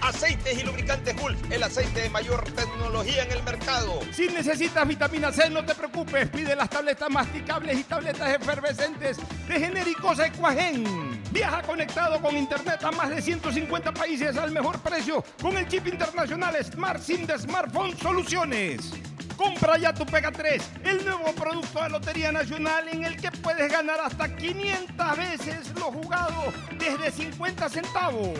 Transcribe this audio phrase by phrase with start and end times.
[0.00, 4.00] Aceites y lubricantes Gulf, el aceite de mayor tecnología en el mercado.
[4.12, 6.28] Si necesitas vitamina C, no te preocupes.
[6.28, 11.22] Pide las tabletas masticables y tabletas efervescentes de genéricos Equagen.
[11.30, 15.86] Viaja conectado con internet a más de 150 países al mejor precio con el chip
[15.86, 18.92] internacional Smart SIM de Smartphone Soluciones.
[19.36, 23.70] Compra ya tu Pega 3, el nuevo producto de Lotería Nacional en el que puedes
[23.70, 28.36] ganar hasta 500 veces lo jugado desde 50 centavos.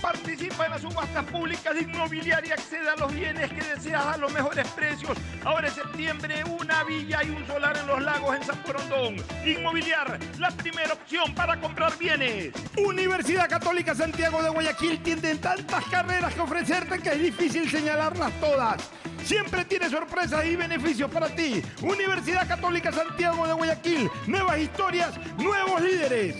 [0.00, 4.32] Participa en las subastas públicas de inmobiliaria, accede a los bienes que deseas a los
[4.32, 5.18] mejores precios.
[5.44, 9.16] Ahora en septiembre, una villa y un solar en los lagos en San Porondón.
[9.44, 12.52] Inmobiliar, la primera opción para comprar bienes.
[12.76, 18.88] Universidad Católica Santiago de Guayaquil tiene tantas carreras que ofrecerte que es difícil señalarlas todas.
[19.24, 21.62] Siempre tiene sorpresas y beneficios para ti.
[21.82, 24.10] Universidad Católica Santiago de Guayaquil.
[24.26, 26.36] Nuevas historias, nuevos líderes.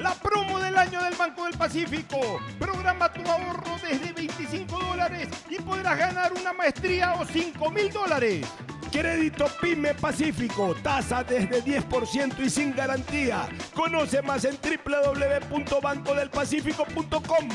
[0.00, 2.40] La promo del año del Banco del Pacífico.
[2.58, 8.46] Programa tu ahorro desde 25 dólares y podrás ganar una maestría o 5 mil dólares.
[8.90, 13.46] Crédito PYME Pacífico, tasa desde 10% y sin garantía.
[13.74, 17.48] Conoce más en www.bancodelpacifico.com.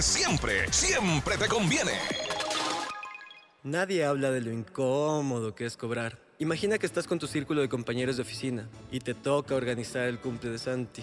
[0.00, 1.92] siempre, siempre te conviene.
[3.62, 6.18] Nadie habla de lo incómodo que es cobrar.
[6.38, 10.18] Imagina que estás con tu círculo de compañeros de oficina y te toca organizar el
[10.18, 11.02] cumple de Santi.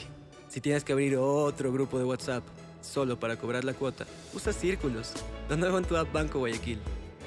[0.49, 2.43] Si tienes que abrir otro grupo de WhatsApp
[2.81, 5.13] solo para cobrar la cuota, usa círculos.
[5.49, 6.79] Lo nuevo en tu app Banco Guayaquil.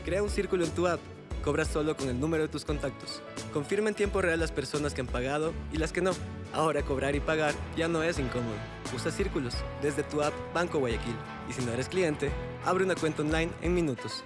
[0.05, 1.01] Crea un círculo en tu app.
[1.45, 3.23] Cobra solo con el número de tus contactos.
[3.53, 6.13] Confirma en tiempo real las personas que han pagado y las que no.
[6.57, 8.57] Ahora cobrar y pagar ya no es incómodo.
[8.95, 11.15] Usa círculos desde tu app Banco Guayaquil.
[11.51, 12.33] Y si no eres cliente,
[12.65, 14.25] abre una cuenta online en minutos.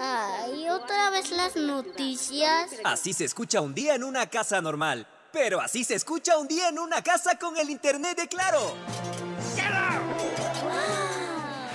[0.00, 2.70] Ay, otra vez las noticias.
[2.82, 5.06] Así se escucha un día en una casa normal.
[5.32, 8.74] Pero así se escucha un día en una casa con el internet de Claro.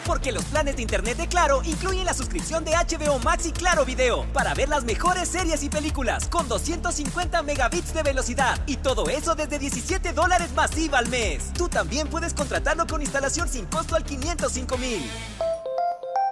[0.10, 3.86] Porque los planes de internet de Claro incluyen la suscripción de HBO Max y Claro
[3.86, 9.08] Video para ver las mejores series y películas con 250 megabits de velocidad y todo
[9.08, 11.54] eso desde 17 dólares masiva al mes.
[11.54, 15.08] Tú también puedes contratarlo con instalación sin costo al 505 mil.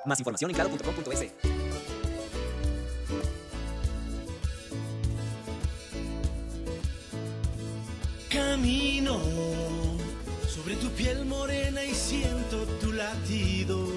[0.05, 1.33] Más información en claro.com.es.
[8.27, 9.19] Camino
[10.47, 12.46] sobre tu piel morena y siento
[12.97, 13.87] latido.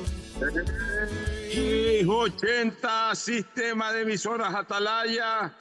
[1.53, 5.57] Y 80 Sistema de Emisoras Atalaya.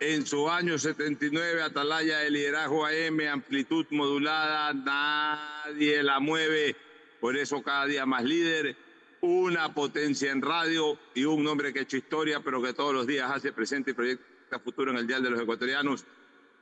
[0.00, 6.74] En su año 79, Atalaya de liderazgo AM, amplitud modulada, nadie la mueve.
[7.20, 8.76] Por eso cada día más líder,
[9.20, 13.06] una potencia en radio y un nombre que ha hecho historia, pero que todos los
[13.06, 16.06] días hace presente y proyecta futuro en el Dial de los Ecuatorianos.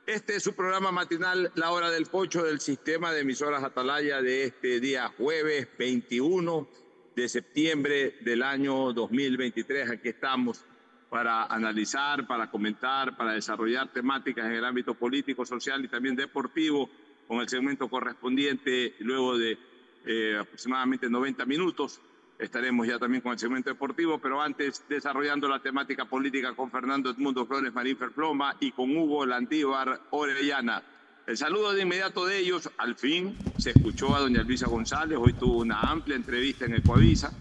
[0.09, 4.45] Este es su programa matinal, La Hora del Pocho del Sistema de Emisoras Atalaya de
[4.45, 6.67] este día jueves 21
[7.15, 9.87] de septiembre del año 2023.
[9.91, 10.65] Aquí estamos
[11.11, 16.89] para analizar, para comentar, para desarrollar temáticas en el ámbito político, social y también deportivo,
[17.27, 19.59] con el segmento correspondiente luego de
[20.07, 22.01] eh, aproximadamente 90 minutos.
[22.39, 27.09] Estaremos ya también con el segmento deportivo, pero antes desarrollando la temática política con Fernando
[27.09, 30.81] Edmundo Flores Marín Ferploma y con Hugo Landívar Orellana.
[31.27, 35.33] El saludo de inmediato de ellos, al fin se escuchó a doña Luisa González, hoy
[35.33, 37.33] tuvo una amplia entrevista en Ecoavisa,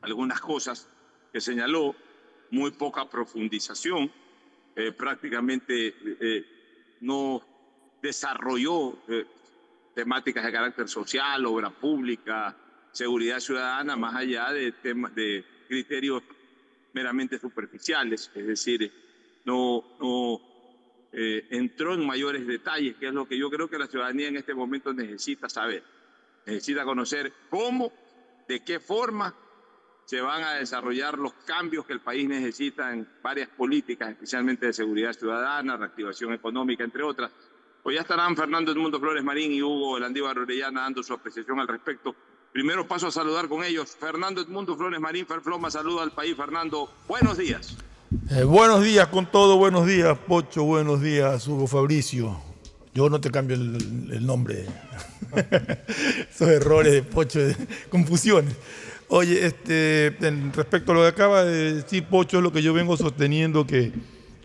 [0.00, 0.88] algunas cosas
[1.30, 1.94] que señaló,
[2.50, 4.10] muy poca profundización,
[4.74, 7.42] eh, prácticamente eh, no
[8.00, 9.26] desarrolló eh,
[9.94, 12.56] temáticas de carácter social, obra pública,
[12.98, 16.20] seguridad ciudadana, más allá de temas de criterios
[16.92, 18.92] meramente superficiales, es decir,
[19.44, 20.40] no, no
[21.12, 24.36] eh, entró en mayores detalles, que es lo que yo creo que la ciudadanía en
[24.36, 25.84] este momento necesita saber.
[26.44, 27.92] Necesita conocer cómo,
[28.48, 29.32] de qué forma
[30.04, 34.72] se van a desarrollar los cambios que el país necesita en varias políticas, especialmente de
[34.72, 37.30] seguridad ciudadana, reactivación económica, entre otras.
[37.84, 41.68] Hoy ya estarán Fernando Edmundo Flores Marín y Hugo Landívar Orellana dando su apreciación al
[41.68, 42.16] respecto.
[42.52, 43.96] Primero paso a saludar con ellos.
[43.98, 46.36] Fernando Edmundo Flores Marín Ferfloma saluda al país.
[46.36, 47.76] Fernando, buenos días.
[48.30, 52.40] Eh, buenos días con todo, buenos días Pocho, buenos días Hugo Fabricio.
[52.94, 54.64] Yo no te cambio el, nombre.
[56.30, 57.54] Esos errores de Pocho, de
[57.90, 58.56] confusiones.
[59.08, 60.16] Oye, este,
[60.54, 63.92] respecto a lo que acaba de decir Pocho, es lo que yo vengo sosteniendo que,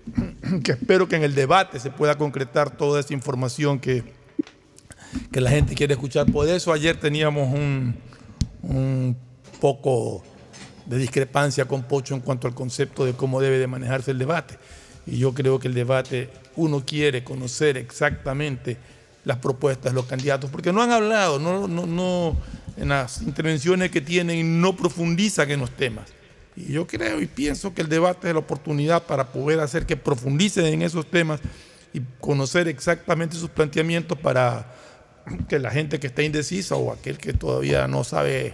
[0.63, 4.03] que espero que en el debate se pueda concretar toda esa información que,
[5.31, 6.31] que la gente quiere escuchar.
[6.31, 7.95] Por eso ayer teníamos un,
[8.63, 9.18] un
[9.60, 10.24] poco
[10.86, 14.57] de discrepancia con Pocho en cuanto al concepto de cómo debe de manejarse el debate.
[15.06, 18.77] Y yo creo que el debate, uno quiere conocer exactamente
[19.25, 22.36] las propuestas de los candidatos, porque no han hablado, no, no, no,
[22.77, 26.09] en las intervenciones que tienen no profundizan en los temas.
[26.56, 29.98] Y yo creo y pienso que el debate es la oportunidad para poder hacer que
[29.98, 31.39] profundicen en esos temas
[31.94, 34.71] y conocer exactamente sus planteamientos para
[35.47, 38.53] que la gente que está indecisa o aquel que todavía no sabe,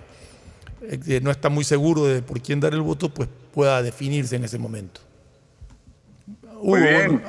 [0.81, 4.43] eh, no está muy seguro de por quién dar el voto, pues pueda definirse en
[4.43, 5.01] ese momento.
[6.61, 7.23] Muy bien.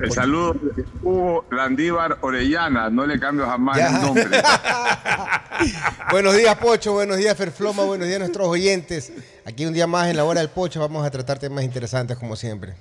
[0.00, 2.88] El saludo de Hugo Landívar Orellana.
[2.88, 4.24] No le cambio jamás el nombre.
[6.12, 6.92] buenos días, Pocho.
[6.92, 7.82] Buenos días, Ferfloma.
[7.82, 9.12] Buenos días, nuestros oyentes.
[9.44, 10.78] Aquí un día más en la hora del Pocho.
[10.78, 12.74] Vamos a tratar temas interesantes, como siempre.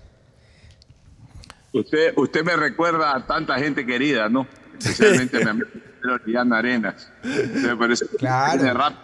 [1.73, 4.47] Usted, usted me recuerda a tanta gente querida, ¿no?
[4.77, 5.67] Especialmente a mi amigo
[6.09, 7.11] Orellana Arenas.
[7.23, 8.95] Me parece claro.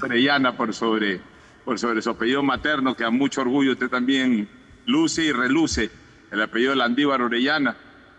[0.00, 1.20] Orellana por sobre,
[1.64, 4.48] por sobre su apellido materno, que a mucho orgullo usted también
[4.86, 5.90] luce y reluce
[6.30, 7.76] el apellido Landívar Orellana.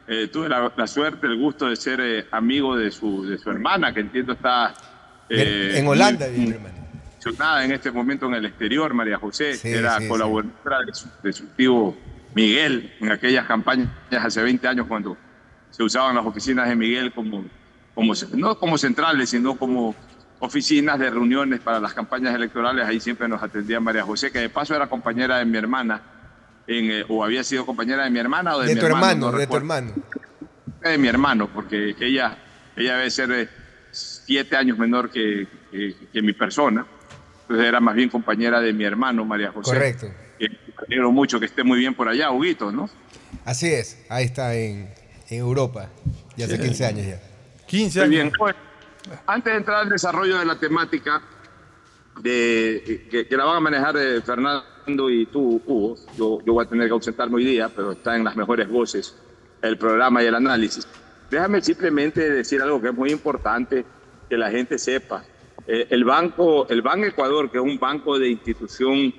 [0.08, 3.50] Eh, tuve la, la, suerte, el gusto de ser eh, amigo de su, de su
[3.50, 4.74] hermana, que entiendo está...
[5.30, 7.64] Eh, en Holanda, mi hermana.
[7.64, 10.86] En este momento en el exterior, María José, sí, era sí, colaboradora sí.
[10.88, 11.96] de, su, de, su, tío
[12.36, 15.16] Miguel en aquellas campañas hace 20 años cuando
[15.70, 17.46] se usaban las oficinas de Miguel como,
[17.94, 19.96] como no como centrales, sino como
[20.40, 22.86] oficinas de reuniones para las campañas electorales.
[22.86, 26.02] Ahí siempre nos atendía María José, que de paso era compañera de mi hermana
[26.68, 29.06] en, eh, o había sido compañera de mi hermana o de, de mi tu hermano.
[29.06, 29.92] hermano no de tu hermano.
[30.82, 32.38] De mi hermano, porque ella,
[32.76, 33.50] ella debe ser eh,
[33.92, 36.86] siete años menor que, que, que, mi persona.
[37.44, 39.72] Entonces era más bien compañera de mi hermano, María José.
[39.72, 40.08] Correcto.
[40.38, 40.50] Que
[40.88, 42.90] alegro mucho que esté muy bien por allá, Huguito, ¿no?
[43.46, 44.94] Así es, ahí está en,
[45.30, 45.90] en Europa,
[46.36, 46.64] ya hace sí.
[46.64, 47.33] 15 años ya.
[47.74, 48.10] 15 Muy años.
[48.12, 48.34] bien.
[48.38, 48.60] Bueno,
[49.26, 51.24] antes de entrar al desarrollo de la temática,
[52.22, 55.96] de, que, que la van a manejar eh, Fernando y tú, Hugo.
[56.16, 59.18] Yo, yo voy a tener que ausentarme hoy día, pero está en las mejores voces
[59.64, 60.88] el programa y el análisis.
[61.32, 63.84] Déjame simplemente decir algo que es muy importante
[64.30, 65.26] que la gente sepa.
[65.66, 69.12] Eh, el banco, el Banco Ecuador, que es un banco de institución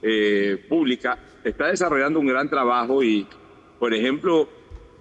[0.00, 3.26] eh, pública, está desarrollando un gran trabajo y,
[3.80, 4.48] por ejemplo,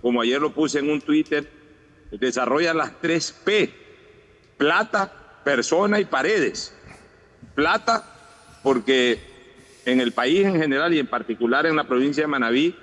[0.02, 1.48] como ayer lo puse en un Twitter,
[2.19, 3.74] desarrolla las tres P,
[4.57, 5.12] plata,
[5.43, 6.75] persona y paredes.
[7.53, 8.03] Plata,
[8.63, 9.19] porque
[9.86, 12.75] en el país en general y en particular en la provincia de Manabí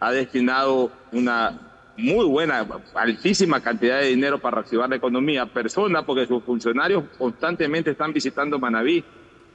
[0.00, 1.60] ha destinado una
[1.96, 5.46] muy buena, altísima cantidad de dinero para reactivar la economía.
[5.46, 9.04] Persona, porque sus funcionarios constantemente están visitando Manabí,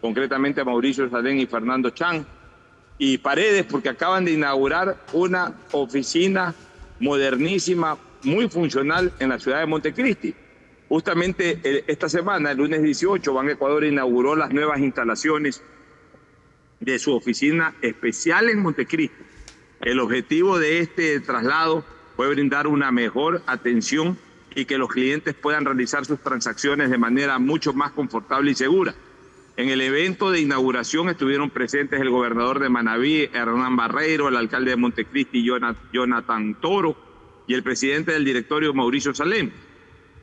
[0.01, 2.25] concretamente Mauricio Salén y Fernando Chan.
[2.98, 6.53] Y Paredes, porque acaban de inaugurar una oficina
[7.00, 10.36] modernísima, muy funcional en la ciudad de Montecristi.
[10.88, 15.62] Justamente eh, esta semana, el lunes 18, Ban Ecuador inauguró las nuevas instalaciones
[16.80, 19.24] de su oficina especial en Montecristi.
[19.82, 21.86] El objetivo de este traslado
[22.16, 24.18] fue brindar una mejor atención
[24.56, 28.94] y que los clientes puedan realizar sus transacciones de manera mucho más confortable y segura.
[29.56, 34.72] En el evento de inauguración estuvieron presentes el gobernador de Manabí, Hernán Barreiro, el alcalde
[34.72, 35.46] de Montecristi,
[35.92, 37.09] Jonathan Toro,
[37.50, 39.50] y el presidente del directorio, Mauricio Salem.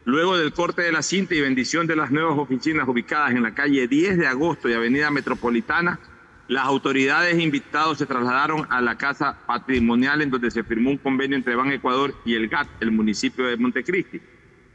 [0.05, 3.53] Luego del corte de la cinta y bendición de las nuevas oficinas ubicadas en la
[3.53, 5.99] calle 10 de agosto y Avenida Metropolitana,
[6.47, 11.37] las autoridades invitados se trasladaron a la Casa Patrimonial en donde se firmó un convenio
[11.37, 14.21] entre Ban Ecuador y el GAT, el municipio de Montecristi.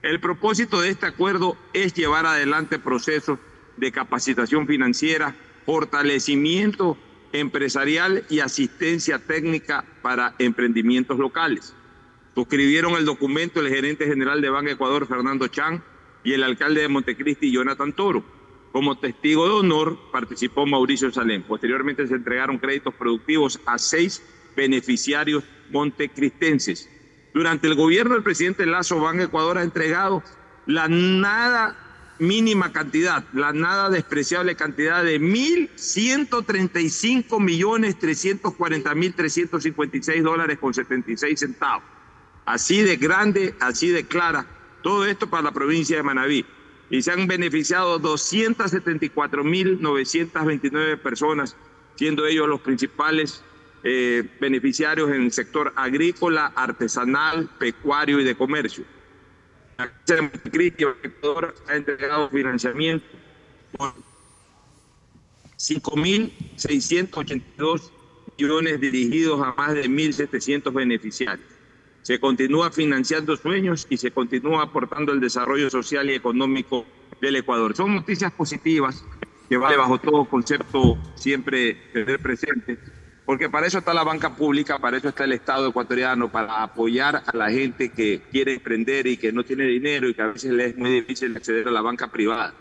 [0.02, 3.40] El propósito de este acuerdo es llevar adelante procesos
[3.78, 5.34] de capacitación financiera,
[5.66, 6.98] fortalecimiento
[7.32, 11.74] empresarial y asistencia técnica para emprendimientos locales.
[12.42, 15.84] Suscribieron el documento el gerente general de Ban Ecuador, Fernando Chan,
[16.24, 18.26] y el alcalde de Montecristi, Jonathan Toro
[18.72, 21.44] como testigo de honor participó Mauricio Salem.
[21.44, 24.24] Posteriormente se entregaron créditos productivos a seis
[24.56, 26.90] beneficiarios montecristenses.
[27.32, 30.24] Durante el gobierno del presidente Lazo, Ban Ecuador ha entregado
[30.66, 40.58] la nada mínima cantidad, la nada despreciable cantidad de 1.135 millones 340 mil 356 dólares
[40.58, 42.01] con 76 centavos.
[42.46, 44.46] Así de grande, así de clara.
[44.82, 46.46] Todo esto para la provincia de Manabí
[46.92, 51.56] y se han beneficiado 274.929 personas,
[51.96, 53.42] siendo ellos los principales
[53.84, 58.84] eh, beneficiarios en el sector agrícola, artesanal, pecuario y de comercio.
[59.78, 59.90] La
[61.02, 63.08] Ecuador ha entregado financiamiento
[63.78, 63.96] por
[65.58, 67.90] 5.682
[68.38, 71.51] millones dirigidos a más de 1.700 beneficiarios.
[72.02, 76.86] Se continúa financiando sueños y se continúa aportando el desarrollo social y económico
[77.22, 77.76] del Ecuador.
[77.76, 79.06] Son noticias positivas
[79.48, 82.80] que vale bajo todo concepto siempre tener presente,
[83.26, 87.22] porque para eso está la banca pública, para eso está el Estado ecuatoriano, para apoyar
[87.26, 90.52] a la gente que quiere emprender y que no tiene dinero y que a veces
[90.52, 92.54] le es muy difícil acceder a la banca privada.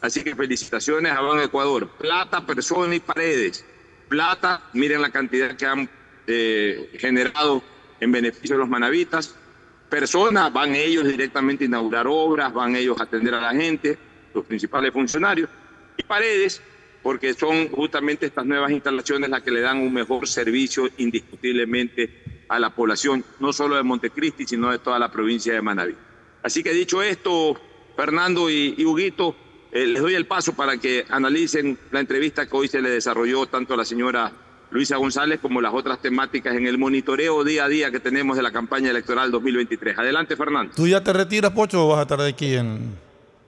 [0.00, 1.88] Así que felicitaciones a Banco Ecuador.
[1.98, 3.64] Plata, personas y paredes.
[4.08, 5.90] Plata, miren la cantidad que han
[6.26, 7.62] eh, generado
[8.00, 9.34] en beneficio de los manavitas.
[9.88, 13.98] Personas, van ellos directamente a inaugurar obras, van ellos a atender a la gente,
[14.34, 15.48] los principales funcionarios.
[15.96, 16.62] Y paredes,
[17.02, 22.58] porque son justamente estas nuevas instalaciones las que le dan un mejor servicio indiscutiblemente a
[22.58, 25.94] la población, no solo de Montecristi, sino de toda la provincia de Manaví.
[26.42, 27.60] Así que dicho esto,
[27.96, 29.36] Fernando y, Huguito,
[29.72, 33.46] eh, les doy el paso para que analicen la entrevista que hoy se le desarrolló
[33.46, 34.32] tanto a la señora
[34.70, 38.42] Luisa González como las otras temáticas en el monitoreo día a día que tenemos de
[38.42, 39.98] la campaña electoral 2023.
[39.98, 40.72] Adelante, Fernando.
[40.74, 42.94] ¿Tú ya te retiras, Pocho, o vas a estar aquí en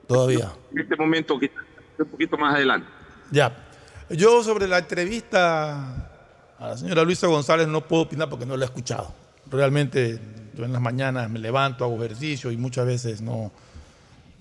[0.06, 0.52] todavía?
[0.72, 2.88] En este momento, un poquito más adelante.
[3.30, 3.68] Ya.
[4.10, 6.10] Yo sobre la entrevista
[6.58, 9.14] a la señora Luisa González no puedo opinar porque no la he escuchado.
[9.50, 10.20] Realmente
[10.54, 13.52] yo en las mañanas me levanto, hago ejercicio y muchas veces no,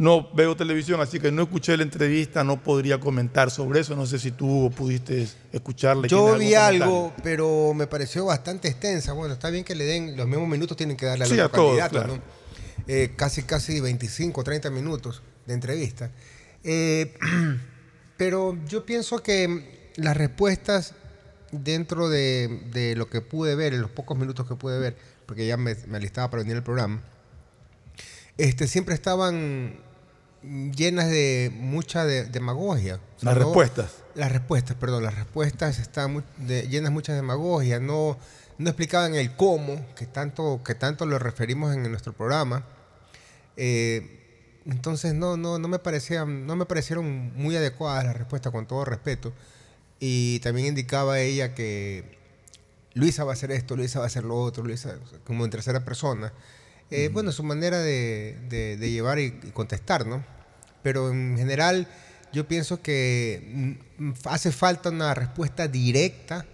[0.02, 3.96] no veo televisión, así que no escuché la entrevista, no podría comentar sobre eso.
[3.96, 6.08] No sé si tú pudiste escucharle.
[6.08, 9.14] Yo vi algo, pero me pareció bastante extensa.
[9.14, 12.08] Bueno, está bien que le den los mismos minutos, tienen que darle a los candidatos,
[12.08, 12.20] ¿no?
[12.88, 16.10] Eh, casi, casi 25, 30 minutos de entrevista.
[16.64, 17.16] Eh,
[18.18, 20.96] pero yo pienso que las respuestas
[21.52, 25.58] dentro de, lo que pude ver, en los pocos minutos que pude ver, porque ya
[25.58, 27.04] me, me alistaba para venir al programa,
[28.40, 29.91] este, siempre estaban
[30.44, 33.00] llenas de mucha demagogia.
[33.22, 33.92] las respuestas.
[34.16, 38.18] Las respuestas, perdón, las respuestas están llenas de mucha demagogia, no,
[38.58, 42.66] no explicaban el cómo, que tanto, que tanto lo referimos en nuestro programa.
[43.56, 44.18] Eh,
[44.66, 48.86] entonces no, no, no, me parecían, no me parecieron muy adecuadas las respuestas, con todo
[48.86, 49.34] respeto.
[50.00, 52.18] Y también indicaba ella que
[52.94, 55.86] Luisa va a hacer esto, Luisa va a hacer lo otro, Luisa, como en tercera
[55.86, 56.34] persona.
[56.92, 60.24] Eh, bueno, su manera de, llevar y, contestar, ¿no?
[60.84, 61.88] pero en general
[62.34, 66.46] yo pienso que mm, hace falta una respuesta directa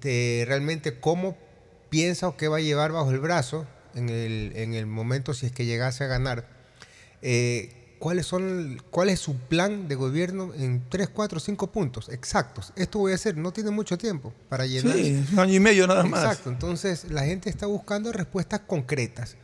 [0.00, 1.36] de realmente cómo
[1.90, 5.46] piensa o qué va a llevar bajo el brazo en el, en el momento si
[5.46, 6.46] es que llegase a ganar.
[7.22, 12.72] Eh, ¿cuáles son, ¿Cuál es su plan de gobierno en 3, 4, 5 puntos exactos?
[12.76, 14.94] Esto voy a hacer, no tiene mucho tiempo para llenar.
[14.96, 16.24] Sí, un año y medio nada más.
[16.24, 19.36] Exacto, entonces la gente está buscando respuestas concretas.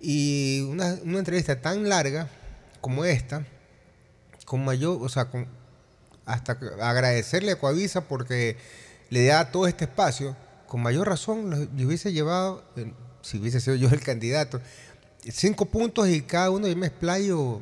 [0.00, 2.28] Y una, una entrevista tan larga
[2.80, 3.44] como esta,
[4.44, 5.46] con mayor, o sea, con,
[6.24, 8.56] hasta agradecerle a Coavisa porque
[9.10, 10.36] le da todo este espacio,
[10.66, 12.62] con mayor razón yo hubiese llevado,
[13.22, 14.60] si hubiese sido yo el candidato,
[15.22, 17.60] cinco puntos y cada uno yo me explayo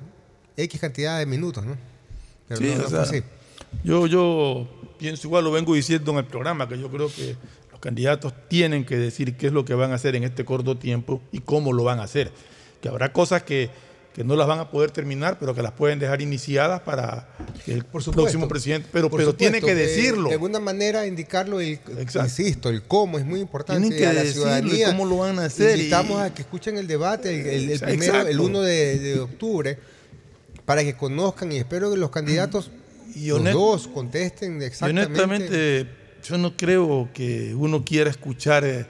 [0.56, 1.76] X cantidad de minutos, ¿no?
[2.48, 3.22] Pero sí, no, o sea,
[3.84, 7.36] Yo, yo pienso igual, lo vengo diciendo en el programa, que yo creo que
[7.76, 10.78] los candidatos tienen que decir qué es lo que van a hacer en este corto
[10.78, 12.32] tiempo y cómo lo van a hacer.
[12.80, 13.68] Que habrá cosas que
[14.14, 17.28] que no las van a poder terminar, pero que las pueden dejar iniciadas para
[17.66, 18.88] el próximo presidente.
[18.90, 20.30] Pero, pero tiene que decirlo.
[20.30, 21.78] De, alguna manera indicarlo, el,
[22.14, 23.82] insisto, el cómo es muy importante.
[23.82, 24.86] Tienen que a la ciudadanía.
[24.86, 25.76] cómo lo van a hacer.
[25.76, 29.78] Invitamos a que escuchen el debate el, primero, el 1 de, octubre,
[30.64, 32.70] para que conozcan y espero que los candidatos,
[33.14, 35.12] y los dos, contesten exactamente.
[35.12, 38.64] Y honestamente, yo no creo que uno quiera escuchar.
[38.64, 38.86] Eh,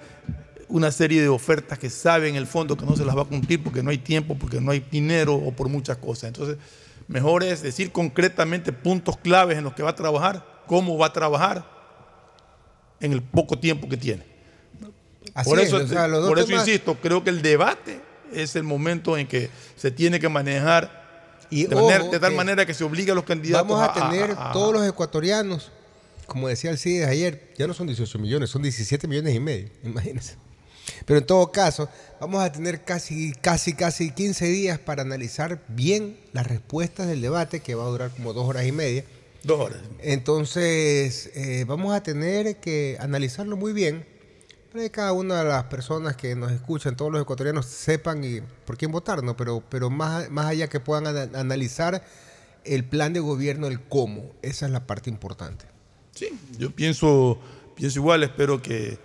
[0.68, 3.26] una serie de ofertas que sabe en el fondo que no se las va a
[3.26, 6.24] cumplir porque no hay tiempo, porque no hay dinero o por muchas cosas.
[6.24, 6.56] Entonces,
[7.08, 11.12] mejor es decir concretamente puntos claves en los que va a trabajar, cómo va a
[11.12, 11.64] trabajar
[13.00, 14.24] en el poco tiempo que tiene.
[15.44, 15.78] por eso,
[16.26, 18.00] por eso insisto, creo que el debate
[18.32, 21.06] es el momento en que se tiene que manejar
[21.48, 24.84] y de, tal manera que se obliga a los candidatos vamos a, tener todos los
[24.86, 25.70] ecuatorianos,
[26.26, 29.68] como decía el CIDES ayer, ya no son 18 millones, son 17 millones y medio,
[29.84, 30.34] imagínense.
[31.04, 31.88] Pero en todo caso,
[32.20, 37.60] vamos a tener casi, casi, casi 15 días para analizar bien las respuestas del debate,
[37.60, 39.04] que va a durar como dos horas y media.
[39.42, 39.78] Dos horas.
[40.00, 44.06] Entonces, eh, vamos a tener que analizarlo muy bien
[44.72, 48.40] para que cada una de las personas que nos escuchan, todos los ecuatorianos, sepan y
[48.64, 49.36] por quién votar, ¿no?
[49.36, 52.04] Pero, pero más, más allá que puedan analizar
[52.64, 54.32] el plan de gobierno, el cómo.
[54.42, 55.75] Esa es la parte importante.
[56.16, 57.38] Sí, yo pienso,
[57.76, 58.98] pienso igual, espero que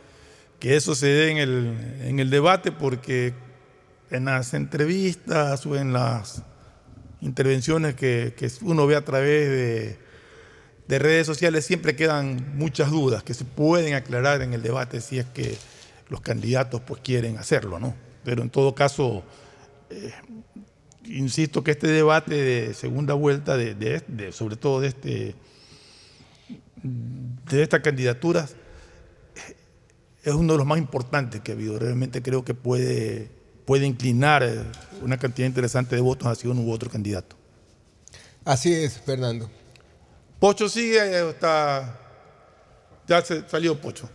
[0.62, 3.34] que eso se dé en el, en el debate porque
[4.12, 6.44] en las entrevistas o en las
[7.20, 9.98] intervenciones que, uno ve a través
[10.88, 15.18] de, redes sociales siempre quedan muchas dudas que se pueden aclarar en el debate si
[15.18, 15.58] es que
[16.10, 17.96] los candidatos pues quieren hacerlo, ¿no?
[18.26, 19.24] Pero en todo caso,
[19.90, 20.14] eh,
[21.06, 25.36] insisto que este debate de segunda vuelta, de, sobre todo de, este,
[26.84, 28.56] de estas candidaturas,
[30.24, 31.80] es uno de los más importantes que ha habido.
[31.80, 33.30] Realmente creo que puede,
[33.66, 34.48] puede inclinar
[35.02, 37.36] una cantidad interesante de votos hacia uno u otro candidato.
[38.46, 39.50] Así es, Fernando.
[40.40, 42.00] Pocho sigue, eh, está,
[43.08, 44.10] ya se salió Pocho.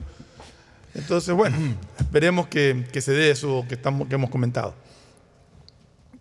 [0.94, 1.56] Entonces, bueno,
[1.98, 4.74] esperemos que, se dé eso que, estamos, que hemos comentado.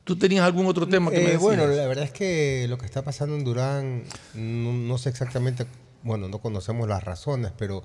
[0.04, 1.42] ¿Tú tenías algún otro tema que me eh, decías?
[1.42, 4.04] Bueno, la verdad es que lo que está pasando en Durán,
[4.36, 5.66] no, no sé exactamente,
[6.06, 7.84] bueno, no conocemos las razones, pero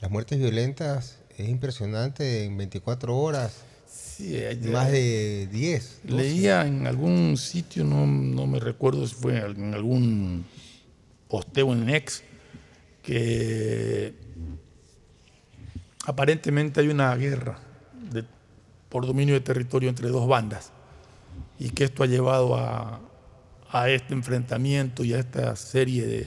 [0.00, 3.64] las muertes violentas es impresionante en 24 horas.
[4.72, 6.00] más de 10.
[6.06, 10.44] Leía en algún sitio, no, me recuerdo si fue en algún
[11.28, 12.24] posteo en Ex,
[13.02, 14.14] que
[16.06, 17.60] aparentemente hay una guerra
[18.88, 20.72] por dominio de territorio entre dos bandas
[21.58, 23.00] y que esto ha llevado a,
[23.88, 26.26] este enfrentamiento y a esta serie de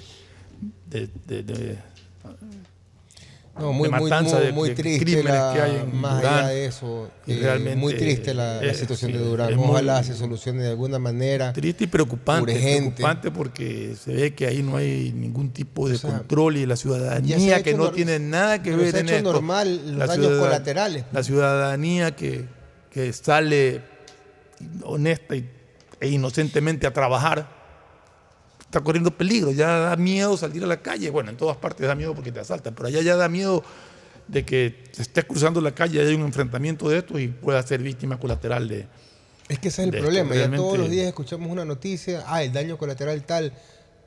[3.59, 4.09] no, muy, muy,
[4.53, 7.11] muy, triste la, más allá de eso.
[7.27, 9.53] Eh, muy triste la, situación de Durán.
[9.57, 11.51] Ojalá se solucione de alguna manera.
[11.51, 12.53] Triste y preocupante.
[12.53, 17.61] Preocupante porque se ve que ahí no hay ningún tipo de control y la ciudadanía
[17.61, 19.33] que no tiene nada que ver en esto.
[19.33, 21.05] normal los daños colaterales.
[21.11, 22.45] La ciudadanía que,
[22.89, 23.81] que sale
[24.83, 27.60] honesta e inocentemente a trabajar
[28.71, 31.09] está corriendo peligro, ya da miedo salir a la calle.
[31.09, 33.63] Bueno, en todas partes da miedo porque te asaltan, pero allá ya da miedo
[34.29, 37.83] de que estés cruzando la calle y hay un enfrentamiento de esto y pueda ser
[37.83, 38.87] víctima colateral de.
[39.49, 40.33] Es que ese es el problema.
[40.35, 43.51] Ya todos los días escuchamos una noticia, ah, el daño colateral tal.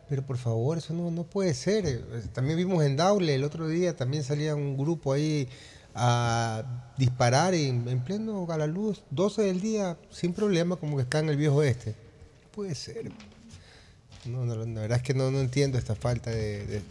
[0.09, 2.03] Pero por favor, eso no, no puede ser.
[2.33, 5.48] También vimos en Daule el otro día, también salía un grupo ahí
[5.94, 11.03] a disparar en, en pleno a la luz, 12 del día, sin problema, como que
[11.03, 11.90] está en el viejo este.
[11.90, 13.11] No puede ser.
[14.27, 16.83] No, la verdad es que no, entiendo esta falta de,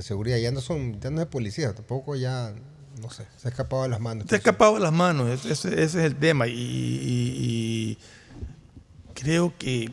[0.00, 0.36] seguridad.
[0.38, 2.54] Ya no son, ya no es policía, tampoco ya,
[3.00, 4.26] no sé, se ha escapado de las manos.
[4.28, 6.46] Se ha escapado de las manos, ese, es el tema.
[6.48, 7.98] Y,
[9.14, 9.90] creo que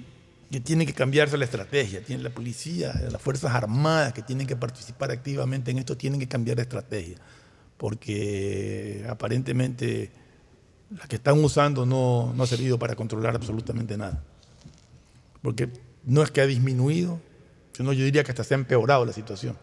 [0.51, 2.03] que tiene que cambiarse la estrategia.
[2.03, 6.27] Tiene la policía, las Fuerzas Armadas que tienen que participar activamente en esto, tienen que
[6.27, 7.17] cambiar la estrategia.
[7.77, 10.11] Porque aparentemente
[10.91, 14.21] la que están usando no, no ha servido para controlar absolutamente nada.
[15.41, 15.69] Porque
[16.05, 17.19] no es que ha disminuido,
[17.73, 19.57] sino yo diría que hasta se ha empeorado la situación.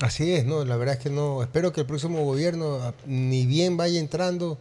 [0.00, 1.42] Así es, no, la verdad es que no.
[1.42, 4.58] Espero que el próximo gobierno, ni bien vaya entrando,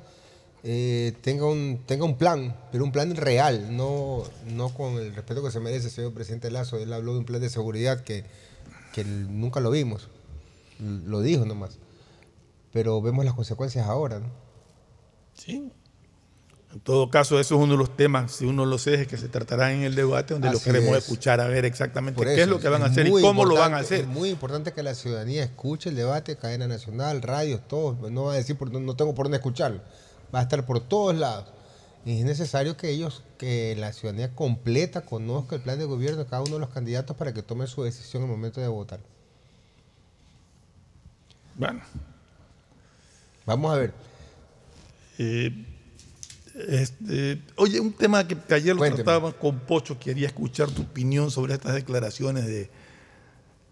[0.63, 5.43] eh, tenga, un, tenga un plan, pero un plan real, no, no con el respeto
[5.43, 6.77] que se merece el señor presidente Lazo.
[6.77, 8.25] Él habló de un plan de seguridad que,
[8.93, 10.09] que nunca lo vimos,
[10.79, 11.79] lo dijo nomás.
[12.71, 14.27] Pero vemos las consecuencias ahora, ¿no?
[15.33, 15.71] Sí,
[16.73, 19.27] en todo caso, eso es uno de los temas, si uno los ejes que se
[19.27, 22.69] tratará en el debate, donde lo queremos escuchar a ver exactamente qué es lo que
[22.69, 24.01] van a hacer y cómo lo van a hacer.
[24.01, 28.09] Es muy importante que la ciudadanía escuche el debate, cadena nacional, radios, todo.
[28.09, 29.81] No va a decir, no tengo por dónde escucharlo.
[30.33, 31.47] Va a estar por todos lados.
[32.05, 36.25] Y es necesario que ellos, que la ciudadanía completa conozca el plan de gobierno de
[36.25, 39.01] cada uno de los candidatos para que tome su decisión en el momento de votar.
[41.55, 41.81] Bueno.
[43.45, 43.93] Vamos a ver.
[45.17, 45.65] Eh,
[46.67, 51.53] este, oye, un tema que, ayer lo tratábamos con Pocho, quería escuchar tu opinión sobre
[51.53, 52.69] estas declaraciones de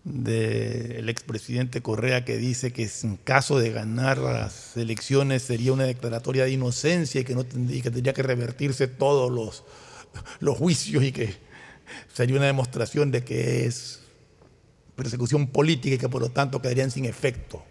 [0.04, 6.46] del expresidente Correa que dice que en caso de ganar las elecciones sería una declaratoria
[6.46, 9.64] de inocencia y que, no tendría, que tendría que revertirse todos los,
[10.40, 11.36] los juicios y que
[12.14, 14.00] sería una demostración de que es
[14.96, 17.64] persecución política y que por lo tanto quedarían sin efecto.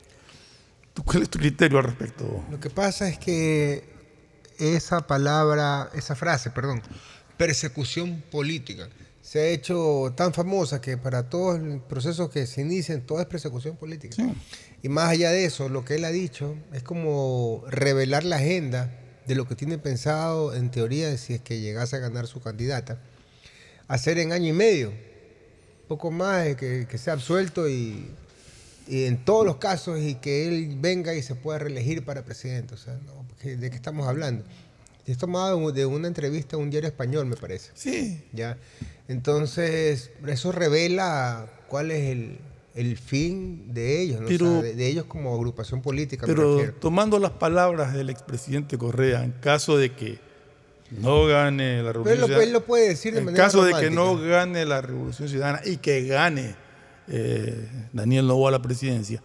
[1.04, 2.44] ¿Cuál es tu criterio al respecto?
[2.50, 3.97] Lo que pasa es que
[4.58, 6.82] esa palabra, esa frase, perdón,
[7.36, 8.88] persecución política,
[9.22, 13.26] se ha hecho tan famosa que para todos los procesos que se inician, todo es
[13.26, 14.16] persecución política.
[14.82, 18.90] Y más allá de eso, lo que él ha dicho es como revelar la agenda
[19.26, 22.98] de lo que tiene pensado en teoría si es que llegase a ganar su candidata,
[23.86, 24.92] hacer en año y medio,
[25.88, 28.10] poco más que, que sea absuelto y,
[28.86, 32.72] y, en todos los casos y que él venga y se pueda reelegir para presidente.
[32.72, 34.44] O sea, no, ¿de qué estamos hablando?
[35.06, 37.70] Es tomado de una entrevista a un diario español, me parece.
[37.74, 38.22] Sí.
[38.32, 38.58] ¿Ya?
[39.08, 42.38] Entonces, eso revela cuál es
[42.74, 46.26] el, fin de ellos, de, ellos como agrupación política.
[46.26, 50.18] Pero tomando las palabras del expresidente Correa, en caso de que
[50.90, 52.44] no gane la revolución ciudadana.
[52.44, 55.78] Él lo puede decir de en caso de que no gane la revolución ciudadana y
[55.78, 56.54] que gane
[57.08, 59.22] eh, Daniel Novoa la presidencia,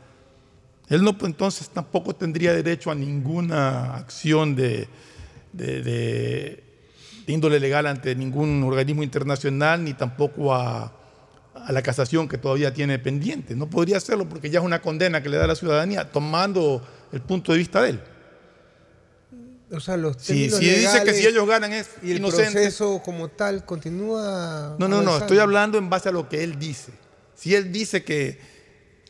[0.90, 4.88] él no, entonces tampoco tendría derecho a ninguna acción de,
[7.28, 10.92] índole legal ante ningún organismo internacional, ni tampoco a,
[11.70, 13.56] la casación que todavía tiene pendiente.
[13.56, 16.86] No podría hacerlo porque ya es una condena que le da a la ciudadanía, tomando
[17.12, 18.02] el punto de vista de él.
[19.72, 23.30] O sea, los si, si dice que si ellos ganan es y el proceso como
[23.30, 24.76] tal continúa.
[24.78, 26.92] No, no, no, estoy hablando en base a lo que él dice.
[27.34, 28.53] Si él dice que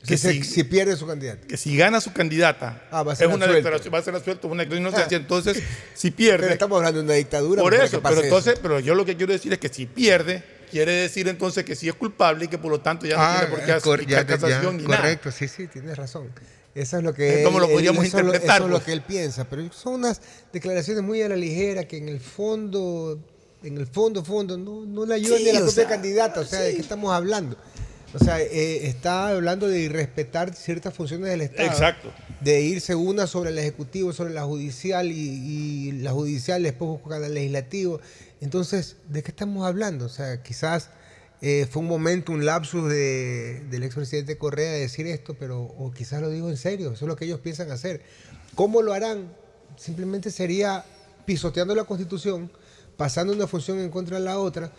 [0.05, 1.47] que si, pierde su candidata.
[1.47, 4.21] Que si gana su candidata, ah, va a ser es una declaración, va a ser
[4.21, 5.15] suelto, una declaración ah.
[5.15, 5.63] Entonces,
[5.93, 6.43] si pierde.
[6.43, 7.61] Pero estamos hablando de una dictadura.
[7.61, 10.91] Por eso, pero entonces, pero yo lo que quiero decir es que si pierde, quiere
[10.91, 13.55] decir entonces que sí es culpable y que por lo tanto ya no ah, tiene
[13.55, 16.29] por qué hacer casación ni Correcto, sí, sí, tienes razón.
[16.75, 18.57] Eso es lo que ¿Cómo lo podríamos interpretar?
[18.57, 20.19] Eso es lo que él piensa, pero son unas
[20.51, 23.19] declaraciones muy a la ligera que en el fondo,
[23.63, 26.59] en el fondo, fondo, no, no le ayudan ni a la propia candidata, o sea,
[26.59, 27.55] ¿de qué estamos hablando?
[28.13, 31.67] O sea, eh, está hablando de irrespetar ciertas funciones del Estado.
[31.67, 32.13] Exacto.
[32.41, 37.33] De irse una sobre el Ejecutivo, sobre la Judicial y, la Judicial después buscar el
[37.33, 37.99] Legislativo.
[38.39, 40.05] Entonces, ¿de qué estamos hablando?
[40.05, 40.89] O sea, quizás
[41.41, 45.91] eh, fue un momento, un lapsus de, del expresidente Correa de decir esto, pero o
[45.91, 48.01] quizás lo digo en serio, eso es lo que ellos piensan hacer.
[48.53, 49.33] ¿Cómo lo harán?
[49.75, 50.85] Simplemente sería
[51.25, 52.51] pisoteando la Constitución,
[52.95, 54.71] pasando una función en contra de la otra,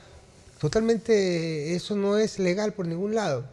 [0.64, 3.44] Totalmente, eso no es legal por ningún lado.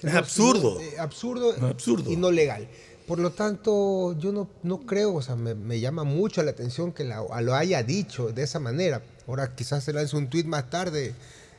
[0.00, 0.80] Es, absurdo.
[0.80, 1.52] Eh, absurdo.
[1.60, 2.08] absurdo.
[2.08, 2.68] Y no legal.
[3.04, 7.02] Por lo tanto, yo no, no creo, o sea, me, llama mucho la atención que
[7.02, 9.02] lo haya dicho de esa manera.
[9.26, 11.16] Ahora quizás se lance un tweet más tarde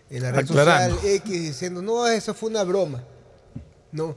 [0.10, 3.04] en la red social X diciendo, no, eso fue una broma.
[3.92, 4.16] No,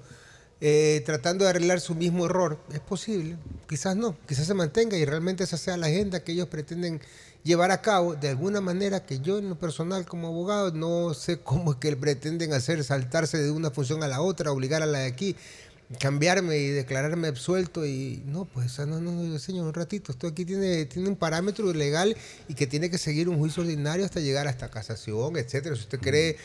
[0.60, 2.60] eh, tratando de arreglar su mismo error.
[2.72, 3.36] Es posible,
[3.68, 7.00] quizás no, quizás se mantenga y realmente esa sea la agenda que ellos pretenden
[7.42, 11.38] llevar a cabo de alguna manera que yo en lo personal como abogado no sé
[11.42, 15.00] cómo es que pretenden hacer, saltarse de una función a la otra, obligar a la
[15.00, 15.36] de aquí,
[15.98, 20.84] cambiarme y declararme absuelto y no, pues no, no, señor, un ratito, esto aquí tiene,
[20.84, 22.16] tiene un parámetro legal
[22.48, 25.74] y que tiene que seguir un juicio ordinario hasta llegar hasta casación, etcétera.
[25.74, 26.36] Si usted cree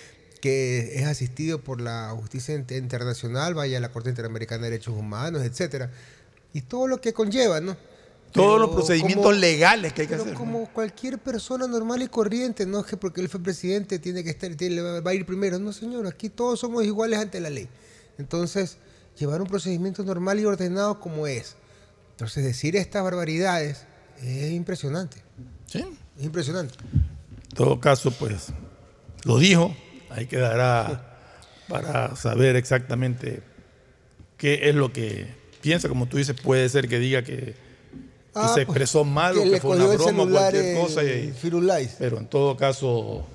[0.41, 5.43] que es asistido por la justicia internacional, vaya a la Corte Interamericana de Derechos Humanos,
[5.43, 5.91] etcétera.
[6.53, 7.75] Y todo lo que conlleva, ¿no?
[8.36, 10.34] Todos los procedimientos legales que hay que hacer.
[10.34, 14.30] Como cualquier persona normal y corriente, no es que porque él fue presidente tiene que
[14.30, 15.58] estar, va a ir primero.
[15.58, 17.69] No, señor, aquí todos somos iguales ante la ley.
[18.17, 18.78] Entonces,
[19.17, 21.56] llevar un procedimiento normal y ordenado como es.
[22.12, 23.86] Entonces, decir estas barbaridades
[24.21, 25.17] es impresionante.
[25.65, 25.86] Sí.
[26.17, 26.76] Es impresionante.
[26.93, 28.48] En todo caso, pues,
[29.24, 29.76] lo dijo,
[30.10, 31.17] ahí quedará
[31.67, 33.41] para saber exactamente
[34.38, 35.28] qué es lo que
[35.62, 35.89] piensa.
[35.89, 37.56] Como tú dices, puede ser que diga que,
[38.36, 41.04] Ah, se pues, expresó mal o que fue una broma o cualquier cosa.
[41.04, 41.95] y- Firulais.
[41.98, 43.26] pero en todo caso,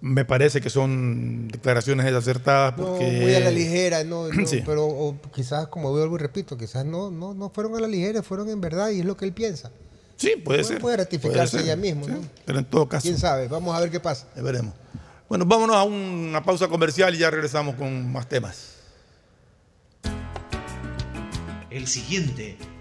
[0.00, 4.62] me parece que son declaraciones desacertadas No, muy a la ligera, no, no, Sí.
[4.66, 8.22] pero o quizás, como vuelvo y repito, quizás no, no, no fueron a la ligera,
[8.22, 9.70] fueron en verdad y es lo que él piensa.
[10.16, 10.80] Sí, puede ser.
[10.80, 12.20] Puede ratificarse Puede ser, ella mismo, sí, ¿no?
[12.44, 13.48] Pero en todo caso, ¿Quién sabe?
[13.48, 14.26] Vamos a ver qué pasa.
[14.36, 14.74] ya veremos.
[15.28, 18.74] Bueno, vámonos a una pausa comercial y ya regresamos con más temas.
[21.70, 22.56] El siguiente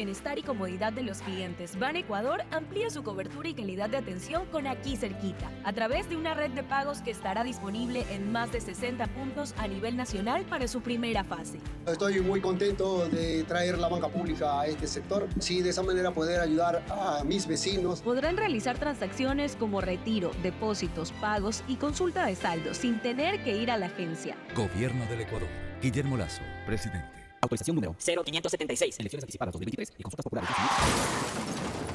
[0.00, 4.46] Bienestar y comodidad de los clientes, Ban Ecuador amplía su cobertura y calidad de atención
[4.46, 8.50] con aquí cerquita, a través de una red de pagos que estará disponible en más
[8.50, 11.58] de 60 puntos a nivel nacional para su primera fase.
[11.86, 15.28] Estoy muy contento de traer la banca pública a este sector.
[15.38, 18.00] Sí, de esa manera poder ayudar a mis vecinos.
[18.00, 23.70] Podrán realizar transacciones como retiro, depósitos, pagos y consulta de saldo sin tener que ir
[23.70, 24.34] a la agencia.
[24.56, 25.48] Gobierno del Ecuador.
[25.82, 27.19] Guillermo Lazo, presidente.
[27.40, 29.00] Autorización número 0576.
[29.00, 30.50] Elecciones anticipadas 2023 y consultas populares.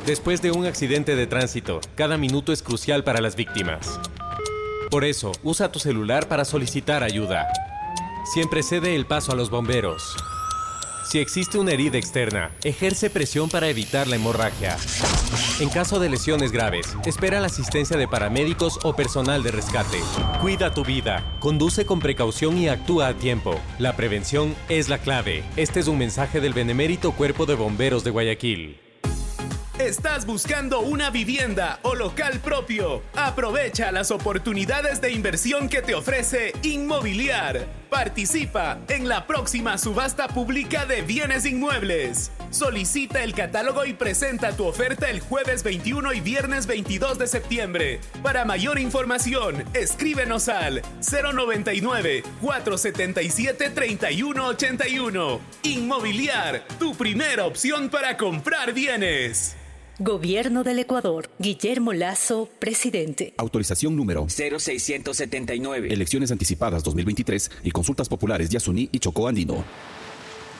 [0.06, 4.00] Después de un accidente de tránsito, cada minuto es crucial para las víctimas.
[4.92, 7.48] Por eso, usa tu celular para solicitar ayuda.
[8.34, 10.16] Siempre cede el paso a los bomberos.
[11.10, 14.78] Si existe una herida externa, ejerce presión para evitar la hemorragia.
[15.60, 20.00] En caso de lesiones graves, espera la asistencia de paramédicos o personal de rescate.
[20.42, 23.60] Cuida tu vida, conduce con precaución y actúa a tiempo.
[23.80, 25.44] La prevención es la clave.
[25.56, 28.80] Este es un mensaje del Benemérito Cuerpo de Bomberos de Guayaquil.
[29.80, 33.02] ¿Estás buscando una vivienda o local propio?
[33.14, 37.68] Aprovecha las oportunidades de inversión que te ofrece Inmobiliar.
[37.90, 42.32] Participa en la próxima subasta pública de bienes inmuebles.
[42.56, 48.00] Solicita el catálogo y presenta tu oferta el jueves 21 y viernes 22 de septiembre.
[48.24, 55.42] Para mayor información, escríbenos al 099 477 3181.
[55.64, 59.58] Inmobiliar, tu primera opción para comprar bienes.
[60.00, 61.30] Gobierno del Ecuador.
[61.38, 63.34] Guillermo Lazo, presidente.
[63.36, 65.94] Autorización número 0679.
[65.94, 69.66] Elecciones anticipadas 2023 y consultas populares Yasuní y Chocó Andino.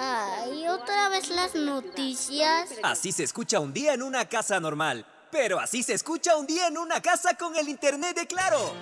[0.00, 2.70] Ay, otra vez las noticias.
[2.84, 5.04] Así se escucha un día en una casa normal.
[5.32, 8.72] Pero así se escucha un día en una casa con el internet de Claro.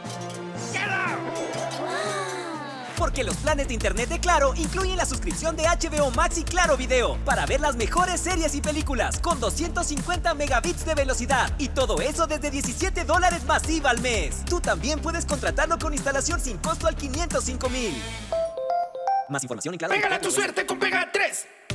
[2.98, 6.76] Porque los planes de internet de Claro incluyen la suscripción de HBO Max y Claro
[6.76, 12.00] Video para ver las mejores series y películas con 250 megabits de velocidad y todo
[12.00, 14.44] eso desde 17 dólares masiva al mes.
[14.44, 17.94] Tú también puedes contratarlo con instalación sin costo al 505 mil.
[19.28, 19.94] Más información en Claro.
[19.94, 21.46] ¡Pégala tu suerte con Pega 3!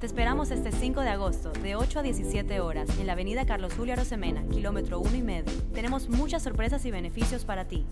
[0.00, 3.74] Te esperamos este 5 de agosto, de 8 a 17 horas, en la avenida Carlos
[3.76, 5.52] Julio Arosemena, kilómetro 1 y medio.
[5.74, 7.84] Tenemos muchas sorpresas y beneficios para ti.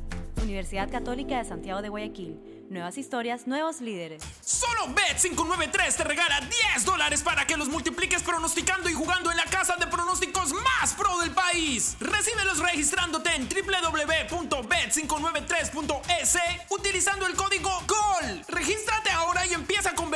[0.43, 2.41] Universidad Católica de Santiago de Guayaquil.
[2.71, 4.23] Nuevas historias, nuevos líderes.
[4.41, 6.41] Solo Bet593 te regala
[6.73, 10.95] 10 dólares para que los multipliques pronosticando y jugando en la casa de pronósticos más
[10.95, 11.99] pro del país.
[12.01, 16.39] Recíbelos registrándote en www.bet593.es
[16.71, 18.43] utilizando el código GOL.
[18.49, 20.09] Regístrate ahora y empieza con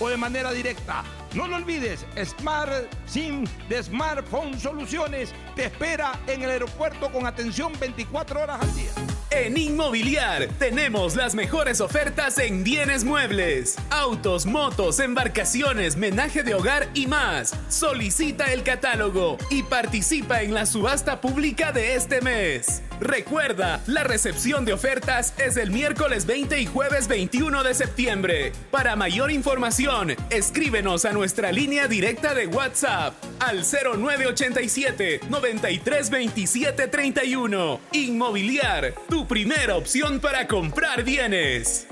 [0.00, 1.04] o de manera directa.
[1.34, 2.72] No lo olvides, Smart
[3.06, 8.90] SIM de Smartphone Soluciones te espera en el aeropuerto con atención 24 horas al día.
[9.30, 16.88] En Inmobiliar tenemos las mejores ofertas en bienes muebles, autos, motos, embarcaciones, menaje de hogar
[16.94, 17.54] y más.
[17.68, 22.82] Solicita el catálogo y participa en la subasta pública de este mes.
[23.00, 28.52] Recuerda, la recepción de ofertas es el miércoles 20 y jueves 21 de septiembre.
[28.72, 29.87] Para mayor información,
[30.28, 37.80] escríbenos a nuestra línea directa de WhatsApp al 0987 9327 31.
[37.92, 41.86] Inmobiliar, tu primera opción para comprar bienes.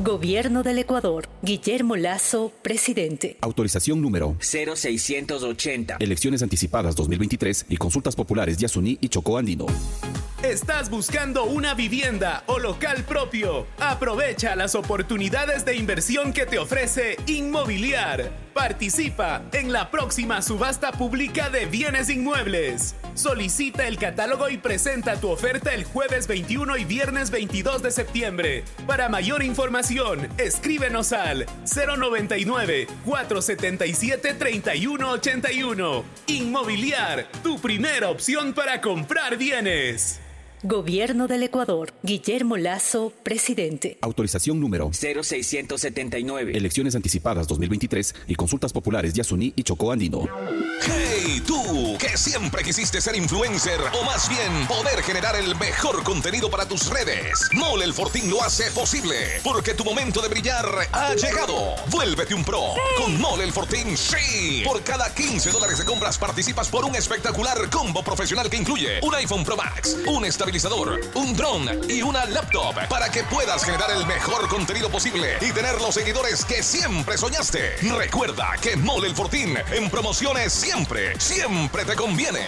[0.00, 1.26] Gobierno del Ecuador.
[1.40, 3.38] Guillermo Lazo, presidente.
[3.40, 5.96] Autorización número 0680.
[6.00, 9.66] Elecciones anticipadas 2023 y consultas populares Yasuní y Chocó Andino.
[10.42, 13.66] ¿Estás buscando una vivienda o local propio?
[13.80, 18.30] Aprovecha las oportunidades de inversión que te ofrece Inmobiliar.
[18.52, 22.94] Participa en la próxima subasta pública de bienes inmuebles.
[23.14, 28.64] Solicita el catálogo y presenta tu oferta el jueves 21 y viernes 22 de septiembre.
[28.86, 29.85] Para mayor información,
[30.38, 36.04] escríbenos al 099 477 3181.
[36.26, 40.20] Inmobiliar, tu primera opción para comprar bienes.
[40.62, 41.92] Gobierno del Ecuador.
[42.02, 43.98] Guillermo Lazo, presidente.
[44.00, 46.56] Autorización número 0679.
[46.56, 50.26] Elecciones anticipadas 2023 y consultas populares Yasuní y Chocó Andino.
[50.82, 56.50] Hey, tú, que siempre quisiste ser influencer o más bien poder generar el mejor contenido
[56.50, 57.48] para tus redes.
[57.52, 59.14] Mole el Fortín lo hace posible
[59.44, 61.74] porque tu momento de brillar ha llegado.
[61.90, 64.62] Vuélvete un pro con Mole el Fortín, sí.
[64.64, 69.14] Por cada 15 dólares de compras participas por un espectacular combo profesional que incluye un
[69.14, 74.06] iPhone Pro Max, un estabilizador, un dron y una laptop para que puedas generar el
[74.06, 77.76] mejor contenido posible y tener los seguidores que siempre soñaste.
[77.98, 82.46] Recuerda que Mole el Fortín en promociones siempre, siempre te conviene.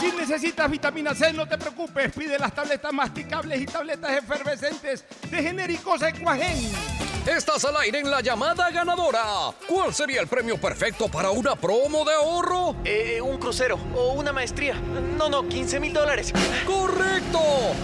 [0.00, 2.12] Si necesitas vitamina C, no te preocupes.
[2.12, 6.70] Pide las tabletas masticables y tabletas efervescentes de genéricos Equagen.
[7.26, 9.52] Estás al aire en la llamada ganadora.
[9.66, 12.76] ¿Cuál sería el premio perfecto para una promo de ahorro?
[12.84, 14.74] Eh, un crucero o una maestría.
[15.18, 16.32] No, no, 15 mil dólares.
[17.16, 17.40] ¡Correcto!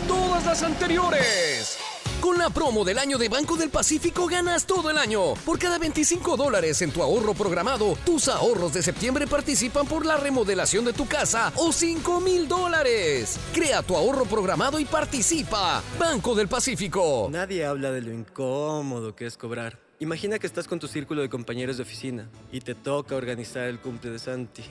[0.06, 1.78] Todas las anteriores.
[2.20, 5.32] Con la promo del año de Banco del Pacífico ganas todo el año.
[5.46, 10.18] Por cada 25 dólares en tu ahorro programado, tus ahorros de septiembre participan por la
[10.18, 13.38] remodelación de tu casa o 5 mil dólares.
[13.54, 15.82] Crea tu ahorro programado y participa.
[15.98, 17.28] Banco del Pacífico.
[17.30, 19.78] Nadie habla de lo incómodo que es cobrar.
[19.98, 23.78] Imagina que estás con tu círculo de compañeros de oficina y te toca organizar el
[23.78, 24.62] cumple de Santi.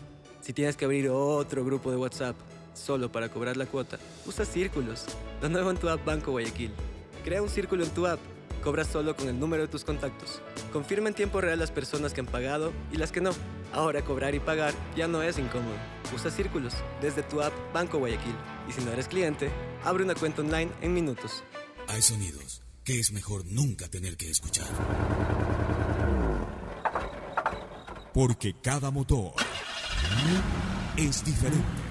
[0.42, 2.36] Si tienes que abrir otro grupo de WhatsApp
[2.74, 5.06] solo para cobrar la cuota, usa círculos.
[5.42, 6.72] Lo nuevo en tu app Banco Guayaquil.
[7.24, 8.20] Crea un círculo en tu app.
[8.64, 10.40] Cobra solo con el número de tus contactos.
[10.72, 13.32] Confirma en tiempo real las personas que han pagado y las que no.
[13.74, 15.76] Ahora cobrar y pagar ya no es incómodo.
[16.14, 18.36] Usa círculos desde tu app Banco Guayaquil.
[18.70, 19.50] Y si no eres cliente,
[19.84, 21.44] abre una cuenta online en minutos.
[21.88, 24.68] Hay sonidos que es mejor nunca tener que escuchar.
[28.14, 29.34] Porque cada motor
[30.98, 31.91] es diferente.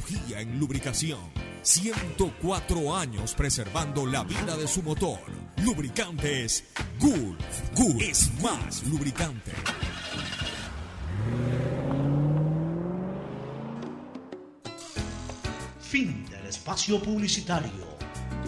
[0.35, 1.19] en lubricación.
[1.61, 5.19] 104 años preservando la vida de su motor.
[5.63, 6.63] Lubricantes
[6.99, 7.71] Gulf.
[7.75, 9.51] Gulf es más lubricante.
[15.79, 17.91] Fin del espacio publicitario.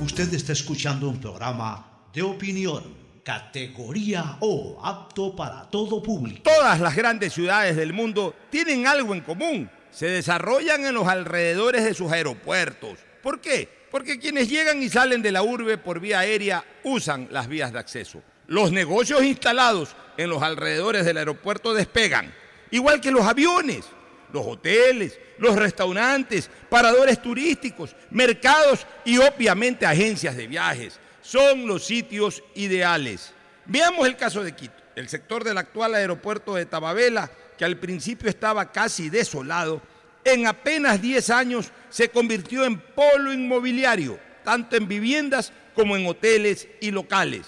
[0.01, 2.83] Usted está escuchando un programa de opinión,
[3.23, 6.41] categoría O, apto para todo público.
[6.43, 9.69] Todas las grandes ciudades del mundo tienen algo en común.
[9.93, 12.97] Se desarrollan en los alrededores de sus aeropuertos.
[13.21, 13.69] ¿Por qué?
[13.91, 17.79] Porque quienes llegan y salen de la urbe por vía aérea usan las vías de
[17.79, 18.23] acceso.
[18.47, 22.33] Los negocios instalados en los alrededores del aeropuerto despegan,
[22.71, 23.85] igual que los aviones,
[24.33, 30.99] los hoteles, los restaurantes, paradores turísticos, mercados y obviamente agencias de viajes.
[31.21, 33.31] Son los sitios ideales.
[33.65, 38.29] Veamos el caso de Quito, el sector del actual aeropuerto de Tababela, que al principio
[38.29, 39.81] estaba casi desolado,
[40.23, 46.67] en apenas 10 años se convirtió en polo inmobiliario, tanto en viviendas como en hoteles
[46.79, 47.47] y locales.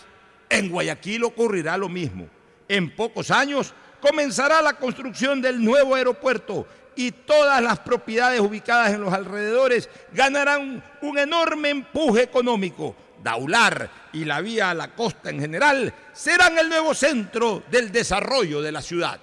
[0.50, 2.28] En Guayaquil ocurrirá lo mismo.
[2.68, 9.02] En pocos años comenzará la construcción del nuevo aeropuerto y todas las propiedades ubicadas en
[9.02, 12.96] los alrededores ganarán un enorme empuje económico.
[13.24, 18.62] Daular y la vía a la costa en general serán el nuevo centro del desarrollo
[18.62, 19.20] de la ciudad.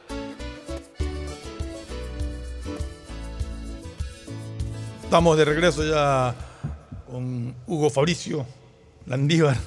[5.12, 6.34] Estamos de regreso ya
[7.06, 8.46] con Hugo Fabricio
[9.04, 9.58] Landívar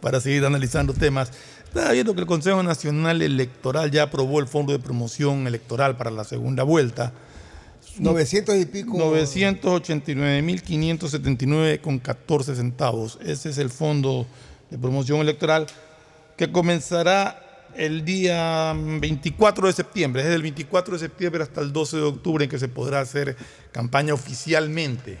[0.00, 1.32] para seguir analizando temas.
[1.64, 6.10] Estaba viendo que el Consejo Nacional Electoral ya aprobó el Fondo de Promoción Electoral para
[6.10, 7.12] la segunda vuelta.
[7.98, 8.96] 900 y pico.
[8.96, 13.18] 989.579 con 14 centavos.
[13.22, 14.26] Ese es el Fondo
[14.70, 15.66] de Promoción Electoral
[16.38, 17.45] que comenzará
[17.76, 22.44] el día 24 de septiembre, desde el 24 de septiembre hasta el 12 de octubre
[22.44, 23.36] en que se podrá hacer
[23.72, 25.18] campaña oficialmente.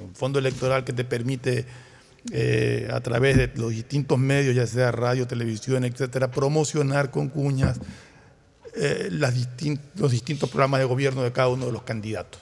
[0.00, 1.66] Un fondo electoral que te permite
[2.32, 7.78] eh, a través de los distintos medios, ya sea radio, televisión, etcétera, promocionar con cuñas
[8.74, 12.40] eh, los distintos programas de gobierno de cada uno de los candidatos.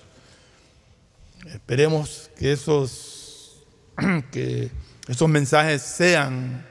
[1.47, 3.63] Esperemos que esos,
[4.31, 4.71] que
[5.09, 6.65] esos mensajes sean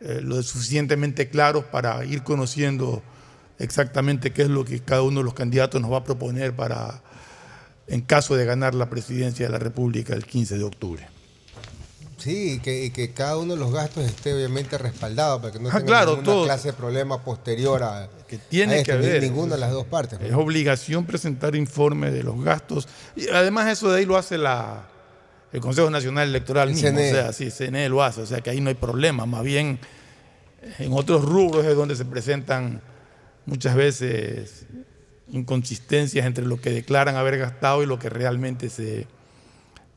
[0.00, 3.02] eh, lo suficientemente claros para ir conociendo
[3.58, 7.02] exactamente qué es lo que cada uno de los candidatos nos va a proponer para,
[7.86, 11.08] en caso de ganar la presidencia de la República el 15 de octubre.
[12.18, 15.68] Sí, y que, que cada uno de los gastos esté obviamente respaldado para que no
[15.68, 16.44] Ah, tenga claro, ninguna todo.
[16.46, 19.22] clase de problema posterior a, que tiene a que este, ni- haber.
[19.22, 20.18] ninguna de las dos partes.
[20.20, 22.88] Es obligación presentar informe de los gastos.
[23.14, 24.88] Y además eso de ahí lo hace la,
[25.52, 26.90] el Consejo Nacional Electoral El mismo.
[26.90, 27.10] CNE.
[27.10, 28.22] O sea, sí, CNE lo hace.
[28.22, 29.26] O sea que ahí no hay problema.
[29.26, 29.78] Más bien
[30.78, 32.82] en otros rubros es donde se presentan
[33.44, 34.66] muchas veces
[35.28, 39.06] inconsistencias entre lo que declaran haber gastado y lo que realmente se,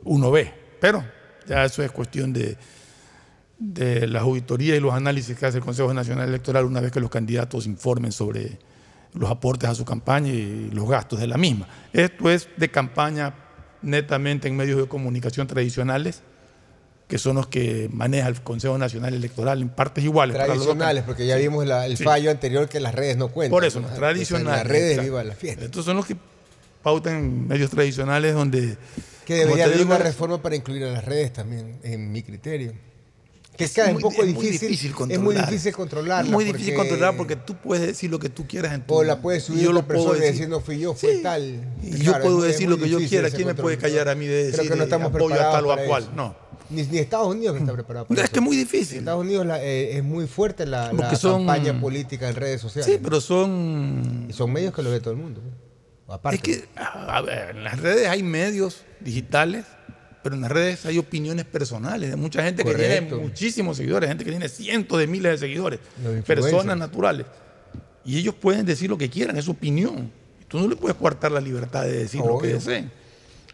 [0.04, 0.54] uno ve.
[0.80, 1.04] Pero
[1.48, 2.58] ya eso es cuestión de,
[3.58, 7.00] de las auditorías y los análisis que hace el Consejo Nacional Electoral una vez que
[7.00, 8.58] los candidatos informen sobre
[9.14, 11.68] los aportes a su campaña y los gastos de la misma.
[11.92, 13.34] Esto es de campaña
[13.82, 16.22] netamente en medios de comunicación tradicionales,
[17.08, 20.36] que son los que maneja el Consejo Nacional Electoral en partes iguales.
[20.38, 21.44] Tradicionales, porque ya Sí.
[21.44, 22.04] vimos la- el Sí.
[22.04, 23.52] fallo anterior que las redes no cuentan.
[23.52, 23.88] Por eso, ¿no?
[23.88, 24.60] tradicionales.
[24.60, 25.04] Las redes exacto.
[25.04, 25.66] viva la fiesta.
[25.66, 26.16] Estos son los que
[26.84, 28.78] pautan medios tradicionales donde...
[29.26, 32.74] Que debería haber digo, una reforma para incluir a las redes también, en mi criterio.
[33.60, 36.26] Que es, cada muy- un poco es difícil, difícil es muy difícil controlarla.
[36.26, 38.94] Es muy difícil porque- controlar porque tú puedes decir lo que tú quieras en tu
[38.96, 40.32] O la puedes subir yo lo puedo decir.
[40.32, 41.62] decir no fui yo, fue tal.
[41.84, 43.30] Y Claro, yo es puedo es decir lo que yo quiera.
[43.30, 45.54] ¿Quién me puede callar a mí de Creo decir que no estamos apoyo a preparados
[45.56, 46.10] tal o a cual?
[46.16, 46.36] No.
[46.72, 48.34] Ni, ni Estados Unidos está preparado para Es eso.
[48.34, 48.94] que es muy difícil.
[48.98, 52.36] En Estados Unidos la- eh, es muy fuerte la, la Porque son- campaña política en
[52.36, 52.86] redes sociales.
[52.94, 54.28] Sí, pero son...
[54.30, 55.42] Y son medios que lo ve todo el mundo.
[56.08, 56.14] ¿no?
[56.14, 56.36] Aparte.
[56.38, 59.66] Es que, a ver, en las redes hay medios digitales,
[60.24, 64.24] pero en las redes hay opiniones personales de mucha gente que tiene muchísimos seguidores, gente
[64.26, 65.80] que tiene cientos de miles de seguidores,
[66.24, 67.26] personas naturales.
[68.06, 70.12] Y ellos pueden decir lo que quieran, es su opinión.
[70.48, 72.92] Tú no le puedes coartar la libertad de decir lo que deseen.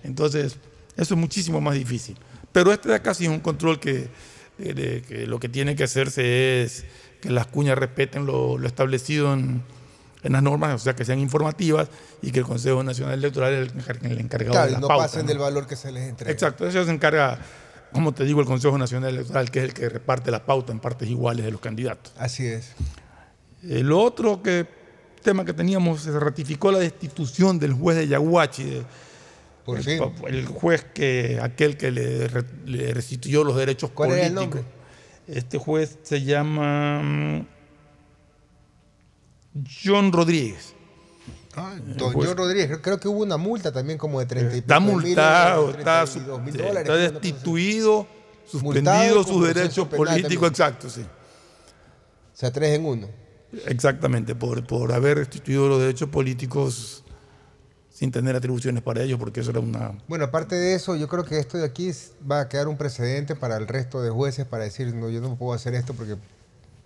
[0.03, 0.57] Entonces,
[0.97, 2.15] Eso es muchísimo más difícil.
[2.53, 4.07] Pero este de acá sí es un control que,
[4.57, 6.85] de- de- que lo que tiene que hacerse es
[7.19, 9.61] que las cuñas respeten lo, lo establecido en,
[10.25, 11.87] en las normas, o sea, que sean informativas
[12.21, 14.79] y que el Consejo Nacional Electoral es el, encar- el encargado Claro, de y la
[14.81, 15.27] no pauta, pasen ¿no?
[15.29, 16.31] del valor que se les entrega.
[16.31, 17.39] Exacto, eso se encarga,
[17.93, 20.79] como te digo, el Consejo Nacional Electoral, que es el que reparte la pauta en
[20.79, 22.11] partes iguales de los candidatos.
[22.17, 22.71] Así es.
[23.63, 24.67] El otro que,
[25.23, 28.83] tema que teníamos, se ratificó la destitución del juez de Yaguachi, de-
[29.63, 30.01] Por el, fin.
[30.27, 34.61] el juez que, aquel que le, re- le restituyó los derechos ¿Cuál era el políticos.
[34.61, 34.75] nombre?
[35.39, 37.47] Este juez se llama mm,
[39.83, 40.73] John Rodríguez.
[41.55, 44.59] Ah, Don juez- John Rodríguez, creo, que hubo una multa también como de 30 y
[44.59, 47.31] Está mil multado, dólares, está, 32 mil sí, dólares, está creo, una cosa así.
[47.31, 48.07] destituido,
[48.45, 51.01] suspendido sus derechos políticos, exacto, sí.
[51.01, 53.07] O sea, tres en uno.
[53.67, 57.03] Exactamente, por, por haber restituido los derechos políticos
[57.89, 59.93] sin tener atribuciones para ellos, porque eso era una...
[60.09, 61.89] Bueno, aparte de eso, yo creo que esto de aquí
[62.29, 65.37] va a quedar un precedente para el resto de jueces para decir, no, yo no
[65.37, 66.17] puedo hacer esto porque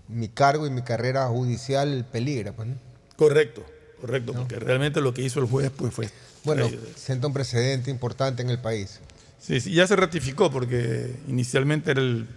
[0.09, 2.51] mi cargo y mi carrera judicial peligra.
[2.51, 2.75] Pues, ¿no?
[3.15, 3.63] Correcto,
[4.01, 6.09] correcto, porque realmente lo que hizo el juez pues fue...
[6.43, 8.99] Bueno, eh, sienta un precedente importante en el país.
[9.39, 12.27] Sí, sí, ya se ratificó porque inicialmente era el,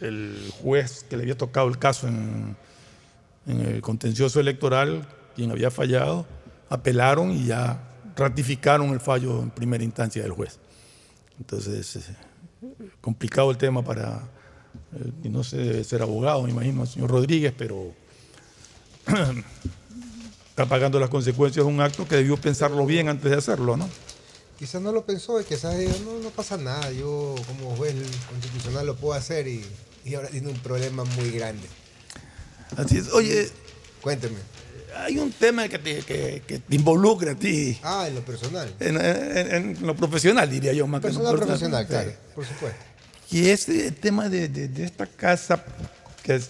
[0.00, 2.56] el juez que le había tocado el caso en,
[3.46, 6.26] en el contencioso electoral, quien había fallado,
[6.68, 7.82] apelaron y ya
[8.16, 10.58] ratificaron el fallo en primera instancia del juez.
[11.38, 12.16] Entonces, eh,
[13.00, 14.22] complicado el tema para,
[14.96, 17.92] eh, y no sé, debe ser abogado, me imagino, el señor Rodríguez, pero
[20.50, 23.88] está pagando las consecuencias de un acto que debió pensarlo bien antes de hacerlo, ¿no?
[24.58, 25.74] Quizás no lo pensó y quizás
[26.04, 27.94] no, no pasa nada, yo como juez
[28.28, 29.64] constitucional lo puedo hacer y,
[30.04, 31.66] y ahora tiene un problema muy grande.
[32.76, 33.10] Así es.
[33.12, 33.48] Oye,
[34.02, 34.36] Cuénteme.
[34.98, 38.70] hay un tema que te, que, que te involucra a ti, Ah, en lo personal.
[38.80, 42.44] en, en- en lo profesional, diría yo, más que en lo Personal profesional, claro, por
[42.44, 42.78] supuesto.
[43.30, 45.62] Y es el tema de, de- de esta casa
[46.22, 46.48] que es-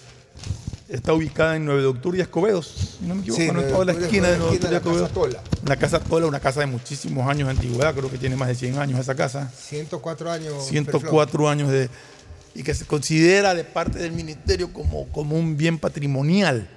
[0.89, 3.67] está ubicada en 9 de octubre y Escobedo, si no me equivoco, Sí, no 9
[3.69, 5.03] de toda la esquina de 9 de octubre y Escobedo.
[5.05, 5.43] Casa Tola.
[5.65, 8.55] Una casa Tola, una casa de muchísimos años de antigüedad, creo que tiene más de
[8.55, 9.53] 100 años esa casa.
[9.57, 10.67] 104 años.
[10.67, 11.89] 104 años de
[12.53, 16.69] y que se considera de parte del ministerio como, como un bien patrimonial.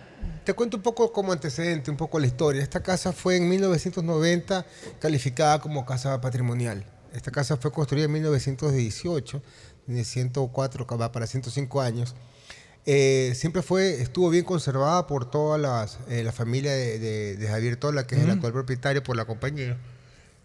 [0.43, 2.61] Te cuento un poco como antecedente, un poco la historia.
[2.61, 4.65] Esta casa fue en 1990
[4.99, 6.83] calificada como casa patrimonial.
[7.15, 9.41] Esta casa fue construida en 1918,
[9.87, 12.15] de 104, que va para 105 años.
[12.85, 17.47] Eh, siempre fue, estuvo bien conservada por toda las, eh, la familia de, de- de
[17.47, 19.77] Javier Tola, que es el actual propietario por la compañía.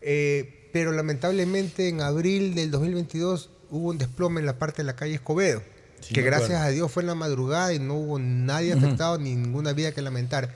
[0.01, 4.95] Eh, pero lamentablemente en abril del 2022 hubo un desplome en la parte de la
[4.95, 5.62] calle Escobedo,
[6.01, 9.34] Sí, que gracias a Dios fue en la madrugada y no hubo nadie afectado ni
[9.34, 10.55] ninguna vida que lamentar.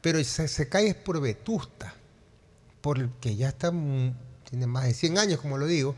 [0.00, 1.94] Pero se, se cae es por vetusta,
[2.80, 4.14] porque ya está, mm,
[4.48, 5.94] tiene más de 100 años, como lo digo.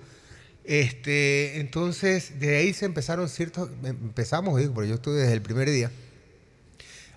[0.64, 5.70] Este, entonces, de ahí se empezaron ciertos, empezamos, digo, pero yo estuve desde el primer
[5.70, 5.90] día,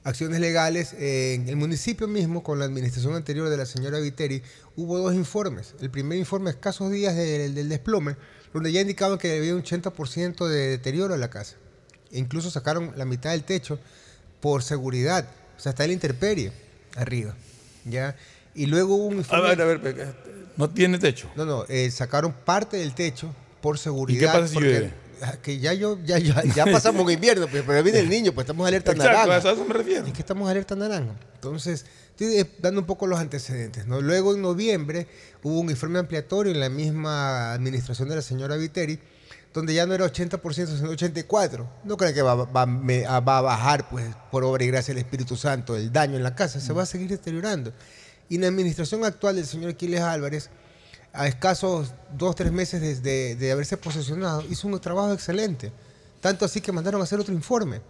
[0.03, 0.93] acciones legales.
[0.93, 4.41] en el municipio mismo, con la administración anterior de la señora Viteri,
[4.75, 5.75] hubo dos informes.
[5.79, 8.17] El primer informe, escasos días del, desplome,
[8.53, 11.55] donde ya indicaban que había un 80% de deterioro en la casa.
[12.11, 13.79] E incluso sacaron la mitad del techo
[14.41, 15.29] por seguridad.
[15.57, 16.51] O sea, está la intemperie
[16.95, 17.35] arriba.
[17.85, 18.15] ¿ya?
[18.55, 19.55] Y luego hubo un A informe...
[19.55, 20.15] ver, a ver,
[20.57, 21.29] no tiene techo.
[21.35, 24.17] No, no, eh, sacaron parte del techo por seguridad.
[24.17, 24.93] ¿Y qué pasa si porque- llueve?
[25.21, 28.31] ah, Que ya, yo, ya, ya, ya pasamos un invierno, pues, pero viene el niño,
[28.33, 29.49] pues estamos alerta Exacto, naranja.
[29.49, 30.05] a eso me refiero.
[30.05, 31.13] Es que estamos alerta naranja.
[31.35, 33.85] Entonces, estoy dando un poco los antecedentes.
[33.87, 34.01] ¿no?
[34.01, 35.07] Luego, en noviembre,
[35.43, 38.99] hubo un informe ampliatorio en la misma administración de la señora Viteri,
[39.53, 41.65] donde ya no era 80%, sino 84%.
[41.83, 44.93] No creo que va, va- me- a- va a bajar, pues, por obra y gracia
[44.93, 46.59] del Espíritu Santo, el daño en la casa.
[46.59, 47.71] Se va a seguir deteriorando.
[48.29, 50.49] Y en la administración actual del señor Aquiles Álvarez,
[51.13, 55.71] a escasos dos, tres meses desde de haberse posesionado, hizo un trabajo excelente.
[56.21, 57.81] Tanto así que mandaron a hacer otro informe.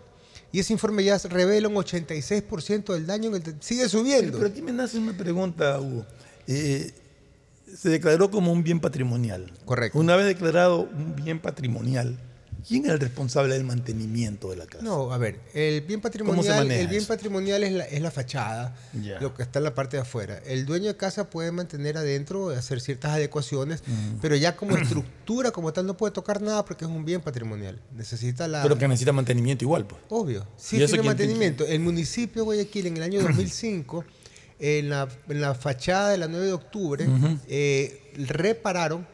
[0.52, 4.38] Y ese informe ya revela un 86% del daño, en el- sigue subiendo.
[4.38, 6.06] Pero aquí me nace una pregunta, Hugo.
[6.48, 6.94] Eh,
[7.76, 9.52] se declaró como un bien patrimonial.
[9.66, 10.00] Correcto.
[10.00, 12.18] Una vez declarado un bien patrimonial,
[12.66, 14.84] ¿quién es el responsable del mantenimiento de la casa?
[14.84, 17.08] No, a ver, el bien ¿Cómo se patrimonial, el bien eso?
[17.10, 18.76] patrimonial es la, es la fachada,
[19.20, 20.40] lo que está en la parte de afuera.
[20.46, 24.20] El dueño de casa puede mantener adentro, hacer ciertas adecuaciones, Mm.
[24.22, 27.82] pero ya como estructura como tal no puede tocar nada porque es un bien patrimonial.
[27.96, 30.02] Necesita la Pero que necesita mantenimiento igual, pues.
[30.10, 30.48] Obvio.
[30.58, 31.66] Sí, ¿Y eso tiene quién- mantenimiento.
[31.66, 34.06] El municipio de Guayaquil en el año 2005,
[34.60, 37.06] en la, en la fachada de la 9 de octubre,
[37.48, 39.08] eh, repararon.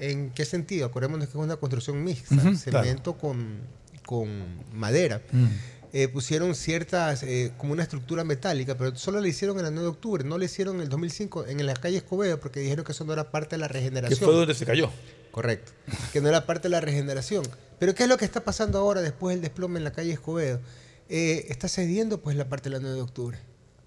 [0.00, 0.86] ¿En qué sentido?
[0.86, 3.58] Acordémonos que es una construcción mixta, cemento con,
[4.04, 4.28] con
[4.72, 5.22] madera.
[5.30, 5.46] Mm.
[5.92, 9.84] eh, pusieron ciertas, eh, como una estructura metálica, pero solo le hicieron en el 9
[9.84, 12.92] de octubre, no le hicieron en el 2005 en la calle Escobedo, porque dijeron que
[12.92, 14.18] eso no era parte de la regeneración.
[14.18, 14.90] Que fue donde se cayó.
[15.30, 15.72] Correcto.
[16.12, 17.44] Que no era parte de la regeneración.
[17.78, 20.60] Pero ¿qué es lo que está pasando ahora después del desplome en la calle Escobedo?
[21.08, 23.38] Eh, está cediendo pues la parte del 9 de octubre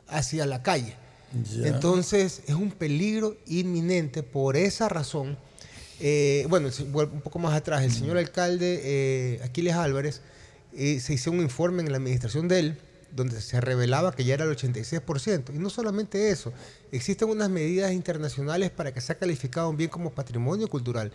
[0.08, 0.96] hacia la calle.
[1.64, 5.38] Entonces es un peligro inminente por esa razón.
[6.00, 10.22] Eh, bueno, un poco más atrás, el señor alcalde eh, Aquiles Álvarez
[10.76, 12.78] eh, se hizo un informe en la administración de él
[13.16, 15.54] donde se revelaba que ya era el 86%.
[15.54, 16.52] Y no solamente eso,
[16.92, 21.12] existen unas medidas internacionales para que sea calificado un bien como patrimonio cultural.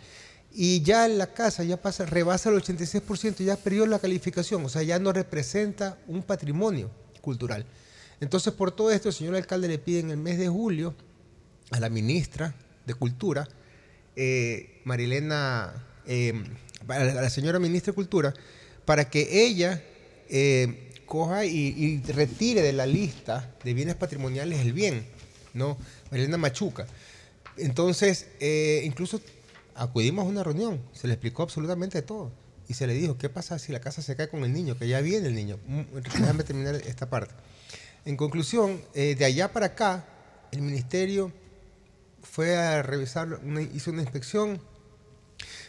[0.53, 4.69] Y ya en la casa ya pasa, rebasa el 86%, ya perdió la calificación, o
[4.69, 7.67] sea, ya no representa un patrimonio cultural.
[8.21, 10.95] Entonces, por todo esto, el señor alcalde le pide en el mes de julio
[11.71, 12.55] a la ministra
[12.87, 13.49] de Cultura,
[14.21, 15.73] eh, Marilena,
[16.05, 16.33] eh,
[16.89, 18.35] a la señora ministra de Cultura,
[18.85, 19.81] para que ella
[20.29, 25.07] eh, coja y, retire de la lista de bienes patrimoniales el bien,
[25.55, 25.79] ¿no?
[26.11, 26.89] Marilena Machuca.
[27.59, 28.27] Entonces,
[28.83, 29.21] incluso
[29.77, 32.33] acudimos a una reunión, se le explicó absolutamente todo.
[32.67, 34.77] Y se le dijo, ¿qué pasa si la casa se cae con el niño?
[34.77, 35.61] Que ya viene el niño.
[35.69, 37.35] Mm, Déjame terminar esta parte.
[38.05, 40.05] En conclusión, de allá para acá,
[40.51, 41.33] el ministerio
[42.31, 44.61] fue a revisar, una- hizo una inspección,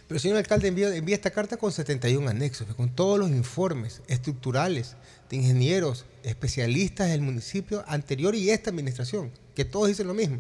[0.07, 4.01] pero el señor alcalde envía, envía esta carta con 71 anexos, con todos los informes
[4.07, 4.95] estructurales
[5.30, 10.38] de ingenieros, especialistas del municipio anterior y esta administración, que todos dicen lo mismo.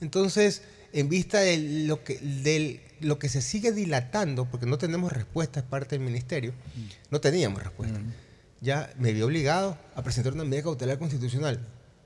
[0.00, 0.62] Entonces,
[0.92, 5.62] en vista de lo que, del- lo que se sigue dilatando, porque no tenemos respuesta
[5.62, 6.52] de parte del ministerio,
[7.10, 7.98] no teníamos respuesta,
[8.60, 11.58] ya me vi obligado a presentar una medida cautelar constitucional.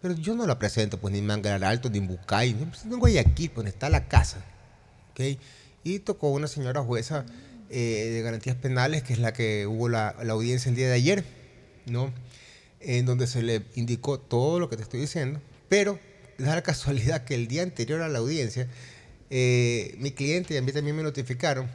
[0.03, 2.85] Pero yo no la presento, pues ni en Mangalar Alto, ni en Bucay, no, pues,
[2.85, 4.45] en Guayaquil, pues, está la casa.
[5.13, 5.39] ¿ok?
[5.85, 7.25] Y tocó una señora jueza
[7.71, 11.25] eh, de garantías penales, que es la que hubo la, audiencia el día de ayer,
[11.87, 12.13] ¿no?
[12.81, 15.99] En donde se le indicó todo lo que te estoy diciendo, pero
[16.39, 18.69] da la casualidad que el día anterior a la audiencia,
[19.31, 21.69] eh, mi cliente y a mí también me notificaron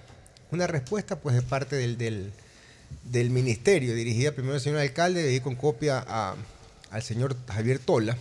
[0.52, 2.32] una respuesta pues de parte del, del,
[3.04, 6.36] del ministerio, dirigida primero al señor alcalde, de ahí con copia a-
[6.92, 8.18] al señor Javier Tola,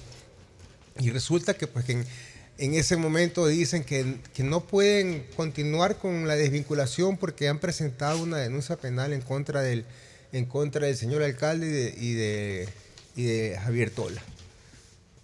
[0.98, 2.06] y resulta que pues que en,
[2.58, 8.22] en ese momento dicen que, que no pueden continuar con la desvinculación porque han presentado
[8.22, 9.84] una denuncia penal en contra del,
[10.32, 12.68] en contra del señor alcalde y de, y de,
[13.16, 14.22] y de Javier Tola.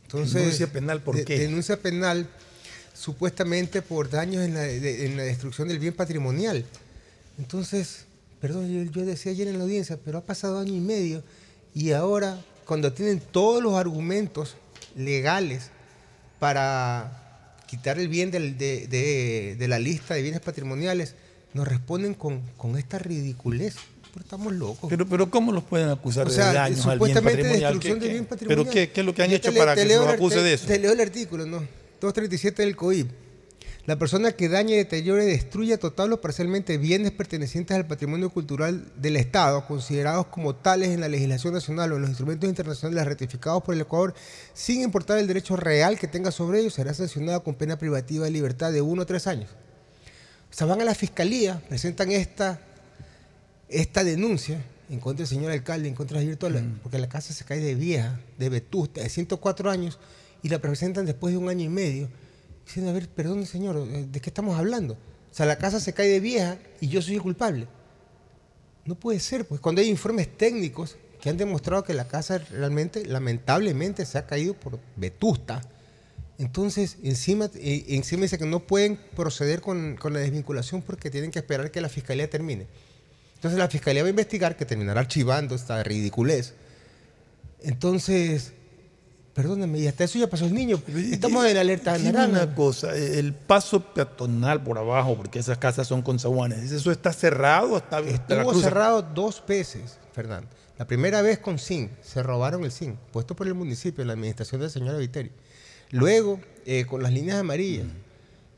[0.05, 1.39] Entonces, Denuncia penal, ¿por de- qué?
[1.39, 2.27] Denuncia penal
[2.95, 6.65] supuestamente por daños en la, de- en la destrucción del bien patrimonial.
[7.39, 8.07] Entonces,
[8.41, 11.23] perdón, yo, yo decía ayer en la audiencia, pero ha pasado año y medio
[11.75, 14.57] y ahora, cuando tienen todos los argumentos
[14.97, 15.71] legales
[16.39, 21.15] para quitar el bien del- de, de- de la lista de bienes patrimoniales,
[21.55, 23.77] nos responden con, con esta ridiculez.
[24.13, 24.89] Pero estamos locos.
[24.89, 27.73] Pero, pero ¿cómo los pueden acusar O sea, de daños al bien supuestamente patrimonial?
[27.75, 28.65] destrucción ¿Qué- del bien patrimonial.
[28.65, 30.37] ¿Pero qué, qué es lo que han Yo hecho le- para que se los acuse
[30.37, 30.67] te- de eso?
[30.67, 31.59] Te leo el artículo, ¿no?
[32.01, 33.09] 237 del COIP.
[33.87, 39.15] La persona que dañe, deteriore, destruya total o parcialmente bienes pertenecientes al patrimonio cultural del
[39.15, 43.77] Estado, considerados como tales en la legislación nacional o en los instrumentos internacionales ratificados por
[43.77, 44.13] el Ecuador,
[44.55, 48.33] sin importar el derecho real que tenga sobre ellos, será sancionado con pena privativa de
[48.33, 49.51] libertad de uno a tres años.
[50.51, 52.59] O sea, van a la fiscalía, presentan esta,
[53.69, 57.33] esta denuncia en contra del señor alcalde, en contra de Javier Tola, porque la casa
[57.33, 60.01] se cae de vieja, de vetusta, de 104 años,
[60.43, 62.09] y la presentan después de un año y medio,
[62.67, 64.95] diciendo, a ver, perdón señor, eh, ¿de qué estamos hablando?
[64.95, 67.67] O sea, la casa se cae de vieja y yo soy el culpable.
[68.85, 73.07] No puede ser, pues cuando hay informes técnicos que han demostrado que la casa realmente,
[73.07, 75.63] lamentablemente, se ha caído por vetusta,
[76.39, 81.31] entonces, encima, eh, encima dice que no pueden proceder con, con la desvinculación porque tienen
[81.31, 82.67] que esperar que la fiscalía termine.
[83.37, 86.55] Entonces, la fiscalía va a investigar, que terminará archivando esta ridiculez.
[87.63, 88.53] Entonces,
[89.37, 90.83] perdóname, y hasta eso ya pasó el niño.
[91.13, 92.29] Estamos en alerta naranja.
[92.29, 97.13] una cosa, el paso peatonal por abajo, porque esas casas son con zaguanes, ¿eso está
[97.13, 97.77] cerrado?
[97.77, 100.49] Está, la Estuvo cerrado dos veces, Fernando.
[100.79, 104.61] La primera vez con zinc, se robaron el zinc, puesto por el municipio, la administración
[104.61, 105.31] del señor Viteri.
[105.91, 107.87] Luego, eh, con las líneas amarillas,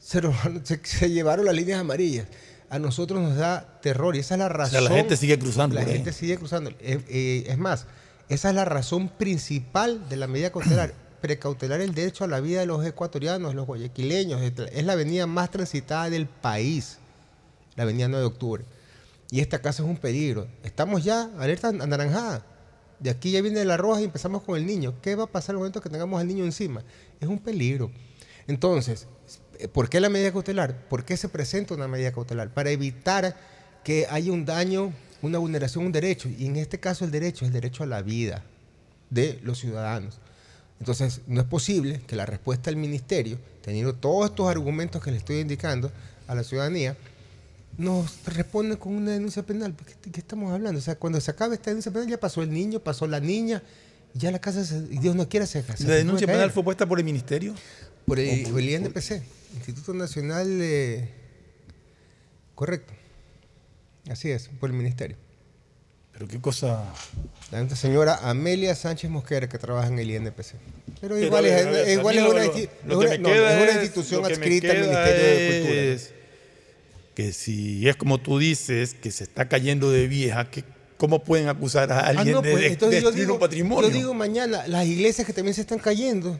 [0.00, 2.26] se, robaron- se- se llevaron las líneas amarillas.
[2.70, 4.84] A nosotros nos da terror y esa es la razón.
[4.84, 6.70] la gente sigue cruzando La gente sigue cruzando.
[6.80, 7.86] Eh, eh, es más,
[8.28, 10.92] esa es la razón principal de la medida cautelar.
[11.20, 14.40] Precautelar el derecho a la vida de los ecuatorianos, los guayaquileños.
[14.40, 16.98] Es la avenida más transitada del país,
[17.74, 18.64] la avenida 9 de octubre.
[19.30, 20.46] Y esta casa es un peligro.
[20.62, 22.44] Estamos ya alerta anaranjada.
[23.00, 24.94] De aquí ya viene la roja y empezamos con el niño.
[25.02, 26.82] ¿Qué va a pasar el momento que tengamos al niño encima?
[27.20, 27.90] Es un peligro.
[28.46, 29.06] Entonces,
[29.72, 30.88] ¿por qué la medida cautelar?
[30.88, 32.54] ¿Por qué se presenta una medida cautelar?
[32.54, 33.36] Para evitar
[33.84, 34.92] que haya un daño
[35.22, 38.02] una vulneración, un derecho, y en este caso el derecho es el derecho a la
[38.02, 38.44] vida
[39.10, 40.18] de los ciudadanos.
[40.80, 45.16] Entonces, no es posible que la respuesta del ministerio, teniendo todos estos argumentos que le
[45.16, 45.90] estoy indicando
[46.28, 46.96] a la ciudadanía,
[47.76, 49.74] nos responda con una denuncia penal.
[50.02, 50.78] ¿Qué, qué estamos hablando?
[50.78, 53.62] O sea, cuando se acabe esta denuncia penal, ya pasó el niño, pasó la niña,
[54.14, 56.50] ya la casa, se- Dios no quiera, se, se ¿La denuncia penal caer.
[56.52, 57.54] fue puesta por el ministerio?
[58.06, 59.22] Por el, ¿O por el INPC,
[59.56, 61.08] Instituto Nacional de...
[62.54, 62.92] Correcto.
[64.10, 65.16] Así es, por el ministerio.
[66.12, 66.84] Pero qué cosa...
[67.50, 70.54] La señora Amelia Sánchez Mosquera, que trabaja en el INPC.
[71.00, 73.28] Pero Pero, igual, es, ver, igual una, lo- insti- lo es que una- me no,
[73.28, 75.60] queda es una es- institución adscrita al Ministerio de
[75.98, 76.18] Cultura.
[77.14, 80.64] Que si es como tú dices, que se está cayendo de vieja, que
[80.96, 83.40] ¿cómo pueden acusar a Ah, alguien no, de, pues, de entonces yo destruir digo, un
[83.40, 83.88] patrimonio?
[83.90, 86.38] yo digo mañana, las iglesias que también se están cayendo,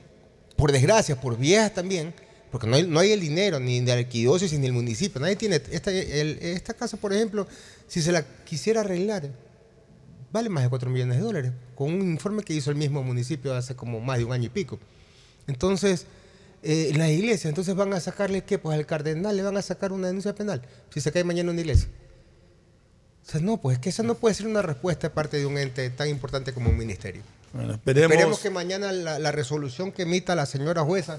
[0.56, 2.12] por desgracia, por viejas también,
[2.50, 5.20] porque no hay, no hay el dinero ni de la arquidiócesis ni el municipio.
[5.20, 5.56] Nadie tiene.
[5.70, 7.46] Esta, el- esta casa, por ejemplo,
[7.86, 9.28] si se la quisiera arreglar,
[10.32, 13.54] vale más de 4 millones de dólares, con un informe que hizo el mismo municipio
[13.54, 14.78] hace como más de un año y pico.
[15.46, 16.06] Entonces,
[16.62, 18.58] eh, las iglesias, entonces van a sacarle, ¿qué?
[18.58, 21.60] Pues al cardenal le van a sacar una denuncia penal, si se cae mañana una
[21.60, 21.88] iglesia.
[23.26, 25.44] O sea, no, pues es que esa no puede ser una respuesta de parte de
[25.46, 27.22] un ente tan importante como un ministerio.
[27.52, 31.18] Bueno, esperemos, Esperemos que mañana la, la resolución que emita la señora jueza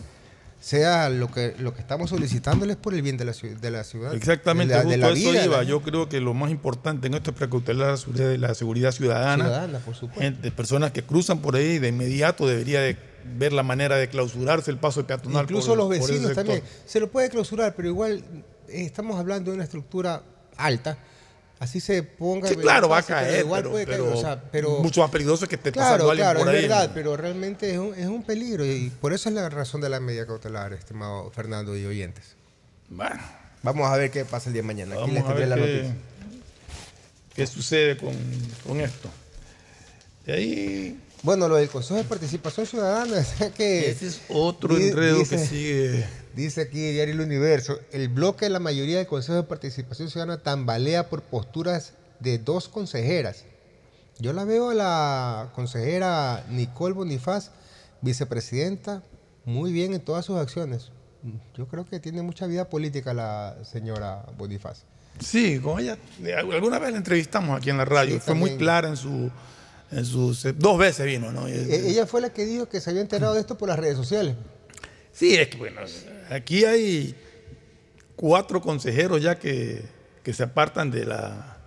[0.59, 4.13] sea lo que, lo que estamos solicitándoles por el bien de la, de la ciudad.
[4.13, 5.39] Exactamente, de la, justo de la a eso vida.
[5.39, 5.63] de iba.
[5.63, 9.45] Yo creo que lo más importante en esto es precautelar la la seguridad ciudadana.
[9.45, 10.21] Ciudadana, por supuesto.
[10.21, 12.97] Gente, personas que cruzan por ahí de inmediato debería de
[13.37, 15.43] ver la manera de clausurarse el paso peatonal.
[15.43, 16.61] Incluso por- los vecinos también.
[16.85, 18.23] Se lo puede clausurar, pero igual
[18.67, 20.23] eh, estamos hablando de una estructura
[20.57, 20.97] alta.
[21.59, 22.47] Así se ponga.
[22.47, 24.79] Sí, claro, va a fácil, pero caer, igual pero, puede caer, pero o sea, pero-
[24.79, 26.61] mucho más peligroso que esté Claro, pasando alguien claro, por es ahí.
[26.69, 29.89] verdad, pero realmente es un, es un peligro y por eso es la razón de
[29.89, 32.23] la medida cautelar, estimado Fernando y oyentes.
[32.89, 33.19] Bueno,
[33.61, 34.95] Vamos a ver qué pasa el día de mañana.
[35.01, 35.95] Aquí les tendré la qué, noticia.
[37.35, 38.15] qué sucede con,
[38.65, 39.09] con esto.
[40.25, 43.89] Y ahí Bueno, lo del Consejo de Participación Ciudadana, o sea que...
[43.89, 46.05] Ese es otro di- enredo que sigue.
[46.35, 50.41] Dice aquí Diario El Universo, el bloque de la mayoría del Consejo de Participación Ciudadana
[50.41, 53.43] tambalea por posturas de dos consejeras.
[54.19, 57.51] Yo la veo a la consejera Nicole Bonifaz,
[58.01, 59.01] vicepresidenta,
[59.45, 60.91] muy bien en todas sus acciones.
[61.57, 64.83] Yo creo que tiene mucha vida política la señora Bonifaz.
[65.19, 68.15] Sí, con ella, eh, alguna vez la entrevistamos aquí en la radio.
[68.15, 69.29] Sí, Fue muy clara en su.
[69.91, 71.47] En sus, eh, dos veces vino, ¿no?
[71.47, 73.97] E- Ella fue la que dijo que se había enterado de esto por las redes
[73.97, 74.35] sociales.
[75.11, 75.81] Sí, es que bueno,
[76.29, 77.15] aquí hay
[78.15, 79.81] cuatro consejeros ya que,
[80.23, 81.57] que se apartan de la,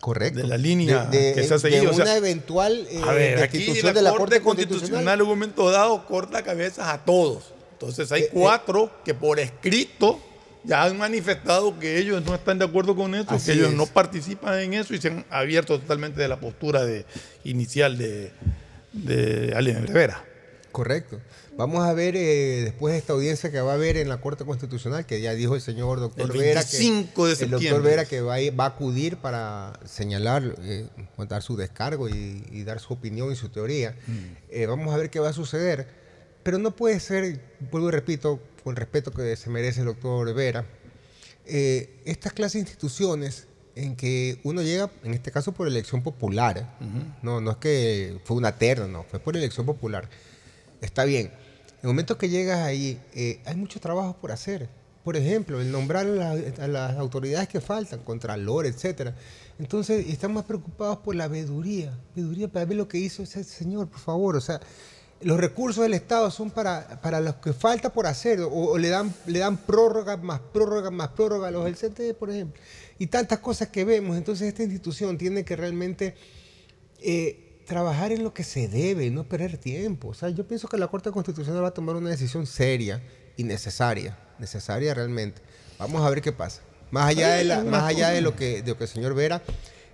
[0.00, 0.40] Correcto.
[0.40, 1.90] de la línea De- de- que se ha de seguido.
[1.90, 5.22] O sea, una eventual eh, a ver, aquí la de la Corte, Corte Constitucional en
[5.22, 7.52] un momento dado corta cabezas a todos.
[7.72, 10.20] Entonces Eh, hay cuatro que por escrito
[10.64, 13.76] ya han manifestado que ellos no están de acuerdo con Así que ellos es.
[13.76, 17.04] no participan en eso y se han abierto totalmente de la postura de,
[17.44, 18.30] inicial de,
[18.92, 20.24] de Allen Rivera.
[20.70, 21.20] Correcto.
[21.54, 24.46] Vamos a ver eh, después de esta audiencia que va a haber en la Corte
[24.46, 27.82] Constitucional, que ya dijo el señor doctor El Vera 25 que de el doctor.
[27.82, 30.86] Vera que va a, ir- va a acudir para señalar, eh,
[31.28, 33.94] dar su descargo y, y dar su opinión y su teoría.
[34.06, 34.18] Mm.
[34.48, 35.86] Eh, vamos a ver qué va a suceder.
[36.42, 37.40] Pero no puede ser,
[37.70, 40.64] vuelvo y repito, con el respeto que se merece el doctor Vera,
[41.46, 46.76] eh, estas clases de instituciones en que uno llega, en este caso por elección popular,
[47.22, 50.08] no, no es que fue una terna, no, fue por elección popular.
[50.80, 51.26] Está bien.
[51.26, 54.68] En el momento que llegas ahí, eh, hay mucho trabajo por hacer.
[55.04, 56.32] Por ejemplo, el nombrar a, la-
[56.64, 59.16] a las autoridades que faltan, Contralor, etcétera.
[59.58, 61.96] Entonces, están más preocupados por la veeduría.
[62.14, 64.36] Veeduría para ver lo que hizo ese señor, por favor.
[64.36, 64.60] O sea,
[65.24, 69.14] los recursos del Estado son para, para los que falta por hacer, o, le dan,
[69.26, 72.60] le dan prórroga, más prórroga, más prórroga a los del CTE, por ejemplo.
[72.98, 74.16] Y tantas cosas que vemos.
[74.16, 76.14] Entonces, esta institución tiene que realmente
[77.00, 80.08] eh, trabajar en lo que se debe, no perder tiempo.
[80.08, 83.02] O sea, yo pienso que la Corte Constitucional va a tomar una decisión seria
[83.36, 85.40] y necesaria, necesaria realmente.
[85.78, 86.60] Vamos a ver qué pasa.
[86.90, 89.42] Más allá de, la- más allá de lo que, de lo que el señor Vera,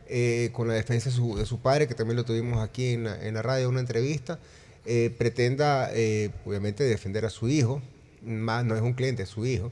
[0.08, 3.04] eh, con la defensa de su, de su padre, que también lo tuvimos aquí en
[3.04, 4.38] la, en la radio, una entrevista,
[4.90, 7.82] eh, pretenda, eh, obviamente, defender a su hijo,
[8.22, 9.70] más no es un cliente, es su hijo,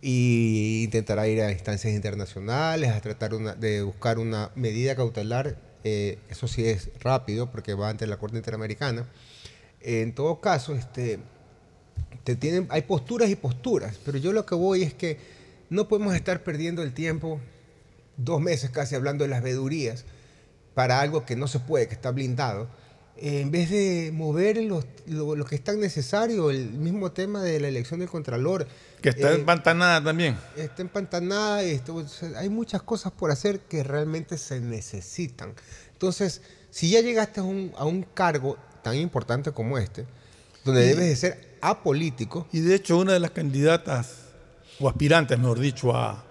[0.00, 5.58] y intentará ir a instancias internacionales a tratar de buscar una medida cautelar.
[5.82, 9.08] eh, eso sí es rápido porque va ante la Corte Interamericana.
[9.80, 11.18] en todo caso, este,
[12.22, 15.18] te tienen, hay posturas y posturas, pero yo lo que voy es que
[15.68, 17.40] no podemos estar perdiendo el tiempo,
[18.16, 20.04] dos meses casi hablando de las vedurías,
[20.74, 22.68] para algo que no se puede, que está blindado,
[23.16, 27.42] eh, en vez de mover los- lo, lo que es tan necesario, el mismo tema
[27.42, 28.66] de la elección del Contralor.
[29.02, 30.36] Que está eh, empantanada también.
[30.56, 35.52] está empantanada, esto, o sea, hay muchas cosas por hacer que realmente se necesitan.
[35.92, 40.06] Entonces, si ya llegaste a un, a un cargo tan importante como este,
[40.64, 44.16] donde Y- debes de ser apolítico, Y de hecho, una de las candidatas,
[44.80, 46.24] o aspirantes, mejor dicho, a,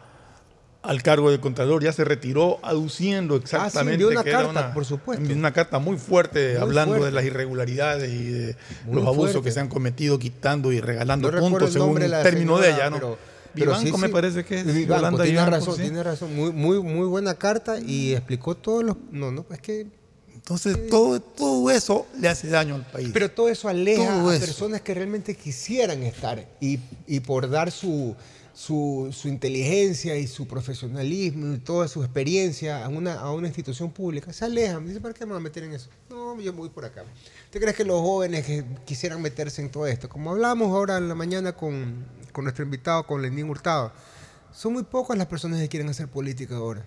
[0.83, 4.83] al cargo de Contralor ya se retiró aduciendo exactamente envió una que era carta, por
[4.85, 5.33] supuesto.
[5.33, 7.05] Una carta muy fuerte Muy hablando fuerte.
[7.07, 8.55] de las irregularidades y de
[8.85, 9.47] Muy los abusos fuerte.
[9.47, 12.97] que se han cometido quitando y regalando no puntos según el término de ella, ¿no?
[12.97, 13.17] pero-
[13.55, 14.13] pero Vivanco sí, me sí.
[14.13, 14.65] parece que es.
[14.73, 15.81] Vivanco, tiene Vivanco, razón, sí.
[15.83, 16.35] tiene razón.
[16.35, 18.97] Muy, muy, muy buena carta y explicó todos los...
[19.11, 19.85] No, no, es que...
[20.33, 23.11] Entonces, todo, todo eso le hace daño al país.
[23.13, 24.45] Pero todo eso aleja Todo a eso.
[24.47, 28.15] personas que realmente quisieran estar y, y por dar su,
[28.53, 33.91] su, su inteligencia y su profesionalismo y toda su experiencia a una, a una institución
[33.91, 34.85] pública, se alejan.
[34.85, 35.89] Dice, ¿para qué me voy a meter en eso?
[36.09, 37.03] No, yo voy por acá.
[37.49, 41.09] ¿Te crees que los jóvenes que quisieran meterse en todo esto, como hablamos ahora en
[41.09, 43.91] la mañana con, con nuestro invitado, con Lenín Hurtado,
[44.51, 46.85] son muy pocas las personas que quieren hacer política ahora.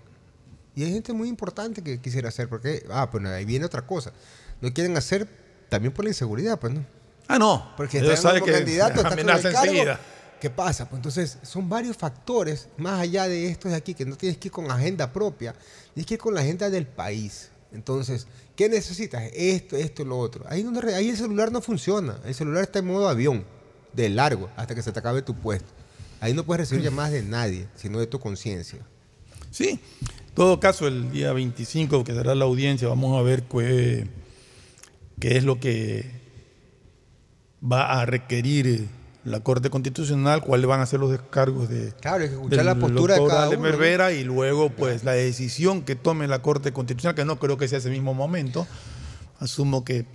[0.76, 4.12] Y hay gente muy importante que quisiera hacer, porque, ah, pues ahí viene otra cosa.
[4.60, 5.26] No quieren hacer
[5.68, 6.84] también por la inseguridad, pues, ¿no?
[7.26, 7.72] Ah, no.
[7.76, 9.64] Porque saben como que candidato, está con el amenaza cargo.
[9.64, 10.00] enseguida.
[10.40, 10.88] ¿Qué pasa?
[10.88, 14.48] Pues entonces son varios factores, más allá de estos de aquí, que no tienes que
[14.48, 15.54] ir con agenda propia,
[15.94, 17.50] tienes que ir con la agenda del país.
[17.72, 19.22] Entonces, ¿qué necesitas?
[19.34, 20.44] Esto, esto, lo otro.
[20.48, 22.18] Ahí, donde, ahí el celular no funciona.
[22.24, 23.44] El celular está en modo avión,
[23.92, 25.72] de largo, hasta que se te acabe tu puesto.
[26.20, 28.80] Ahí no puedes recibir llamadas de nadie, sino de tu conciencia.
[29.50, 34.06] Sí, en todo caso, el día 25, que será la audiencia, vamos a ver qué,
[35.18, 36.10] qué es lo que
[37.62, 38.88] va a requerir
[39.26, 42.76] la Corte Constitucional, cuáles van a ser los descargos de, Claro, hay que escuchar la
[42.76, 43.62] postura de cada uno, ¿no?
[43.62, 47.66] Berbera y luego pues la decisión que tome la Corte Constitucional, que no creo que
[47.66, 48.66] sea ese mismo momento.
[49.40, 50.06] Asumo que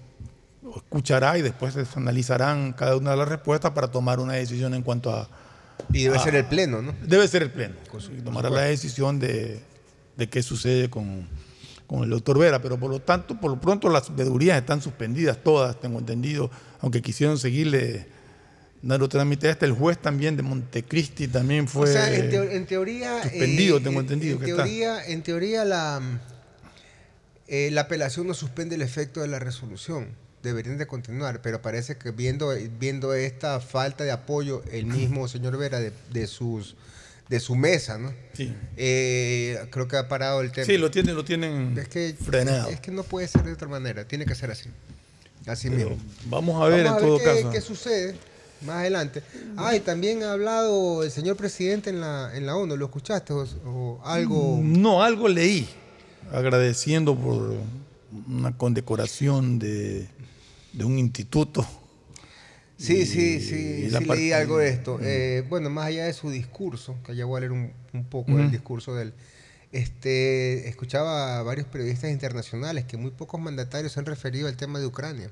[0.76, 4.82] escuchará y después se analizarán cada una de las respuestas para tomar una decisión en
[4.84, 5.28] cuanto a...
[5.92, 6.94] Y debe a- ser el pleno, ¿no?
[7.06, 7.76] Debe ser el pleno.
[8.24, 9.62] Tomará la decisión de,
[10.16, 11.28] de qué sucede con,
[11.86, 15.38] con el doctor Vera, pero por lo tanto, por lo pronto las veedurías están suspendidas
[15.44, 16.50] todas, tengo entendido,
[16.80, 18.08] aunque quisieron seguirle
[18.82, 22.50] dando trámite a este, el juez también de Montecristi también fue o sea, en, teo-
[22.50, 23.22] en teoría.
[23.22, 24.64] suspendido, eh, tengo en- entendido En que está.
[24.64, 26.02] teoría, en teoría la,
[27.48, 30.08] eh, la apelación no suspende el efecto de la resolución.
[30.44, 35.56] Deberían de continuar, pero parece que viendo, viendo esta falta de apoyo, el mismo señor
[35.58, 36.76] Vera de, de sus
[37.30, 38.12] de su mesa, ¿no?
[38.34, 38.54] Sí.
[38.76, 40.66] Eh, creo que ha parado el tema.
[40.66, 42.70] Sí, lo tienen, lo tienen es que, frenado.
[42.70, 44.70] Es que no puede ser de otra manera, tiene que ser así.
[45.46, 46.04] Así Pero mismo.
[46.26, 47.52] vamos a ver en todo qué, caso.
[47.52, 48.16] qué sucede
[48.66, 49.24] más adelante.
[49.58, 53.34] Ah, y también ha hablado el señor presidente en la, en la ONU, ¿lo escuchaste
[53.34, 54.60] o, o algo?
[54.64, 55.68] No, algo leí,
[56.32, 57.54] agradeciendo por
[58.28, 60.08] una condecoración de,
[60.74, 61.66] de un instituto.
[62.78, 65.00] Sí, Y- sí, sí, sí parte- leí algo de esto.
[65.02, 68.32] Eh, bueno, más allá de su discurso, que ya voy a leer un, un poco
[68.32, 68.52] del Ujú.
[68.52, 69.14] discurso de él,
[69.72, 74.80] este, escuchaba a varios periodistas internacionales que muy pocos mandatarios se han referido al tema
[74.80, 75.30] de Ucrania.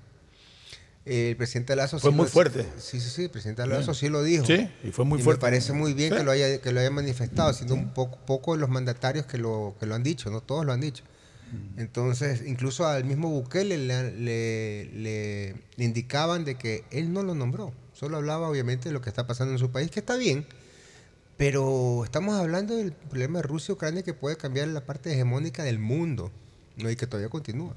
[1.06, 2.66] El presidente Lazo Fue sí muy lo- fuerte.
[2.78, 3.66] Sí, sí, sí, el presidente.
[3.66, 4.46] Lazo sí lo dijo.
[4.46, 5.40] Sí, y fue muy Y fuerte.
[5.40, 6.18] Me parece muy bien Sí.
[6.18, 9.38] que, lo haya, que lo haya manifestado, siendo un poco, poco de los mandatarios que
[9.38, 11.04] lo, que lo han dicho, no todos lo han dicho.
[11.52, 11.80] Mm.
[11.80, 17.34] Entonces, incluso al mismo Bukele le, le- le- le indicaban de que él no lo
[17.34, 17.74] nombró.
[17.94, 20.46] Solo hablaba, obviamente, de lo que está pasando en su país, que está bien.
[21.38, 25.64] Pero estamos hablando del problema de Rusia y Ucrania que puede cambiar la parte hegemónica
[25.64, 26.32] del mundo
[26.76, 26.90] ¿no?
[26.92, 27.74] y que todavía continúa.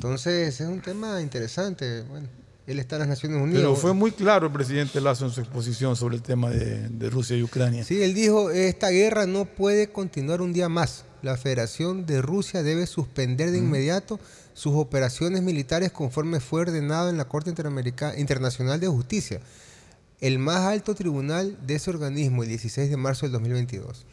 [0.00, 2.00] Entonces, es un tema interesante.
[2.08, 2.26] Bueno,
[2.66, 3.60] él está en las Naciones Unidas.
[3.60, 7.10] Pero fue muy claro el presidente Lazo en su exposición sobre el tema de, de
[7.10, 7.84] Rusia y Ucrania.
[7.84, 11.04] Sí, él dijo, esta guerra no puede continuar un día más.
[11.20, 14.18] La Federación de Rusia debe suspender de inmediato
[14.54, 19.40] sus operaciones militares conforme fue ordenado en la Corte Interamerica- Internacional de Justicia,
[20.22, 24.06] el más alto tribunal de ese organismo, el 16 de marzo del 2022.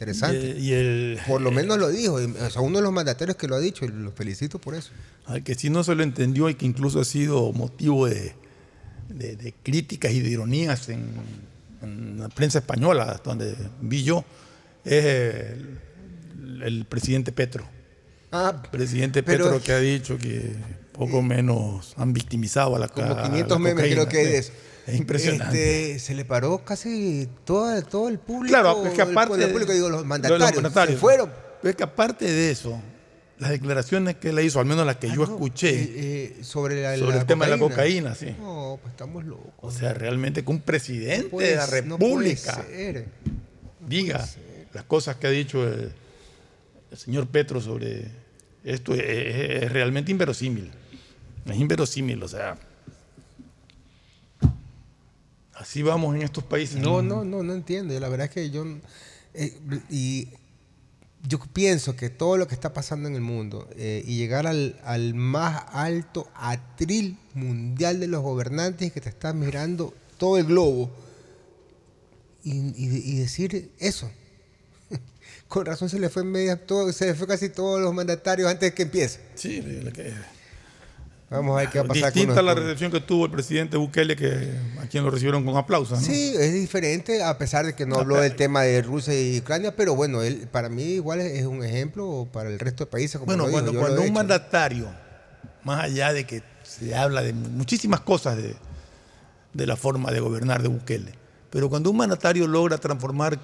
[0.00, 0.56] Interesante.
[0.58, 3.46] Y, y el, Por lo menos lo dijo, o sea, uno de los mandatarios que
[3.46, 4.90] lo ha dicho, y lo felicito por eso.
[5.26, 8.32] al que sí no se lo entendió y que incluso ha sido motivo de,
[9.08, 11.04] de- de críticas y de ironías en,
[11.82, 14.24] en la prensa española, hasta donde vi yo,
[14.84, 15.78] es el,
[16.64, 17.64] el presidente Petro.
[18.32, 20.54] Ah, presidente pero- Petro que ha dicho que
[20.92, 24.38] poco menos han victimizado a la Como ca- 500 la memes creo que hay de
[24.38, 24.52] eso.
[24.86, 25.90] Es impresionante.
[25.92, 28.52] Este, se le paró casi todo, todo el público.
[28.52, 29.44] Claro, es que el- aparte.
[29.44, 30.94] el público, digo, los de mandatarios, los mandatarios.
[30.96, 31.30] se fueron.
[31.62, 32.80] Pero es que aparte de eso,
[33.38, 35.92] las declaraciones que él hizo, al menos las que yo escuché, Eh,
[36.40, 38.34] eh, sobre la, sobre la el tema de la cocaína, sí.
[38.38, 39.52] No, pues estamos locos.
[39.60, 43.06] O sea, realmente que un presidente No puede de la ser, no puede República ser.
[43.86, 44.28] diga
[44.72, 45.92] las cosas que ha dicho el,
[46.90, 48.04] el señor Petro sobre
[48.64, 50.70] Esto es, es- es realmente inverosímil.
[51.46, 52.56] Es inverosímil, o sea.
[55.60, 56.76] Así vamos en estos países.
[56.80, 57.98] No, no, no, no entiendo.
[58.00, 58.64] La verdad es que yo
[59.34, 59.56] eh,
[59.90, 60.28] y
[61.28, 64.80] yo pienso que todo lo que está pasando en el mundo eh, y llegar al,
[64.84, 70.90] al más alto atril mundial de los gobernantes que te está mirando todo el globo
[72.42, 74.10] y, y- y decir eso.
[75.48, 78.48] Con razón se le fue en media todo, se le fue casi todos los mandatarios
[78.50, 79.20] antes de que empiece.
[79.34, 80.14] Sí, lo que-
[81.30, 83.76] Vamos a ver qué va a pasar Distinta con la recepción que tuvo el presidente
[83.76, 84.52] Bukele, que
[84.82, 86.00] a quien lo recibieron con aplausos.
[86.00, 86.04] ¿no?
[86.04, 89.76] Sí, es diferente, a pesar de que no habló del tema de Rusia y Ucrania,
[89.76, 93.20] pero bueno, él para mí igual es un ejemplo para el resto de países.
[93.20, 94.12] Como Bueno, cuando, cuando un hecho.
[94.12, 94.88] mandatario,
[95.62, 98.56] más allá de que se habla de muchísimas cosas de,
[99.54, 101.12] de la forma de gobernar de Bukele,
[101.50, 103.38] pero cuando un mandatario logra transformar,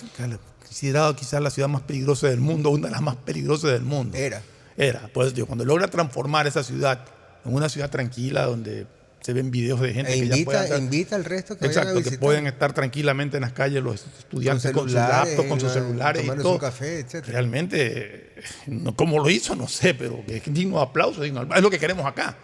[0.59, 4.17] considerado quizás la ciudad más peligrosa del mundo, una de las más peligrosas del mundo.
[4.17, 4.43] Era.
[4.77, 7.05] Era, pues digo, cuando logra transformar esa ciudad
[7.47, 8.87] en una ciudad tranquila donde
[9.21, 12.11] se ven videos de gente E que invita, invita al resto que vayan a Exacto,
[12.11, 15.75] que pueden estar tranquilamente en las calles los estudiantes con, sus laptops, con sus la-
[15.75, 16.59] celulares y todo.
[16.59, 17.05] café.
[17.27, 18.35] Realmente,
[18.67, 19.57] no, ¿cómo lo hizo?
[19.57, 21.23] No sé, pero es digno de aplauso.
[21.23, 22.37] digno es lo que queremos acá.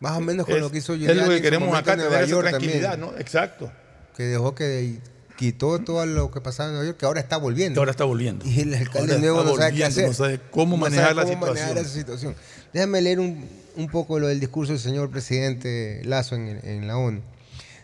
[0.00, 2.12] Más o menos con Es- lo que hizo es Giuliani lo que queremos acá, tener
[2.12, 3.18] esa York tranquilidad, también, ¿no?
[3.20, 3.72] Exacto.
[4.16, 4.98] Que dejó que
[5.36, 7.76] quitó todo lo que pasaba en Nueva York, que ahora está volviendo.
[7.76, 8.44] Que ahora está volviendo.
[8.46, 10.06] Y el alcalde Ahora nuevo está no sabe qué volviendo, hacer.
[10.08, 12.34] no sabe cómo No manejar la cómo manejar esa situación.
[12.72, 16.96] Déjame leer un, un poco lo del discurso del señor presidente Lazo en, en la
[16.98, 17.20] ONU.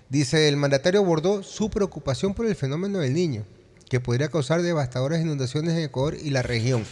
[0.09, 3.45] Dice, el mandatario abordó su preocupación por el fenómeno del niño,
[3.91, 6.85] que podría causar devastadoras inundaciones en Ecuador y la región.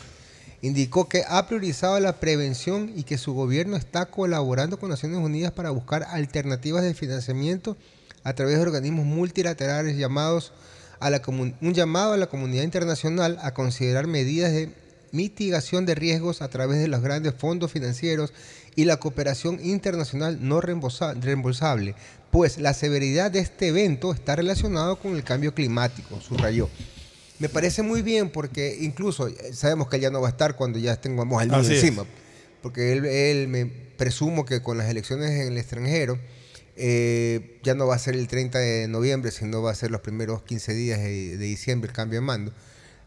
[0.62, 5.52] Indicó que ha priorizado la prevención y que su gobierno está colaborando con Naciones Unidas
[5.52, 7.76] para buscar alternativas de financiamiento
[8.24, 10.52] a través de organismos multilaterales llamados
[10.98, 14.70] a la un llamado a la comunidad internacional a considerar medidas de
[15.12, 18.32] mitigación de riesgos a través de los grandes fondos financieros
[18.76, 21.94] y la cooperación internacional no reembolsa- reembolsable,
[22.30, 26.68] pues la severidad de este evento está relacionado con el cambio climático, subrayó.
[27.38, 30.56] Me parece muy bien porque incluso eh, sabemos que él ya no va a estar
[30.56, 31.82] cuando ya tengamos al niño Así es.
[31.82, 32.04] encima,
[32.62, 36.18] porque él, él me presumo que con las elecciones en el extranjero
[36.76, 40.02] eh, ya no va a ser el 30 de noviembre, sino va a ser los
[40.02, 42.52] primeros 15 días de, de diciembre el cambio de mando,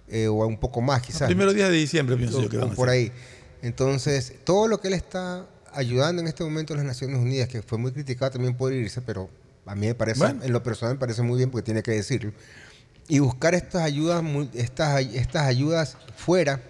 [0.07, 1.27] eh, o un poco más quizás.
[1.27, 3.11] Primeros días de diciembre, pienso yo que van por ahí.
[3.61, 7.61] Entonces, todo lo que él está ayudando en este momento a las Naciones Unidas, que
[7.61, 9.29] fue muy criticado también por irse, pero
[9.65, 10.43] a mí me parece, Bueno.
[10.43, 12.31] en lo personal me parece muy bien porque tiene que decirlo.
[13.07, 16.61] Y buscar estas ayudas, estas, estas ayudas fuera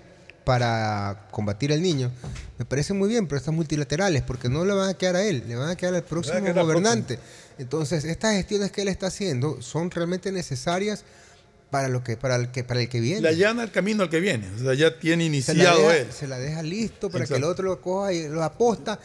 [0.45, 2.11] para combatir al niño,
[2.57, 5.43] me parece muy bien, pero estas multilaterales, porque no le van a quedar a él,
[5.47, 7.19] le van a quedar al próximo quedar gobernante.
[7.57, 11.03] Entonces, estas gestiones que él está haciendo son realmente necesarias
[11.71, 13.21] para lo que, para el que, para el que viene.
[13.21, 14.47] Le allana el camino al que viene.
[14.55, 16.07] O sea, ya tiene se la, iniciado deja, él.
[16.11, 18.99] se la deja listo para que el otro lo coja y lo aposta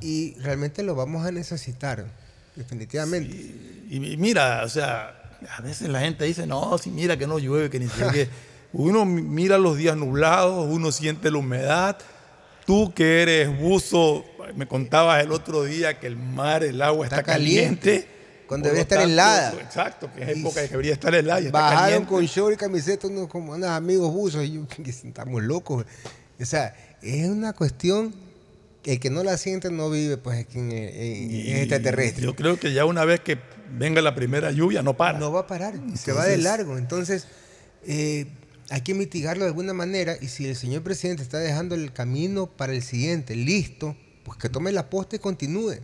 [0.00, 2.06] y realmente lo vamos a necesitar,
[2.54, 3.34] definitivamente.
[3.34, 7.38] Y, y mira, o sea, a veces la gente dice, no, si mira que no
[7.38, 8.28] llueve, que ni siquiera que...
[8.72, 11.96] Uno mi- mira los días nublados, uno siente la humedad.
[12.66, 17.20] Tú que eres buzo, me contabas el otro día que el mar, el agua está,
[17.20, 18.08] Está caliente, caliente.
[18.46, 19.52] Cuando debería estar helada.
[19.60, 21.40] Exacto, que es época que debería estar helada.
[21.40, 25.42] y Bajaron con short y camiseta unos, como unos amigos buzos y yo, que estamos
[25.42, 25.84] locos.
[26.38, 28.14] O sea, es una cuestión,
[28.84, 32.22] el que no la siente no vive, pues es, quien, eh, eh, es extraterrestre.
[32.22, 33.38] Yo creo que ya una vez que
[33.70, 35.18] venga la primera lluvia, no para.
[35.18, 36.78] No va a parar, se va de largo.
[36.78, 37.26] Entonces,
[37.84, 38.26] eh,
[38.70, 42.46] hay que mitigarlo de alguna manera y si el señor presidente está dejando el camino
[42.46, 45.76] para el siguiente listo, pues que tome la posta y continúe.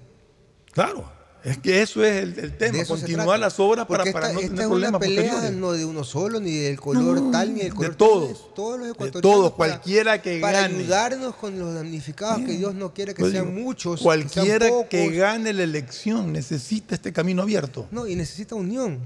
[0.72, 1.10] Claro,
[1.44, 4.34] es que eso es el, el tema, De continuar las obras para, Porque para esta,
[4.34, 5.56] no esta tener es problemas una pelea posteriores.
[5.60, 8.28] no de uno solo, ni del color tal, ni del color de todos.
[8.28, 9.22] tal, de todos los De ecuatorianos.
[9.22, 10.78] todos, para- cualquiera que Para gane.
[10.78, 13.98] ayudarnos con los damnificados, que Dios no quiere que Pues sean digo, muchos.
[13.98, 15.16] que Cualquiera sean que pocos.
[15.18, 17.86] gane la elección necesita este camino abierto.
[17.90, 18.98] No, y necesita unión.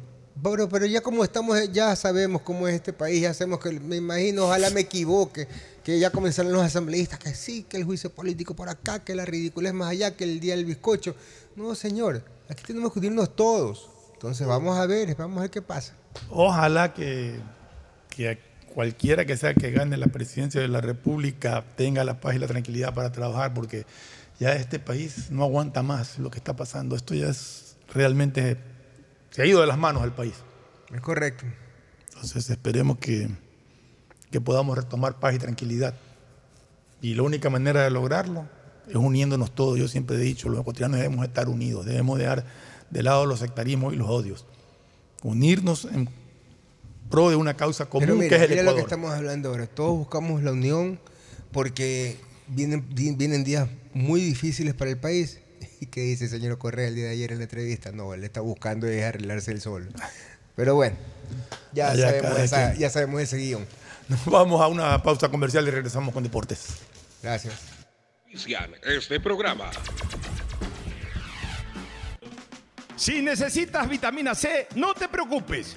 [0.43, 3.97] Pero, pero ya como estamos, ya sabemos cómo es este país, ya sabemos que, me
[3.97, 5.49] imagino, ojalá me equivoque,
[5.83, 9.25] que ya comenzaron los asambleístas, que sí, que el juicio político por acá, que la
[9.25, 11.15] ridiculez más allá, que el día del bizcocho.
[11.57, 13.89] No, señor, aquí tenemos que unirnos todos.
[14.15, 15.95] Entonces vamos a ver, vamos a ver qué pasa.
[16.31, 17.39] Ojalá que,
[18.09, 18.39] que
[18.75, 22.47] cualquiera que sea que gane la presidencia de la República tenga la paz y la
[22.47, 23.87] tranquilidad para trabajar, porque
[24.39, 26.95] ya este país no aguanta más lo que está pasando.
[26.95, 28.59] Esto ya es realmente,
[29.37, 30.33] se ha ido de las manos al país.
[30.95, 31.45] Es correcto.
[32.09, 33.29] Entonces esperemos que,
[34.31, 35.93] que podamos retomar paz y tranquilidad.
[37.03, 38.49] Y la única manera de lograrlo
[38.89, 39.79] es uniéndonos todos.
[39.79, 42.47] Yo siempre he dicho, los ecuatorianos debemos estar unidos, debemos dejar
[42.89, 44.47] de lado los sectarismos y los odios.
[45.23, 46.09] Unirnos en
[47.11, 48.89] pro de una causa común Pero mira, que es el mira lo que Ecuador.
[48.89, 49.67] estamos hablando ahora.
[49.67, 50.99] Todos buscamos la unión
[51.53, 52.17] porque
[52.49, 55.41] vienen, vienen días muy difíciles para el país.
[55.81, 57.93] ¿Y qué dice el señor Correa el día de ayer en la entrevista?
[57.93, 59.89] No, él está buscando es arreglarse el sol.
[60.55, 60.97] Pero bueno,
[61.73, 63.67] ya, Allá sabemos, esa- ya sabemos ese guion.
[64.09, 66.67] Nos vamos a una pausa comercial y regresamos con deportes.
[67.23, 67.55] Gracias.
[68.31, 69.71] Inician este programa.
[72.97, 75.77] Si necesitas vitamina C, no te preocupes.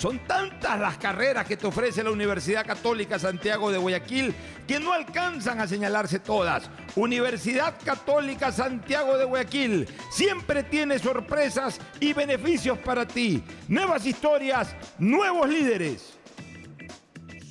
[0.00, 4.34] Son tantas las carreras que te ofrece la Universidad Católica Santiago de Guayaquil
[4.66, 6.70] que no alcanzan a señalarse todas.
[6.96, 13.44] Universidad Católica Santiago de Guayaquil siempre tiene sorpresas y beneficios para ti.
[13.68, 16.18] Nuevas historias, nuevos líderes.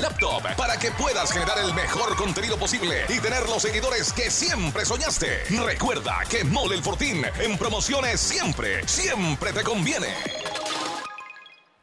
[0.00, 4.84] laptop para que puedas generar el mejor contenido posible y tener los seguidores que siempre
[4.84, 5.44] soñaste.
[5.64, 10.08] Recuerda que Mole el Fortín en promociones siempre, siempre te conviene.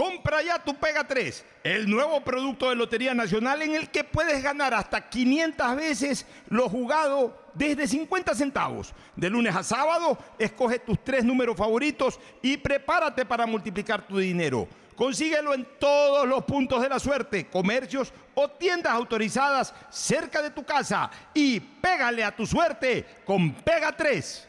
[0.00, 4.42] Compra ya tu Pega 3, el nuevo producto de Lotería Nacional en el que puedes
[4.42, 8.94] ganar hasta 500 veces lo jugado desde 50 centavos.
[9.14, 14.66] De lunes a sábado, escoge tus tres números favoritos y prepárate para multiplicar tu dinero.
[14.96, 20.64] Consíguelo en todos los puntos de la suerte, comercios o tiendas autorizadas cerca de tu
[20.64, 24.48] casa y pégale a tu suerte con Pega 3.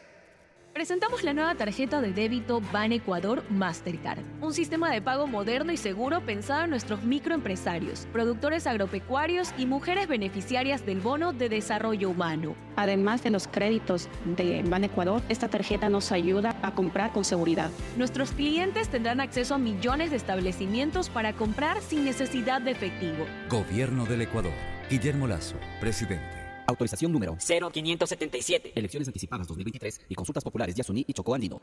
[0.72, 5.76] Presentamos la nueva tarjeta de débito Ban Ecuador Mastercard, un sistema de pago moderno y
[5.76, 12.54] seguro pensado en nuestros microempresarios, productores agropecuarios y mujeres beneficiarias del bono de desarrollo humano.
[12.76, 17.70] Además de los créditos de Ban Ecuador, esta tarjeta nos ayuda a comprar con seguridad.
[17.98, 23.26] Nuestros clientes tendrán acceso a millones de establecimientos para comprar sin necesidad de efectivo.
[23.50, 24.52] Gobierno del Ecuador.
[24.88, 26.41] Guillermo Lazo, presidente.
[26.72, 28.72] Autorización número 0577.
[28.74, 31.60] Elecciones anticipadas 2023 y consultas populares Yasuní y Chocó Andino.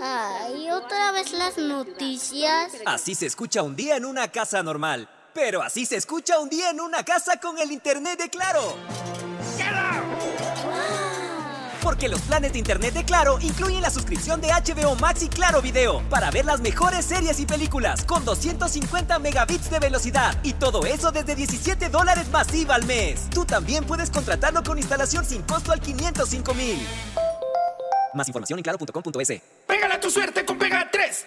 [0.00, 2.72] Ay, otra vez las noticias.
[2.86, 5.08] Así se escucha un día en una casa normal.
[5.34, 8.76] Pero así se escucha un día en una casa con el internet de Claro.
[11.82, 15.60] Porque los planes de internet de Claro incluyen la suscripción de HBO Max y Claro
[15.60, 20.86] Video para ver las mejores series y películas con 250 megabits de velocidad y todo
[20.86, 23.28] eso desde 17 dólares masiva al mes.
[23.30, 26.78] Tú también puedes contratarlo con instalación sin costo al 505 mil.
[28.14, 29.42] Más información en claro.com.es.
[29.66, 31.26] Pégala tu suerte con Pega 3.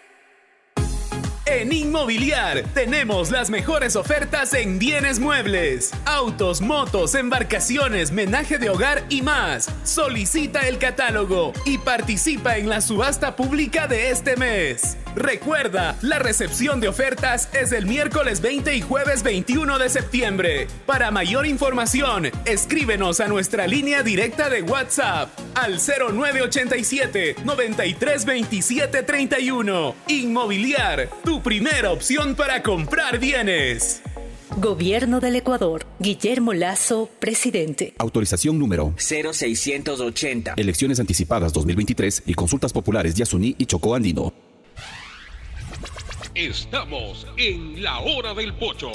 [1.47, 9.03] En Inmobiliar tenemos las mejores ofertas en bienes muebles, autos, motos, embarcaciones, menaje de hogar
[9.09, 9.67] y más.
[9.83, 14.97] Solicita el catálogo y participa en la subasta pública de este mes.
[15.15, 20.67] Recuerda, la recepción de ofertas es el miércoles 20 y jueves 21 de septiembre.
[20.85, 29.95] Para mayor información, escríbenos a nuestra línea directa de WhatsApp al 0987 9327 31.
[30.07, 34.01] Inmobiliar, tu primera opción para comprar bienes.
[34.57, 35.85] Gobierno del Ecuador.
[35.97, 37.93] Guillermo Lazo, presidente.
[37.99, 40.55] Autorización número 0680.
[40.57, 44.33] Elecciones anticipadas 2023 y consultas populares Yasuní y Chocó Andino.
[46.35, 48.91] Estamos en la hora del pocho.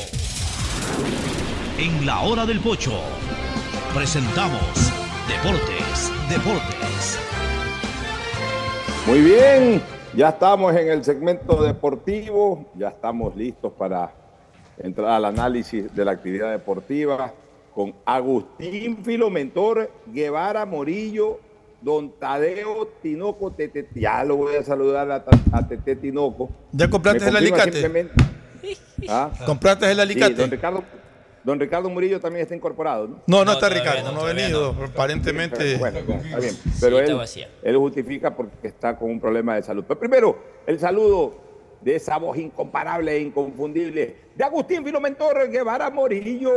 [1.78, 3.00] En la hora del pocho
[3.94, 4.60] presentamos
[5.26, 7.18] Deportes, Deportes.
[9.06, 9.82] Muy bien,
[10.16, 14.10] ya estamos en el segmento deportivo, ya estamos listos para
[14.78, 17.34] entrar al análisis de la actividad deportiva
[17.74, 21.38] con Agustín Filomentor Guevara Morillo,
[21.82, 23.88] Don Tadeo Tinoco Tete.
[23.94, 26.48] Ya lo voy a saludar a, a Tete Tinoco.
[26.72, 28.10] ¿Ya compraste el alicate?
[29.08, 29.30] ¿Ah?
[29.44, 30.34] ¿Compraste el alicate?
[30.34, 30.82] Sí, don Ricardo,
[31.46, 33.22] don Ricardo Murillo también está incorporado, ¿no?
[33.28, 34.74] No, no está Ricardo, no ha venido.
[34.84, 35.76] Aparentemente.
[35.78, 36.56] Bueno, bueno, está bien.
[36.80, 37.16] Pero él,
[37.62, 39.84] él justifica porque está con un problema de salud.
[39.86, 41.38] Pero primero, el saludo
[41.82, 46.52] de esa voz incomparable e inconfundible de Agustín Filomentor Guevara Morillo.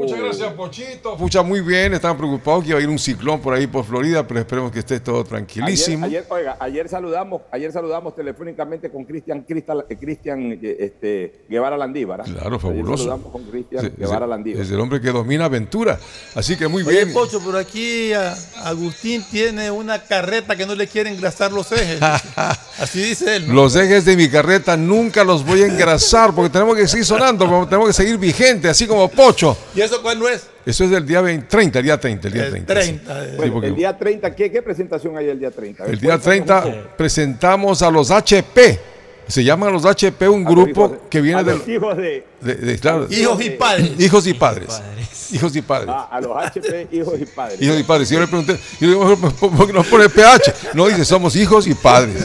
[0.00, 1.16] Muchas gracias, Pochito.
[1.16, 4.24] Pucha, muy bien, estaban preocupados que iba a ir un ciclón por ahí por Florida,
[4.26, 6.06] pero esperemos que esté todo tranquilísimo.
[6.06, 11.76] Ayer, ayer, oiga, ayer saludamos, ayer saludamos telefónicamente con Cristian eh, Cristian eh, este, Guevara
[11.76, 12.20] Landívar.
[12.20, 12.24] ¿ah?
[12.24, 12.98] Claro, Ayer fabuloso.
[12.98, 14.62] saludamos con Cristian Sí, Guevara Landívar.
[14.62, 15.98] es el hombre que domina aventura.
[16.36, 17.12] Así que muy Oye, bien.
[17.12, 18.34] Pocho, por aquí a-
[18.64, 22.00] Agustín tiene una carreta que no le quiere engrasar los ejes.
[22.78, 23.48] Así dice él.
[23.48, 23.54] ¿no?
[23.54, 27.66] Los ejes de mi carreta nunca los voy a engrasar porque tenemos que seguir sonando,
[27.66, 29.56] tenemos que seguir vigente, así como Pocho.
[29.74, 30.46] ¿Y eso cuándo es?
[30.64, 32.74] Eso es del día 20, 30, el día 30, el día El 30.
[32.74, 33.20] 30 sí.
[33.20, 35.82] de- Sí, Bueno, porque el día 30, ¿qué, qué presentación hay el día 30?
[35.82, 36.96] A ver, el día cuéntanos un 30 poco.
[36.96, 38.80] presentamos a los HP.
[39.28, 41.96] Se llaman los HP un A los grupo hijos que viene a de, los hijos
[41.96, 43.90] de, de- de- claro, Hijos y padres.
[43.98, 44.80] hijos y padres.
[45.32, 45.88] Hijos y padres.
[45.90, 47.60] a, a los HP, hijos y padres.
[47.60, 48.08] Hijos y padres.
[48.08, 50.54] Si yo le pregunté, yo digo, ¿por qué no pone PH?
[50.74, 52.24] No, dice, somos hijos y padres.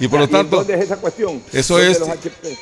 [0.00, 1.42] Y por lo ¿Y tanto, ¿Dónde es esa cuestión?
[1.52, 2.00] eso ¿Dónde es,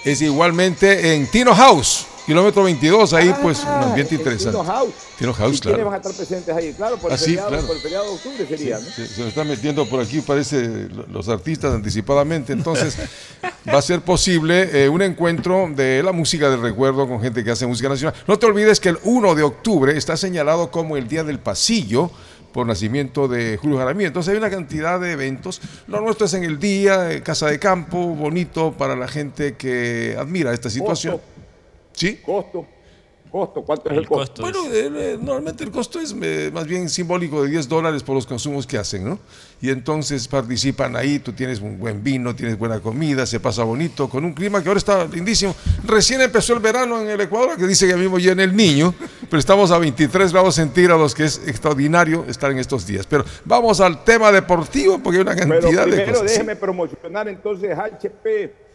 [0.04, 4.58] es igualmente en Tino House, kilómetro 22, ahí pues un Ah, ambiente en interesante.
[4.58, 4.94] Tino House.
[5.18, 5.84] Tino House, ¿Y quiénes claro.
[5.84, 6.72] van a estar presentes ahí?
[6.74, 7.66] Claro, por, Ah, el, sí, feriado, claro.
[7.66, 8.84] por el feriado de octubre sería, ¿no?
[8.90, 12.52] Se, se lo están metiendo por aquí, parece lo- los artistas anticipadamente.
[12.52, 12.96] Entonces,
[13.68, 17.50] va a ser posible eh, un encuentro de la música del recuerdo con gente que
[17.50, 18.14] hace música nacional.
[18.26, 22.10] No te olvides que el 1 de octubre está señalado como el Día del Pasillo
[22.52, 24.08] por nacimiento de Julio Jaramillo.
[24.08, 25.60] Entonces hay una cantidad de eventos.
[25.88, 30.16] Lo nuestro es en el día, eh, casa de campo, bonito para la gente que
[30.18, 31.20] admira esta situación.
[31.96, 32.16] ¿Sí?
[32.16, 32.66] Costo.
[33.30, 34.40] Costo, ¿cuánto es el, costo?
[34.40, 34.60] Bueno,
[35.20, 38.78] normalmente el costo es eh, más bien simbólico de 10 dólares por los consumos que
[38.78, 39.18] hacen, ¿no?
[39.60, 44.08] Y entonces participan ahí, tú tienes un buen vino, tienes buena comida, se pasa bonito,
[44.08, 45.56] con un clima que ahora está lindísimo.
[45.84, 48.94] Recién empezó el verano en el Ecuador, que dice que mismo llena el niño,
[49.28, 53.06] pero estamos a 23 grados centígrados, que es extraordinario estar en estos días.
[53.06, 56.22] Pero vamos al tema deportivo, porque hay una Pero cantidad de cosas.
[56.22, 58.65] déjeme promocionar entonces HP.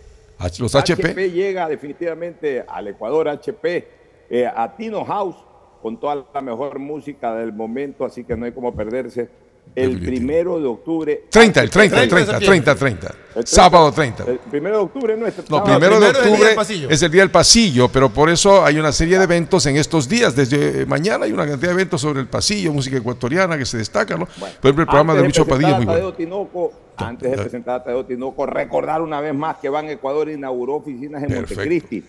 [0.59, 1.29] Los HP.
[1.29, 3.87] llega definitivamente al Ecuador, HP,
[4.29, 5.37] eh, a Tino House,
[5.81, 9.29] con toda la mejor música del momento, así que no hay como perderse.
[9.73, 11.23] El primero de octubre.
[11.29, 13.15] 30, el 30, el 30, 30, 30.
[13.45, 14.25] Sábado 30.
[14.25, 16.55] El primero de octubre no es No, primero de primero es el día octubre del
[16.55, 16.89] pasillo.
[16.89, 20.09] es el día del pasillo, pero por eso hay una serie de eventos en estos
[20.09, 20.35] días.
[20.35, 24.17] Desde mañana hay una cantidad de eventos sobre el pasillo, música ecuatoriana que se destaca,
[24.17, 24.25] ¿no?
[24.25, 26.71] Por ejemplo, el programa de Antes Lucho Padilla muy bueno.
[26.97, 31.23] Antes de presentar a Tadeo Tinoco, recordar una vez más que Ban Ecuador inauguró oficinas
[31.23, 31.55] en Perfecto.
[31.55, 32.03] Montecristi.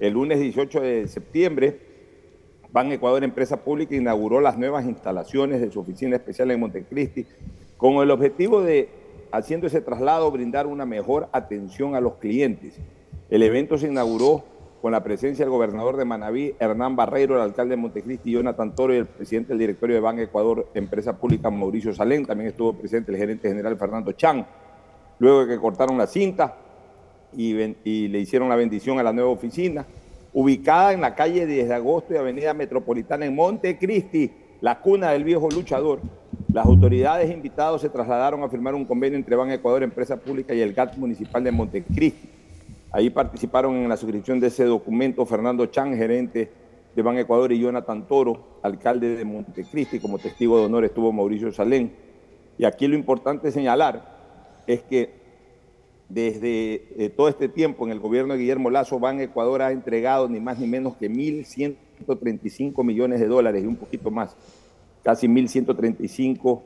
[0.00, 1.87] El lunes 18 de septiembre,
[2.72, 7.26] Ban Ecuador Empresa Pública inauguró las nuevas instalaciones de su oficina especial en Montecristi
[7.76, 8.88] con el objetivo de,
[9.32, 12.74] haciendo ese traslado, brindar una mejor atención a los clientes.
[13.30, 14.44] El evento se inauguró
[14.82, 18.94] con la presencia del gobernador de Manabí, Hernán Barreiro, el alcalde de Montecristi, Jonathan Toro
[18.94, 22.24] y el presidente del directorio de Ban Ecuador Empresa Pública, Mauricio Salén.
[22.24, 24.46] También estuvo presente el gerente general Fernando Chan.
[25.18, 26.56] Luego de que cortaron la cinta
[27.36, 27.52] y,
[28.08, 29.84] le hicieron la bendición a la nueva oficina,
[30.38, 35.24] ubicada en la calle 10 de agosto y avenida Metropolitana en Montecristi, la cuna del
[35.24, 36.00] viejo luchador.
[36.52, 40.60] Las autoridades invitados se trasladaron a firmar un convenio entre Ban Ecuador Empresa Pública y
[40.60, 42.28] el GAT Municipal de Montecristi.
[42.92, 46.52] Ahí participaron en la suscripción de ese documento Fernando Chan, gerente
[46.94, 49.98] de Ban Ecuador, y Jonathan Toro, alcalde de Montecristi.
[49.98, 51.90] Como testigo de honor estuvo Mauricio Salén.
[52.58, 54.16] Y aquí lo importante señalar
[54.68, 55.17] es que
[56.08, 60.26] desde eh, todo este tiempo en el gobierno de Guillermo Lazo, Ban Ecuador ha entregado
[60.28, 64.34] ni más ni menos que 1.135 millones de dólares y un poquito más,
[65.02, 66.62] casi 1.135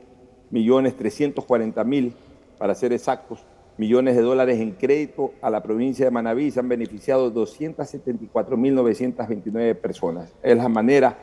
[0.49, 2.13] millones 340 mil,
[2.57, 3.43] para ser exactos,
[3.77, 6.49] millones de dólares en crédito a la provincia de Manabí.
[6.51, 10.33] Se han beneficiado 274.929 personas.
[10.41, 11.17] Es la manera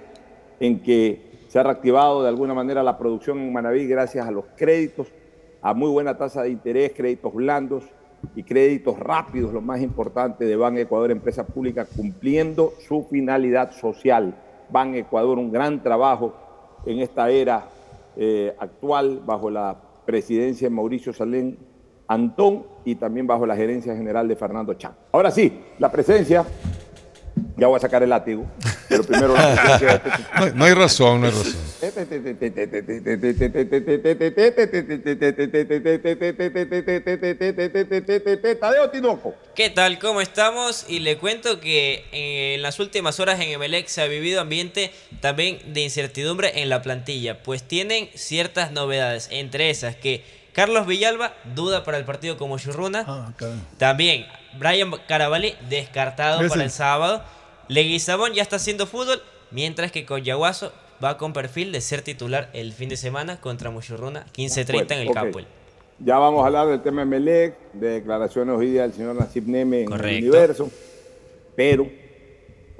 [0.58, 4.44] en que se ha reactivado de alguna manera la producción en Manabí gracias a los
[4.56, 5.06] créditos,
[5.62, 7.84] a muy buena tasa de interés, créditos blandos
[8.34, 14.34] y créditos rápidos, lo más importante de Ban Ecuador, empresa pública, cumpliendo su finalidad social.
[14.70, 16.34] Ban Ecuador, un gran trabajo
[16.86, 17.68] en esta era
[18.16, 21.58] eh, actual bajo la presidencia de Mauricio Salén
[22.08, 24.94] Antón y también bajo la gerencia general de Fernando Chan.
[25.12, 26.44] Ahora sí, la presencia,
[27.56, 28.46] ya voy a sacar el látigo,
[28.88, 29.34] pero primero
[30.38, 31.56] No, no hay razón, no hay razón.
[38.60, 39.34] Tadeo Tinoco.
[39.54, 39.98] ¿Qué tal?
[39.98, 40.86] ¿Cómo estamos?
[40.88, 44.92] Y le cuento que eh, en las últimas horas en Emelec se ha vivido ambiente
[45.20, 51.34] también de incertidumbre en la plantilla, pues tienen ciertas novedades, entre esas que Carlos Villalba
[51.54, 53.32] duda para el partido como Churruna, Ah,
[53.78, 54.26] también
[54.58, 57.22] Brian Caravalli descartado para el sábado,
[57.68, 60.72] Leguizamón ya está haciendo fútbol, mientras que Coyahuaso
[61.02, 65.08] va con perfil de ser titular el fin de semana contra Muchurruna, 15-30 en el
[65.08, 65.14] Ok.
[65.14, 65.40] campo.
[65.98, 69.46] Ya vamos a hablar del tema de Melec, de declaraciones hoy día del señor Nasib
[69.46, 70.18] Neme en el Correcto.
[70.18, 70.70] universo,
[71.54, 71.86] pero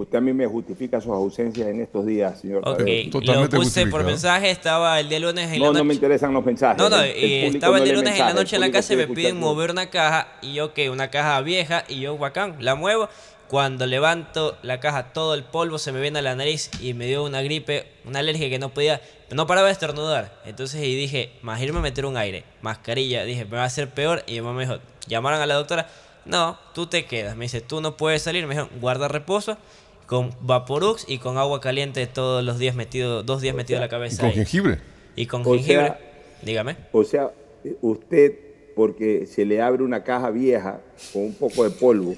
[0.02, 2.62] usted a mí me justifica sus ausencias en estos días, señor.
[2.66, 2.80] Ok,
[3.22, 5.78] lo puse por mensaje, estaba el día lunes en No, la noche.
[5.78, 6.78] no me interesan los mensajes.
[6.78, 8.70] No, no, El- el y público estaba el día lunes en la noche en la
[8.70, 12.16] casa y me piden mover una caja y yo que una caja vieja y yo
[12.18, 13.08] bacán, la muevo.
[13.48, 17.06] Cuando levanto la caja, todo el polvo se me viene a la nariz y me
[17.06, 19.00] dio una gripe, una alergia que no podía,
[19.32, 20.40] no paraba de estornudar.
[20.44, 23.90] Entonces y dije, más irme a meter un aire, mascarilla, dije, me va a hacer
[23.90, 24.22] peor.
[24.28, 24.78] Y mi mamá me dijo,
[25.08, 25.88] llamaron a la doctora,
[26.26, 27.34] no, tú te quedas.
[27.34, 28.46] Me dice, tú no puedes salir.
[28.46, 29.56] Me dijo, guarda reposo
[30.10, 33.88] con Vaporux y con agua caliente todos los días metido, dos días metido en la
[33.88, 34.22] cabeza.
[34.22, 34.34] con ahí.
[34.34, 34.78] jengibre.
[35.14, 35.86] Y con O jengibre.
[35.86, 36.00] sea,
[36.42, 36.76] Dígame.
[36.90, 37.30] O sea,
[37.80, 38.32] usted,
[38.74, 40.80] porque se le abre una caja vieja
[41.12, 42.16] con un poco de polvo,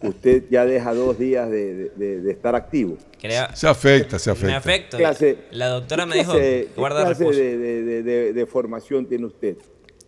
[0.00, 2.96] usted ya deja dos días de, de- de- de estar activo.
[3.20, 4.46] Crea- Se afecta, se afecta.
[4.46, 4.96] Me afecto.
[4.96, 7.38] Clase- la doctora me ¿Qué dijo, clase- guarda clase reposo.
[7.38, 9.56] de, de- de- de- de formación tiene usted?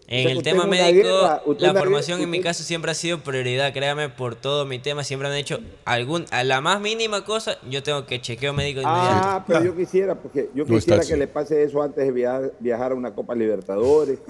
[0.08, 2.94] En O sea, el tema médico, guerra- la formación guerra- en mi caso siempre ha
[2.94, 7.24] sido prioridad, créame, por todo mi tema, siempre han hecho algún, a la más mínima
[7.24, 9.10] cosa, yo tengo que chequeo médico inmediato.
[9.28, 11.16] Ah, pero yo quisiera, porque yo No quisiera que así.
[11.16, 14.20] le pase eso antes de viajar, viajar a una Copa Libertadores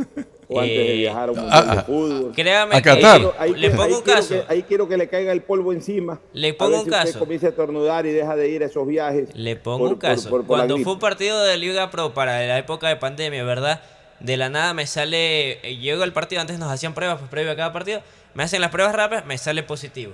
[0.48, 1.82] o antes de Eh, viajar a un ah, de ah.
[1.86, 2.32] fútbol.
[2.34, 2.90] Créame A que-.
[3.38, 4.34] Ahí, le ahí pongo un quiero caso.
[4.34, 6.18] que- ahí quiero que le caiga el polvo encima.
[6.32, 7.18] Le A pongo ver un si usted caso.
[7.18, 9.28] comienza a estornudar y deja de ir a esos viajes.
[9.34, 10.30] Le pongo por- un caso.
[10.30, 12.96] por- por- por la Cuando fue un partido de Liga Pro para la época de
[12.96, 13.82] pandemia, ¿verdad?
[14.20, 17.52] De la nada me sale, eh, llego al partido, antes nos hacían pruebas, pues previo
[17.52, 18.00] a cada partido,
[18.34, 20.12] me hacen las pruebas rápidas, me sale positivo.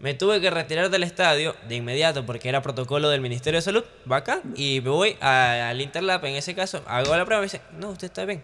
[0.00, 3.84] Me tuve que retirar del estadio de inmediato porque era protocolo del Ministerio de Salud,
[4.06, 7.60] bacán, y me voy al Interlap, en ese caso, hago la prueba y me dicen,
[7.78, 8.42] no, usted está bien.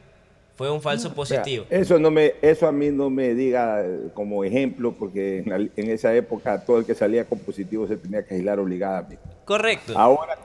[0.56, 1.66] Fue un falso positivo.
[1.68, 5.56] Eso no me, eso a mí no me diga eh, como ejemplo, porque en, la-
[5.76, 9.18] en esa época todo el que salía con positivo se tenía que aislar obligadamente.
[9.44, 9.92] Correcto.
[9.98, 10.38] Ahora,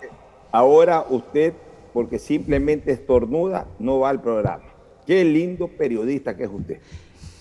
[0.52, 1.54] ahora usted,
[1.94, 4.64] porque simplemente estornuda, no va al programa.
[5.06, 6.80] Qué lindo periodista que es usted.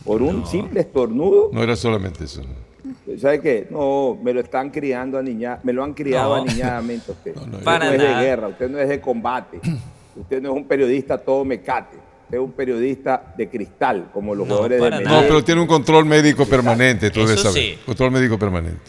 [0.05, 2.43] Por un simple estornudo, No era solamente eso.
[3.19, 3.67] ¿sabe qué?
[3.71, 6.43] No, me lo están criando a niña, me lo han criado No.
[6.43, 7.37] aniñadamente a usted.
[7.37, 9.61] usted Para no es de guerra, usted no es de combate.
[10.17, 11.97] Usted no es un periodista todo mecate.
[12.25, 15.23] Usted es un periodista de cristal, como los jugadores de No, Medellín.
[15.29, 17.63] pero tiene un control médico permanente, tú debes saber.
[17.63, 17.79] sí.
[17.85, 18.81] Control médico permanente.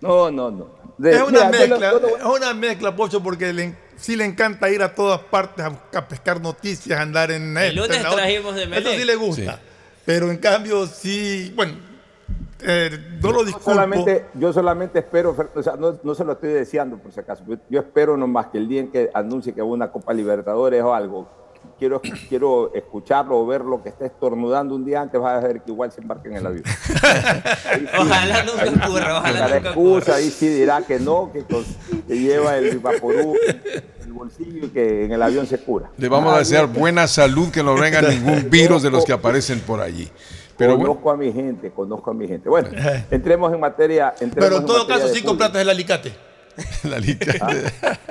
[0.00, 0.66] No, no, no.
[0.98, 4.16] De- es una mira, mezcla, lo- yo lo- es una mezcla, Pocho, porque le, sí
[4.16, 7.96] le encanta ir a todas partes a, buscar- pescar noticias, andar en El esto, lunes
[7.96, 8.22] en la otra.
[8.24, 8.98] trajimos de Eso Melec.
[8.98, 9.60] sí le gusta.
[10.04, 11.74] Pero en cambio, sí, bueno,
[12.60, 12.90] eh,
[13.22, 13.70] no lo Yo disculpo.
[13.70, 17.44] solamente, yo solamente espero, o sea, no, no se lo estoy deseando por si acaso,
[17.46, 20.82] yo- yo espero nomás que el día en que anuncie que va una Copa Libertadores
[20.82, 21.28] o algo,
[21.82, 25.62] quiero, quiero escucharlo o ver lo que está estornudando un día antes, vas a ver
[25.62, 26.62] que igual se embarca en el avión.
[27.98, 31.64] Ojalá nunca ocurra, ojalá Dará nunca excusa, ahí sí dirá que no, que, con-
[32.06, 35.90] que lleva el vaporú en el bolsillo y que en el avión se cura.
[35.96, 39.58] Le vamos a desear buena salud, que no venga ningún virus de los que aparecen
[39.60, 40.08] por allí.
[40.56, 42.48] Pero bueno, conozco a mi gente, conozco a mi gente.
[42.48, 42.68] Bueno,
[43.10, 44.14] entremos en materia.
[44.20, 46.12] entremos Pero en todo materia caso, sí compraste el alicate.
[46.84, 47.62] el alicate.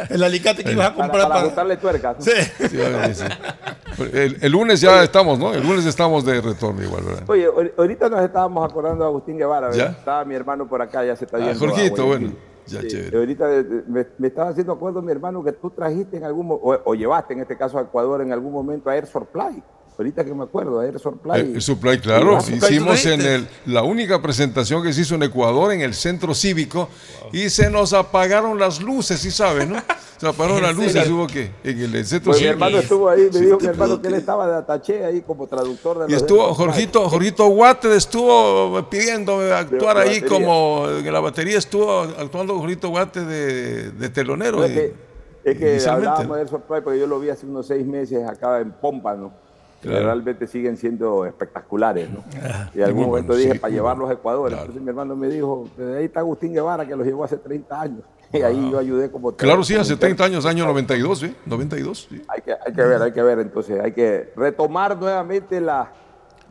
[0.09, 2.15] El alicate que ibas a Para, comprar para tuercas.
[2.19, 2.77] Sí, sí,
[3.13, 3.23] sí.
[4.13, 5.53] El, el lunes ya estamos, ¿no?
[5.53, 7.23] El lunes estamos de retorno igual, ¿verdad?
[7.29, 9.91] Oye, ahor- ahorita nos estábamos acordando de Agustín Guevara, ¿verdad?
[9.93, 9.97] ¿Ya?
[9.99, 11.53] Estaba mi hermano por acá, ya se está Ah, yendo.
[11.65, 12.31] a Jorgito, bueno,
[12.65, 13.17] ya Sí, chévere.
[13.17, 13.45] Ahorita
[13.87, 17.33] me, me estaba haciendo acuerdo mi hermano que tú trajiste en algún o, o llevaste
[17.33, 19.61] en este caso a Ecuador en algún momento a Air Supply.
[19.97, 21.39] Ahorita que me acuerdo, a Air Supply.
[21.41, 25.81] El, claro, hicimos ¿tú en el, la única presentación que se hizo en Ecuador, en
[25.81, 26.89] el centro cívico,
[27.31, 29.77] y se nos apagaron las luces, ¿sí sabes, no?
[30.17, 32.53] Se apagaron ¿En las luces, hubo que, en el centro Pues mi cívico.
[32.53, 35.45] hermano estuvo ahí, me Sí, dijo mi hermano que él estaba de ataché ahí como
[35.47, 36.53] traductor de Y estuvo.
[36.53, 40.29] Jorgito, Jorgito Water estuvo pidiendo actuar de ahí batería.
[40.29, 44.57] como en la batería estuvo actuando Jorgito Water de, de telonero.
[44.59, 44.93] No, es que,
[45.43, 48.59] es que inicialmente, hablábamos de Supply porque yo lo vi hace unos seis meses acá
[48.61, 49.31] en Pómpano.
[49.81, 50.05] Claro.
[50.05, 52.23] realmente siguen siendo espectaculares, ¿no?
[52.73, 54.47] Y en algún momento bueno, dije sí, para llevarlos a Ecuador.
[54.49, 54.61] Claro.
[54.63, 57.81] Entonces mi hermano me dijo, "De ahí está Agustín Guevara, que los llevó hace 30
[57.81, 58.03] años.
[58.33, 59.31] Y ahí yo ayudé como...
[59.33, 60.15] Claro, sí, hace intérprete.
[60.15, 61.35] 30 años, año 92, ¿sí?
[61.45, 62.21] 92, sí.
[62.29, 63.39] Hay que, hay que ver, hay que ver.
[63.39, 65.91] Entonces hay que retomar nuevamente la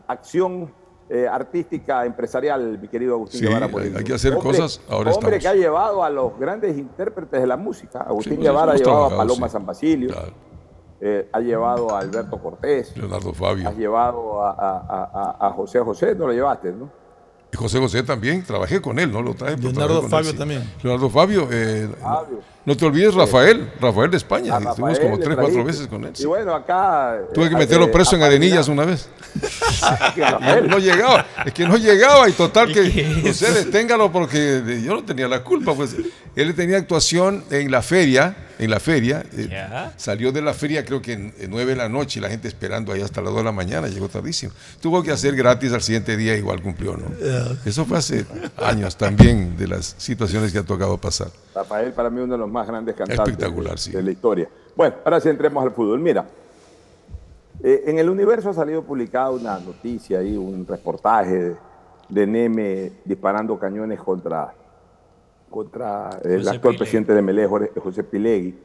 [0.07, 0.73] acción
[1.09, 3.67] eh, artística, empresarial, mi querido Agustín Sí, Guevara.
[3.67, 5.39] hay- hay que hacer Hombre- cosas, ahora Hombre estamos.
[5.41, 8.01] que ha llevado a los grandes intérpretes de la música.
[8.03, 9.53] Agustín pues, Guevara ha hemos llevado a Paloma sí.
[9.53, 10.15] San Basilio,
[11.01, 13.69] eh, ha llevado a Alberto Cortés, Leonardo Fabio.
[13.69, 16.91] has llevado a, a- a- a- a José José, no lo llevaste, ¿no?
[17.53, 19.23] Y José José también, trabajé con él, ¿no?
[19.23, 20.39] Lo traje, Leonardo Fabio él, sí.
[20.39, 20.73] también.
[20.83, 22.39] Leonardo Fabio, eh, Fabio.
[22.67, 24.59] No te olvides Rafael, Rafael de España.
[24.59, 26.13] Estuvimos como tres, cuatro veces con él.
[26.19, 27.19] Y bueno, acá...
[27.33, 29.09] Tuve que eh, meterlo eh, preso en Arenillas una vez.
[30.17, 30.69] Rafael.
[30.69, 35.05] No llegaba, es que no llegaba y total que no sé, deténgalo porque yo no
[35.05, 35.97] tenía la culpa, pues
[36.37, 39.25] él tenía actuación en la feria en la feria.
[39.33, 39.49] eh,
[39.97, 42.47] salió de la feria creo que en, en 9 de la noche y la gente
[42.47, 44.53] esperando ahí hasta las 2 de la mañana, llegó tardísimo.
[44.81, 47.07] Tuvo que hacer gratis al siguiente día, igual cumplió, ¿no?
[47.65, 48.27] Eso fue hace
[48.59, 51.29] años también de las situaciones que ha tocado pasar.
[51.55, 53.93] Rafael para mí uno de los más grandes cantantes Espectacular, de, sí.
[53.93, 54.49] de la historia.
[54.77, 56.01] Bueno, ahora sí entremos al fútbol.
[56.01, 56.27] Mira,
[57.63, 61.57] eh, en el universo ha salido publicada una noticia ahí, un reportaje de,
[62.09, 64.53] de Neme disparando cañones contra,
[65.51, 66.79] contra el José actual Pilegui.
[66.79, 68.59] presidente de Melé, José Pilegui.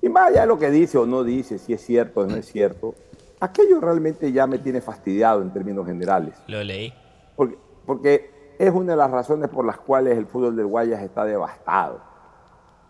[0.00, 2.36] Y más allá de lo que dice o no dice, si es cierto o no
[2.36, 2.94] es cierto,
[3.40, 6.34] aquello realmente ya me tiene fastidiado en términos generales.
[6.46, 6.92] Lo leí.
[7.34, 11.24] Porque, porque es una de las razones por las cuales el fútbol del Guayas está
[11.24, 12.00] devastado.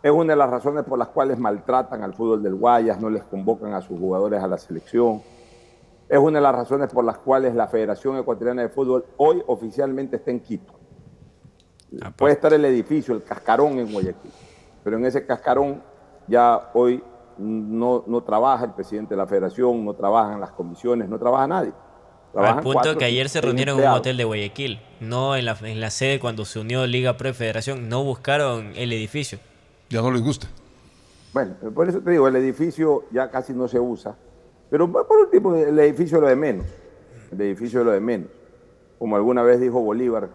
[0.03, 3.25] Es una de las razones por las cuales maltratan al fútbol del Guayas, no les
[3.25, 5.23] convocan a sus jugadores a la selección.
[6.09, 10.17] Es una de las razones por las cuales la Federación Ecuatoriana de Fútbol hoy oficialmente
[10.17, 10.73] está en Quito.
[12.17, 14.31] Puede estar el edificio, el cascarón en Guayaquil,
[14.85, 15.83] pero en ese cascarón
[16.27, 17.03] ya hoy
[17.39, 21.73] no, no trabaja el presidente de la federación, no trabajan las comisiones, no trabaja nadie.
[22.35, 25.57] Al punto cuatro, que ayer se reunieron en un hotel de Guayaquil, no en la,
[25.63, 29.39] en la sede cuando se unió Liga Pro y Federación, no buscaron el edificio.
[29.91, 30.47] Ya no les gusta.
[31.33, 34.17] Bueno, por eso te digo, el edificio ya casi no se usa.
[34.71, 36.67] Pero por último, el edificio es lo de menos.
[37.31, 38.29] El edificio es lo de menos.
[38.99, 40.29] Como alguna vez dijo Bolívar,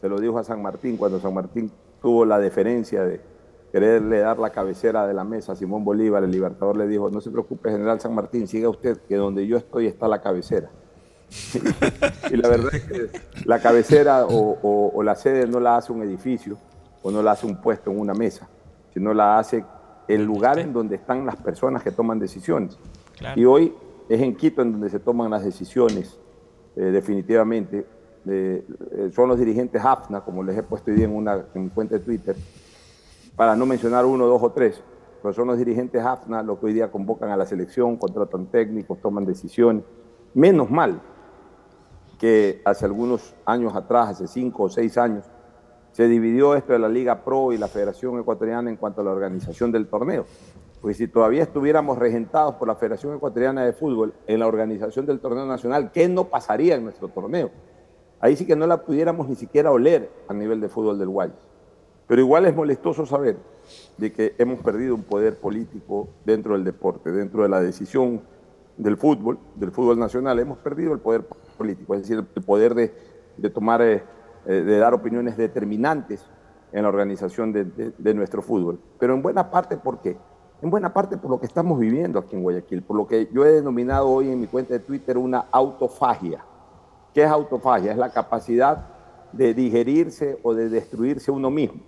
[0.00, 3.20] se lo dijo a San Martín, cuando San Martín tuvo la deferencia de
[3.70, 7.20] quererle dar la cabecera de la mesa a Simón Bolívar, el libertador le dijo, no
[7.20, 10.70] se preocupe, general San Martín, siga usted, que donde yo estoy está la cabecera.
[12.30, 13.10] y la verdad es que
[13.44, 16.56] la cabecera o, o- o la sede no la hace un edificio
[17.02, 18.48] o no la hace un puesto en una mesa,
[18.92, 19.64] sino la hace
[20.08, 22.78] el lugar en donde están las personas que toman decisiones.
[23.16, 23.40] Claro.
[23.40, 23.74] Y hoy
[24.08, 26.18] es en Quito en donde se toman las decisiones,
[26.76, 27.86] eh, definitivamente.
[28.26, 31.68] Eh, eh, son los dirigentes AFNA, como les he puesto hoy día en una en
[31.68, 32.36] cuenta de Twitter,
[33.36, 34.82] para no mencionar uno, dos o tres,
[35.22, 39.00] pero son los dirigentes AFNA los que hoy día convocan a la selección, contratan técnicos,
[39.00, 39.84] toman decisiones.
[40.34, 41.00] Menos mal
[42.18, 45.24] que hace algunos años atrás, hace cinco o seis años,
[45.92, 49.10] se dividió esto de la Liga Pro y la Federación Ecuatoriana en cuanto a la
[49.10, 50.26] organización del torneo.
[50.80, 55.20] Porque si todavía estuviéramos regentados por la Federación Ecuatoriana de Fútbol en la organización del
[55.20, 57.50] torneo nacional, ¿qué no pasaría en nuestro torneo?
[58.20, 61.36] Ahí sí que no la pudiéramos ni siquiera oler a nivel de fútbol del Guayas.
[62.06, 63.36] Pero igual es molestoso saber
[63.96, 68.22] de que hemos perdido un poder político dentro del deporte, dentro de la decisión
[68.76, 71.24] del fútbol, del fútbol nacional, hemos perdido el poder
[71.56, 72.92] político, es decir, el poder de,
[73.36, 74.02] de tomar, eh,
[74.46, 76.24] eh, de dar opiniones determinantes
[76.72, 78.80] en la organización de, nuestro fútbol.
[78.98, 80.16] Pero en buena parte, ¿por qué?
[80.62, 83.44] En buena parte por lo que estamos viviendo aquí en Guayaquil, por lo que yo
[83.44, 86.44] he denominado hoy en mi cuenta de Twitter una autofagia.
[87.14, 87.92] ¿Qué es autofagia?
[87.92, 88.86] Es la capacidad
[89.32, 91.80] de digerirse o de destruirse uno mismo.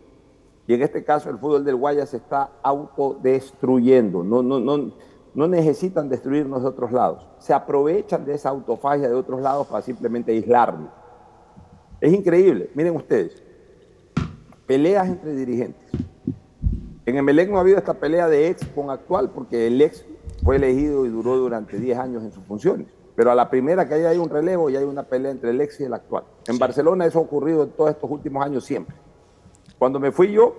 [0.67, 4.23] Y en este caso el fútbol del Guayas se está autodestruyendo.
[4.23, 4.93] No, no, no,
[5.35, 7.27] no necesitan destruirnos de otros lados.
[7.39, 11.02] Se aprovechan de esa autofagia de otros lados para simplemente aislarnos.
[12.03, 12.69] Es increíble.
[12.75, 13.41] Miren ustedes.
[14.67, 15.89] Peleas entre dirigentes.
[17.07, 20.05] En Emelec no ha habido esta pelea de ex con actual porque el ex
[20.43, 22.89] fue elegido y duró durante 10 años en sus funciones.
[23.15, 25.61] Pero a la primera que haya hay un relevo y hay una pelea entre el
[25.61, 26.25] ex y el actual.
[26.49, 28.97] En Barcelona eso ha ocurrido en todos estos últimos años siempre.
[29.79, 30.57] Cuando me fui yo,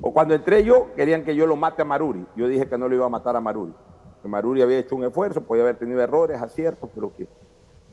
[0.00, 2.24] o cuando entré yo, querían que yo lo mate a Maruri.
[2.34, 3.74] Yo dije que no lo iba a matar a Maruri.
[4.22, 7.28] Que Maruri había hecho un esfuerzo, podía haber tenido errores, aciertos, pero que,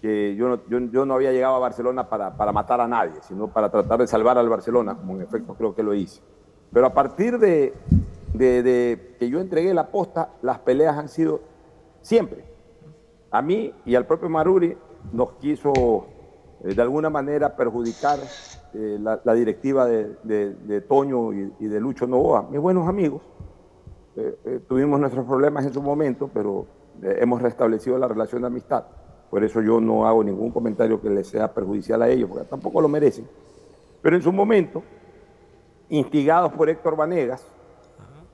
[0.02, 3.48] que yo, no, yo, no había llegado a Barcelona para, para matar a nadie, sino
[3.48, 6.22] para tratar de salvar al Barcelona, como en efecto creo que lo hice.
[6.72, 7.74] Pero a partir de,
[8.34, 11.41] de- que yo entregué la posta, las peleas han sido
[12.02, 12.45] siempre.
[13.32, 14.78] A mí y al propio Maruri
[15.11, 16.06] nos quiso
[16.64, 18.19] eh, de alguna manera perjudicar
[18.74, 23.22] eh, la, directiva de, de- Toño y, de Lucho Novoa, mis buenos amigos.
[24.15, 26.65] Eh, tuvimos nuestros problemas en su momento, pero
[27.02, 28.86] hemos restablecido la relación de amistad.
[29.30, 32.82] Por eso yo no hago ningún comentario que les sea perjudicial a ellos, porque tampoco
[32.82, 33.28] lo merecen.
[34.02, 34.84] Pero en su momento,
[35.90, 37.45] instigados por Héctor Vanegas,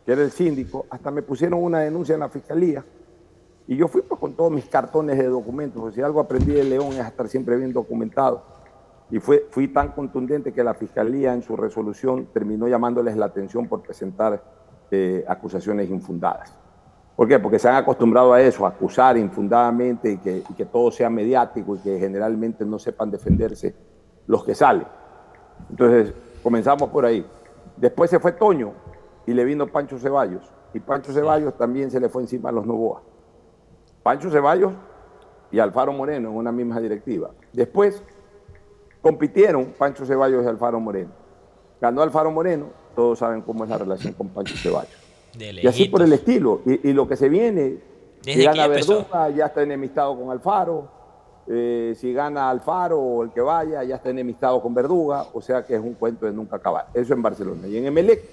[0.06, 2.86] que era el síndico, hasta me pusieron una denuncia en la fiscalía.
[3.68, 6.94] Y yo fui pues, con todos mis cartones de documentos, si algo aprendí de León
[6.94, 8.44] es estar siempre bien documentado.
[9.10, 13.68] Y fue, fui tan contundente que la fiscalía en su resolución terminó llamándoles la atención
[13.68, 14.44] por presentar
[14.92, 16.63] eh, acusaciones infundadas.
[17.16, 17.40] ¿Por qué?
[17.40, 21.10] Porque se han acostumbrado a eso, a acusar infundadamente y que, y que todo sea
[21.10, 23.76] mediático y que generalmente no sepan defenderse
[24.26, 24.88] los que salen.
[25.70, 27.26] Entonces, comenzamos por ahí.
[27.78, 28.74] Después se fue Toño
[29.28, 30.52] y le vino Pancho Ceballos.
[30.74, 33.04] Y Pancho Ceballos también se le fue encima a los Novoa.
[34.02, 34.74] Pancho Ceballos
[35.52, 37.30] y Alfaro Moreno en una misma directiva.
[37.54, 38.04] Después
[39.02, 41.12] compitieron Pancho Ceballos y Alfaro Moreno.
[41.80, 45.03] Ganó Alfaro Moreno, todos saben cómo es la relación con Pancho Ceballos.
[45.40, 46.62] Y así por el estilo.
[46.66, 47.78] Y, lo que se viene,
[48.22, 50.88] si gana Verduga, ya está enemistado con Alfaro.
[51.48, 55.28] Eh, si gana Alfaro o el que vaya, ya está enemistado con Verduga.
[55.34, 56.88] O sea que es un cuento de nunca acabar.
[56.94, 57.68] Eso en Barcelona.
[57.68, 58.24] Y en Emelec,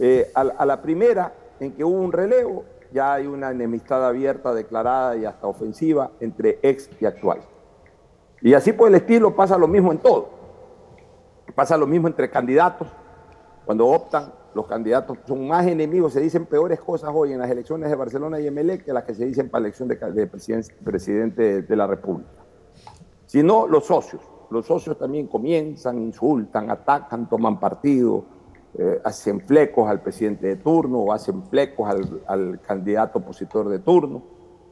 [0.00, 5.16] eh, a, la primera en que hubo un relevo, ya hay una enemistad abierta, declarada
[5.16, 7.40] y hasta ofensiva entre ex y actual.
[8.40, 10.30] Y así por el estilo pasa lo mismo en todo.
[11.54, 12.88] Pasa lo mismo entre candidatos.
[13.64, 17.90] Cuando optan, los candidatos son más enemigos, se dicen peores cosas hoy en las elecciones
[17.90, 20.26] de Barcelona y Emelec que las que se dicen para la elección de,
[20.84, 22.30] presidente de la República.
[23.26, 24.22] Sino los socios.
[24.50, 28.24] Los socios también comienzan, insultan, atacan, toman partido,
[28.78, 31.88] eh, hacen flecos al presidente de turno o hacen flecos
[32.26, 34.22] al, candidato opositor de turno.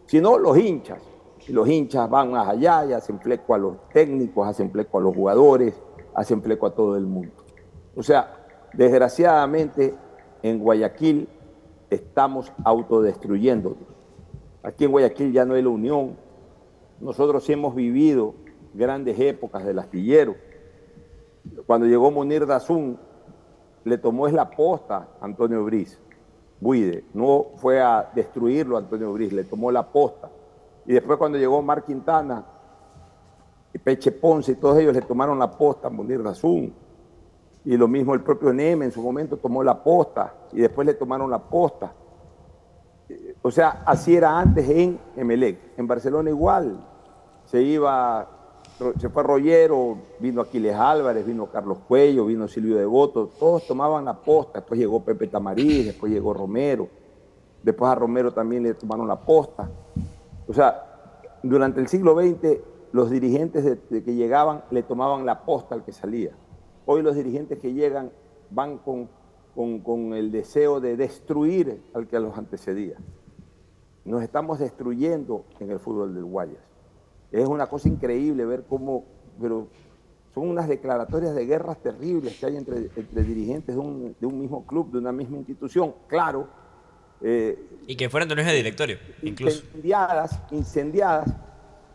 [0.07, 1.03] Sino los hinchas.
[1.47, 5.01] Y los hinchas van más allá y hacen fleco a los técnicos, hacen fleco a
[5.03, 5.75] los jugadores,
[6.15, 7.35] hacen fleco a todo el mundo.
[7.95, 9.95] O sea, Desgraciadamente,
[10.43, 11.29] en Guayaquil
[11.91, 13.79] estamos autodestruyéndonos.
[14.63, 16.17] Aquí en Guayaquil ya no hay la unión.
[17.01, 18.35] Nosotros hemos vivido
[18.75, 20.35] grandes épocas del astillero.
[21.67, 22.99] Cuando llegó Munir Dazún,
[23.85, 25.99] le tomó es la posta a Antonio Briz,
[26.61, 27.05] Buide.
[27.15, 30.31] No fue a destruirlo Antonio Briz, le tomó la posta.
[30.85, 32.45] Y después cuando llegó Mar Quintana,
[33.73, 36.86] y Peche Ponce y todos ellos le tomaron la posta a Munir Dazún
[37.67, 40.95] y lo mismo el propio Neme en su momento tomó la posta y después le
[40.95, 41.93] tomaron la posta.
[43.43, 45.59] O sea, así era antes en Emelec.
[45.77, 46.79] En Barcelona igual.
[47.47, 48.29] Se iba,
[48.99, 54.15] se fue Rollero, vino Aquiles Álvarez, vino Carlos Cuello, vino Silvio Devoto, todos tomaban la
[54.15, 54.61] posta.
[54.61, 56.89] Después llegó Pepe Tamariz, después llegó Romero.
[57.65, 59.69] Después a Romero también le tomaron la posta.
[60.47, 62.61] O sea, durante el siglo XX
[62.93, 66.31] los dirigentes de que llegaban le tomaban la posta al que salía.
[66.87, 68.13] Hoy los dirigentes que llegan
[68.51, 69.09] van con,
[69.55, 72.97] con, el deseo de destruir al que los antecedía.
[74.05, 76.63] Nos estamos destruyendo en el fútbol del Guayas.
[77.33, 79.05] Es una cosa increíble ver cómo,
[79.41, 79.67] pero
[80.33, 82.89] son unas declaratorias de guerras terribles que hay entre,
[83.25, 85.93] dirigentes de un, mismo club, de una misma institución.
[86.07, 86.47] Claro.
[87.21, 87.59] Eh,
[87.89, 89.65] y que fueran de un mismo directorio, incluso.
[89.65, 91.35] Incendiadas, incendiadas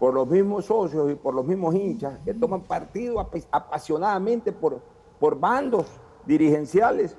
[0.02, 4.82] por los mismos socios y por los mismos hinchas que toman partido apasionadamente por,
[5.20, 5.86] por bandos
[6.26, 7.16] dirigenciales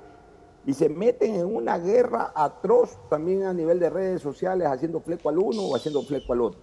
[0.65, 5.29] y se meten en una guerra atroz también a nivel de redes sociales, haciendo fleco
[5.29, 6.59] al uno o haciendo fleco al otro.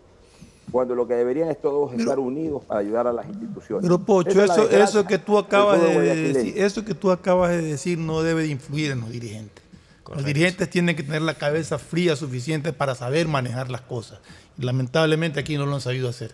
[0.71, 3.83] Cuando lo que deberían es todos estar unidos para ayudar a las instituciones.
[3.83, 7.97] Pero Pocho, eso, eso que tú acabas de decir, eso que tú acabas de decir
[7.97, 9.65] no debe de influir en los dirigentes.
[10.15, 14.19] Los dirigentes tienen que tener la cabeza fría suficiente para saber manejar las cosas.
[14.61, 16.33] Lamentablemente aquí no lo han sabido hacer.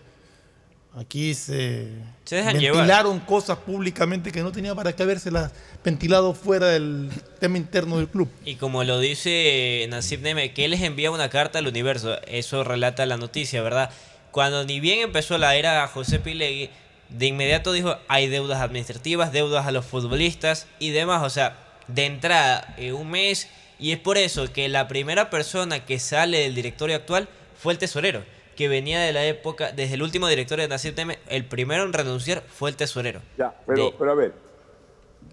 [0.96, 1.88] Aquí se,
[2.30, 5.52] ventilaron cosas públicamente que no tenía para qué habérselas
[5.84, 8.30] ventilado fuera del tema interno del club.
[8.46, 12.18] Y como lo dice Nasib Neme, que él les envía una carta al universo.
[12.26, 13.90] Eso relata la noticia, ¿verdad?
[14.30, 16.70] Cuando ni bien empezó la era José Pilegui,
[17.10, 21.22] de inmediato dijo, hay deudas administrativas, deudas a los futbolistas y demás.
[21.24, 21.58] O sea,
[21.88, 23.48] de entrada, en un mes.
[23.78, 27.78] Y es por eso que la primera persona que sale del directorio actual fue el
[27.78, 28.22] tesorero,
[28.56, 31.92] que venía de la época, desde el último directorio de Nasir Teme, el primero en
[31.92, 33.20] renunciar fue el tesorero.
[33.36, 34.34] Ya, pero, pero a ver.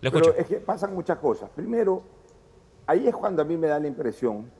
[0.01, 1.49] pero es que pasan muchas cosas.
[1.55, 2.03] Primero,
[2.85, 4.51] ahí es cuando a mí me da la impresión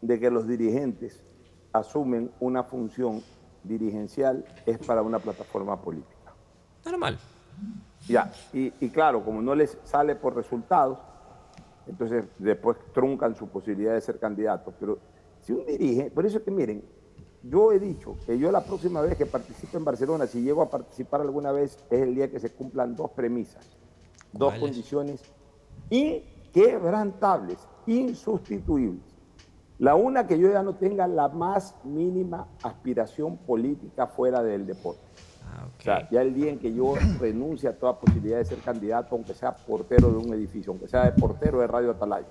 [0.00, 1.22] de que los dirigentes
[1.72, 3.22] asumen una función
[3.62, 6.32] dirigencial es para una plataforma política.
[6.84, 7.18] Normal.
[8.06, 10.98] Ya, y, y, claro, como no les sale por resultados,
[11.86, 14.74] entonces después truncan su posibilidad de ser candidatos.
[14.78, 14.98] Pero
[15.44, 16.82] si un dirigente, por eso que miren,
[17.42, 20.70] yo he dicho que yo la próxima vez que participe en Barcelona, si llego a
[20.70, 23.66] participar alguna vez, es el día que se cumplan dos premisas,
[24.32, 25.20] dos condiciones
[25.90, 29.02] inquebrantables, insustituibles.
[29.78, 35.02] La una, que yo ya no tenga la más mínima aspiración política fuera del deporte.
[35.44, 38.58] Ah, o sea, ya el día en que yo renuncie a toda posibilidad de ser
[38.58, 42.26] candidato, aunque sea portero de un edificio, aunque sea de portero de Radio Atalaya,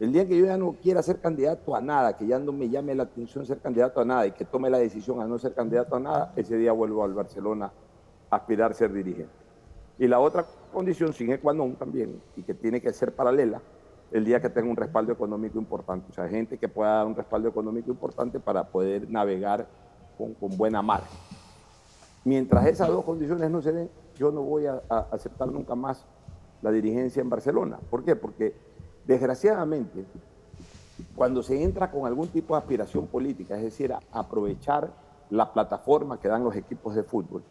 [0.00, 2.70] el día que yo ya no quiera ser candidato a nada, que ya no me
[2.70, 5.52] llame la atención ser candidato a nada y que tome la decisión a no ser
[5.52, 7.70] candidato a nada, ese día vuelvo al Barcelona
[8.30, 9.32] a aspirar a ser dirigente.
[9.98, 13.60] Y la otra condición, sin ecuanón también, y que tiene que ser paralela,
[14.10, 16.06] el día que tenga un respaldo económico importante.
[16.10, 19.68] O sea, gente que pueda dar un respaldo económico importante para poder navegar
[20.16, 21.18] con, buena margen.
[22.24, 26.06] Mientras esas dos condiciones no se den, yo no voy a aceptar nunca más
[26.62, 27.78] la dirigencia en Barcelona.
[27.90, 28.16] ¿Por qué?
[28.16, 28.69] Porque
[29.10, 30.04] Desgraciadamente,
[31.16, 34.92] cuando se entra con algún tipo de aspiración política, es decir, aprovechar
[35.30, 37.42] la plataforma que dan los equipos de fútbol,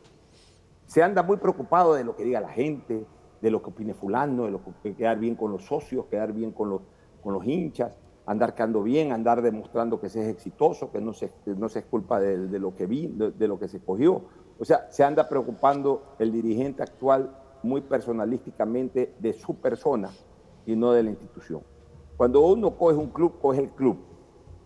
[0.85, 3.05] se anda muy preocupado de lo que diga la gente,
[3.41, 6.53] de lo que opine fulano, de lo que quedar bien con los socios, quedar bien
[6.53, 6.81] con los,
[7.21, 7.91] con los hinchas.
[8.25, 11.85] andar quedando bien, andar demostrando que se es exitoso, que no se, no se es
[11.87, 14.21] culpa de, lo que vi, de, lo que se cogió.
[14.57, 20.09] O sea, se anda preocupando el dirigente actual muy personalísticamente de su persona
[20.65, 21.61] y no de la institución.
[22.17, 23.97] Cuando uno coge un club, coge el club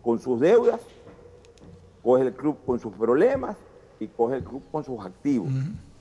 [0.02, 0.82] con sus deudas,
[2.04, 3.58] coge el club con sus problemas
[4.00, 5.50] y coge el club con sus activos.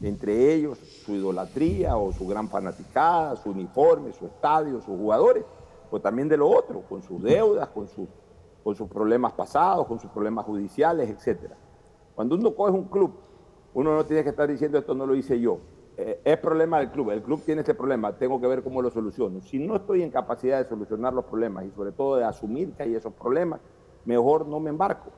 [0.00, 5.44] Entre ellos su idolatría o su gran fanaticada, su uniforme, su estadio, sus jugadores,
[5.90, 8.08] o también de lo otro, con sus deudas, con, sus
[8.64, 11.52] con sus problemas pasados, con sus problemas judiciales, etc.
[12.14, 13.12] Cuando uno coge un club,
[13.74, 15.58] uno no tiene que estar diciendo esto no lo hice yo.
[15.96, 18.90] Eh, es problema del club, el club tiene este problema, tengo que ver cómo lo
[18.90, 19.40] soluciono.
[19.42, 22.84] Si no estoy en capacidad de solucionar los problemas y sobre todo de asumir que
[22.84, 23.60] hay esos problemas,
[24.06, 25.10] mejor no me embarco.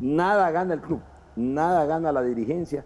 [0.00, 1.00] Nada gana el club,
[1.36, 2.84] nada gana la dirigencia,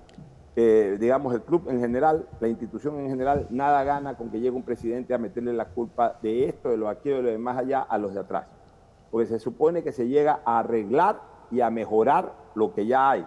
[0.55, 4.55] eh, digamos el club en general, la institución en general, nada gana con que llegue
[4.55, 7.57] un presidente a meterle la culpa de esto, de lo aquí, de lo de más
[7.57, 8.47] allá a los de atrás.
[9.11, 13.27] Porque se supone que se llega a arreglar y a mejorar lo que ya hay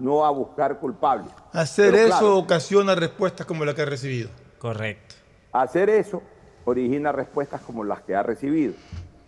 [0.00, 1.30] no a buscar culpables.
[1.52, 4.30] Hacer Pero, eso claro, ocasiona respuestas como la que ha recibido.
[4.58, 5.14] Correcto.
[5.52, 6.22] Hacer eso
[6.64, 8.74] origina respuestas como las que ha recibido.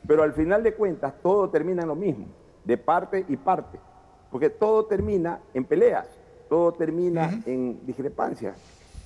[0.07, 2.27] Pero al final de cuentas todo termina en lo mismo,
[2.65, 3.78] de parte y parte,
[4.31, 6.07] porque todo termina en peleas,
[6.49, 7.47] todo termina uh -huh.
[7.47, 8.57] en discrepancias,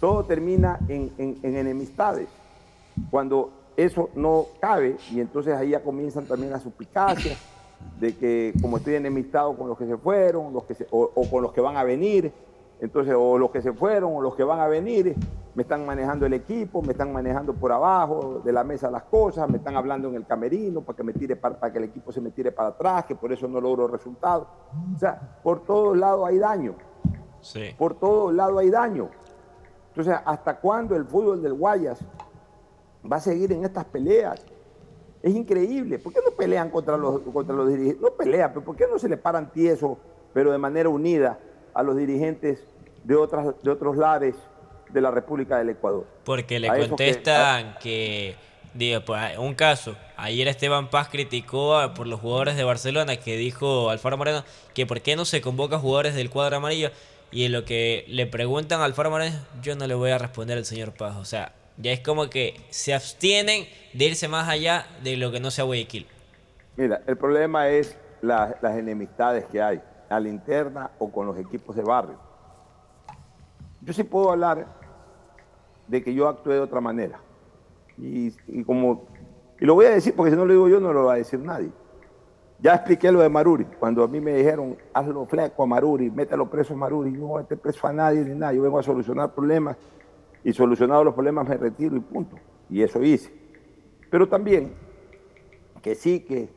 [0.00, 2.28] todo termina en, en, en enemistades.
[3.10, 7.38] Cuando eso no cabe y entonces ahí ya comienzan también las suplicacias
[8.00, 11.30] de que como estoy enemistado con los que se fueron, los que se, o, o,
[11.30, 12.32] con los que van a venir,
[12.80, 15.16] entonces o los que se fueron o los que van a venir,
[15.54, 19.48] me están manejando el equipo, me están manejando por abajo de la mesa las cosas,
[19.48, 22.12] me están hablando en el camerino para que, me tire para, para que el equipo
[22.12, 24.46] se me tire para atrás, que por eso no logro resultados.
[24.94, 26.74] O sea, por todos lados hay daño.
[27.40, 27.74] Sí.
[27.78, 29.08] Por todos lados hay daño.
[29.88, 32.00] Entonces, ¿hasta cuándo el fútbol del Guayas
[33.10, 34.44] va a seguir en estas peleas?
[35.26, 35.98] Es increíble.
[35.98, 38.00] ¿Por qué no pelean contra los, contra los dirigentes?
[38.00, 39.98] No pelean, pero ¿por qué no se le paran tieso,
[40.32, 41.40] pero de manera unida,
[41.74, 42.64] a los dirigentes
[43.02, 44.36] de, otras, de otros lares
[44.88, 46.06] de la República del Ecuador?
[46.22, 48.36] Porque le contestan que,
[48.70, 53.16] que, digo, pues, un caso, ayer Esteban Paz criticó a, por los jugadores de Barcelona,
[53.16, 54.44] que dijo Alfaro Moreno
[54.74, 56.92] que por qué no se convoca jugadores del cuadro amarillo.
[57.32, 60.56] Y en lo que le preguntan a Alfaro Moreno, yo no le voy a responder
[60.56, 61.16] al señor Paz.
[61.16, 65.40] O sea, ya es como que se abstienen de irse más allá de lo que
[65.40, 66.06] no sea Guayaquil.
[66.76, 71.38] Mira, el problema es la, las enemistades que hay a la interna o con los
[71.38, 72.16] equipos de barrio.
[73.82, 74.66] Yo sí puedo hablar
[75.86, 77.20] de que yo actué de otra manera.
[77.98, 78.30] Y,
[78.64, 79.06] como,
[79.58, 81.16] y lo voy a decir porque si no lo digo yo no lo va a
[81.16, 81.70] decir nadie.
[82.58, 83.64] Ya expliqué lo de Maruri.
[83.64, 87.26] Cuando a mí me dijeron, hazlo fleco a Maruri, mételo preso a Maruri, yo no
[87.26, 89.76] voy a meter preso a nadie ni nada, yo vengo a solucionar problemas
[90.46, 92.36] y solucionados los problemas me retiro y punto.
[92.70, 93.32] Y eso hice.
[94.08, 94.74] Pero también
[95.82, 96.48] que sí, que,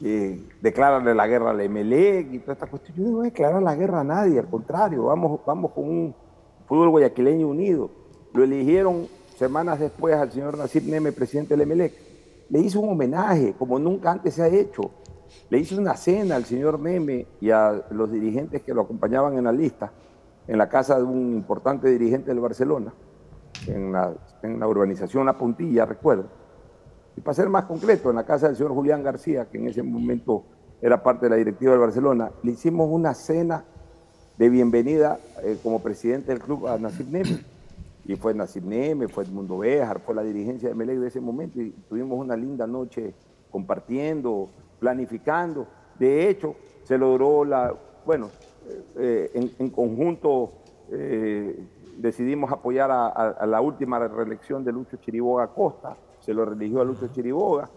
[0.00, 2.96] que declararle la guerra al Emelec y toda esta cuestión.
[2.96, 6.14] Yo no voy a declarar la guerra a nadie, al contrario, vamos, vamos con un
[6.66, 7.88] fútbol guayaquileño unido.
[8.34, 9.06] Lo eligieron
[9.36, 11.92] semanas después al señor Nasir Neme, presidente del Emelec.
[12.50, 14.90] Le hizo un homenaje, como nunca antes se ha hecho.
[15.50, 19.44] Le hizo una cena al señor Neme y a los dirigentes que lo acompañaban en
[19.44, 19.92] la lista,
[20.48, 22.92] en la casa de un importante dirigente del Barcelona
[23.66, 24.14] en la,
[24.66, 26.26] urbanización La Puntilla, recuerdo.
[27.16, 29.82] Y para ser más concreto, en la casa del señor Julián García, que en ese
[29.82, 30.44] momento
[30.82, 33.64] era parte de la directiva del Barcelona, le hicimos una cena
[34.36, 37.44] de bienvenida eh, como presidente del club a Nasib Neme.
[38.04, 41.60] Y fue Nasib Neme, fue Edmundo Béjar, fue la dirigencia de Melec de ese momento
[41.60, 43.14] y tuvimos una linda noche
[43.50, 45.66] compartiendo, planificando.
[45.98, 46.54] De hecho,
[46.84, 47.74] se logró la,
[48.04, 48.28] bueno,
[48.96, 50.52] eh, en, en, conjunto
[50.90, 51.58] eh,
[51.96, 56.80] decidimos apoyar a, a, a, la última reelección de Lucho Chiriboga Costa, se lo religió
[56.80, 57.70] a Lucho Chiriboga.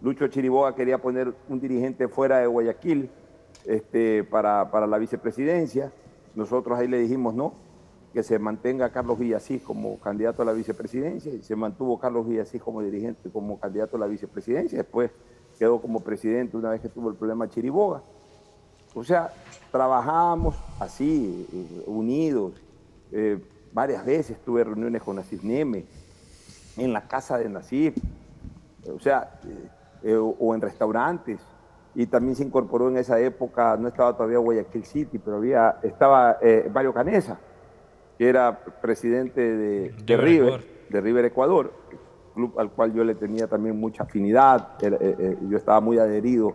[0.00, 3.08] Lucho Chiriboga quería poner un dirigente fuera de Guayaquil
[3.64, 5.92] este, para, para la vicepresidencia.
[6.34, 7.52] Nosotros ahí le dijimos no,
[8.12, 12.60] que se mantenga Carlos Villasís como candidato a la vicepresidencia y se mantuvo Carlos Villasís
[12.60, 14.78] como dirigente, como candidato a la vicepresidencia.
[14.78, 15.10] Después
[15.58, 18.02] quedó como presidente una vez que tuvo el problema Chiriboga.
[18.94, 19.32] O sea,
[19.70, 21.46] trabajamos así,
[21.86, 22.60] unidos.
[23.12, 23.38] Eh,
[23.72, 25.84] varias veces tuve reuniones con Nasif Neme,
[26.76, 27.96] en la casa de Nasif,
[28.88, 29.40] o sea,
[30.02, 31.40] eh, o en restaurantes.
[31.94, 36.38] Y también se incorporó en esa época, no estaba todavía Guayaquil City, pero había, estaba
[36.40, 37.38] eh, Mario Canesa,
[38.16, 40.60] que era presidente de, de River, Ecuador.
[40.88, 41.72] de River Ecuador,
[42.34, 46.54] club al cual yo le tenía también mucha afinidad, eh, yo estaba muy adherido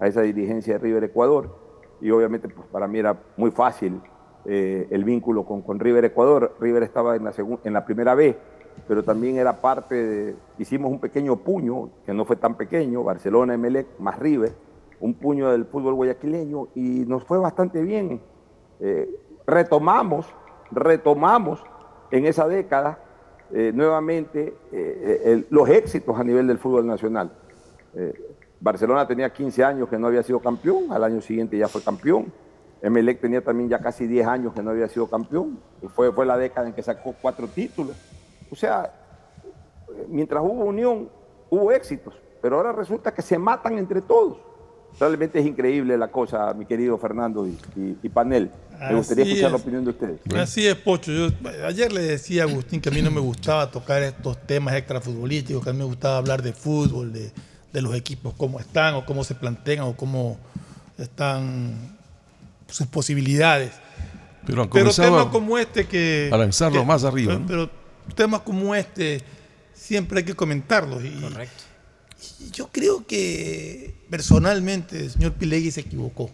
[0.00, 1.54] a esa dirigencia de River Ecuador,
[2.00, 4.00] y obviamente pues, para mí era muy fácil
[4.50, 6.56] eh, el vínculo con, con, River Ecuador.
[6.58, 7.34] River estaba en la,
[7.64, 8.34] en la primera B
[8.86, 13.54] pero también era parte de, hicimos un pequeño puño, que no fue tan pequeño, Barcelona,
[13.54, 14.52] Emelec, más River,
[15.00, 18.20] un puño del fútbol guayaquileño y nos fue bastante bien.
[18.80, 19.08] Eh,
[19.46, 20.32] retomamos,
[20.70, 21.62] retomamos
[22.10, 22.98] en esa década
[23.52, 24.54] eh, nuevamente
[25.50, 27.32] los éxitos a nivel del fútbol nacional.
[28.60, 32.32] Barcelona tenía 15 años que no había sido campeón, al año siguiente ya fue campeón.
[32.82, 35.58] Emelec tenía también ya casi 10 años que no había sido campeón.
[35.82, 37.96] Y fue, fue la década en que sacó cuatro títulos.
[38.50, 38.92] O sea,
[40.08, 41.08] mientras hubo unión,
[41.50, 42.14] hubo éxitos.
[42.40, 44.36] Pero ahora resulta que se matan entre todos.
[44.98, 48.50] Realmente es increíble la cosa, mi querido Fernando y, y- y Panel.
[48.80, 50.20] Me gustaría Así escuchar la opinión de ustedes.
[50.36, 51.10] Así es, Pocho.
[51.12, 51.26] Yo,
[51.66, 55.62] ayer le decía a Agustín que a mí no me gustaba tocar estos temas extrafutbolísticos,
[55.64, 57.32] que a mí me gustaba hablar de fútbol, de,
[57.72, 60.38] de los equipos, cómo están o cómo se plantean o cómo
[60.96, 61.97] están
[62.68, 63.72] sus posibilidades.
[64.46, 66.30] Pero Pero temas como este que...
[66.32, 67.46] a lanzarlo que- más arriba, Pero, ¿no?
[67.46, 67.70] pero
[68.14, 69.22] temas como este
[69.74, 71.04] siempre hay que comentarlos.
[71.04, 71.64] Y, Correcto.
[72.40, 76.30] y yo creo que personalmente el señor Pilegui se equivocó.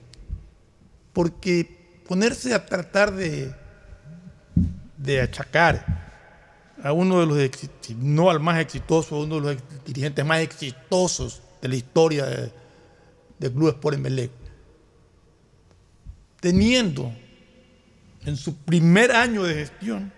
[1.13, 3.53] Porque ponerse a tratar de,
[4.97, 6.05] de achacar
[6.83, 7.51] a uno de los,
[7.99, 12.53] no al más exitoso, a uno de los dirigentes más exitosos de la historia de-
[13.39, 14.31] del Club Sport Emelec,
[16.49, 17.11] teniendo
[18.27, 20.13] en su primer año de gestión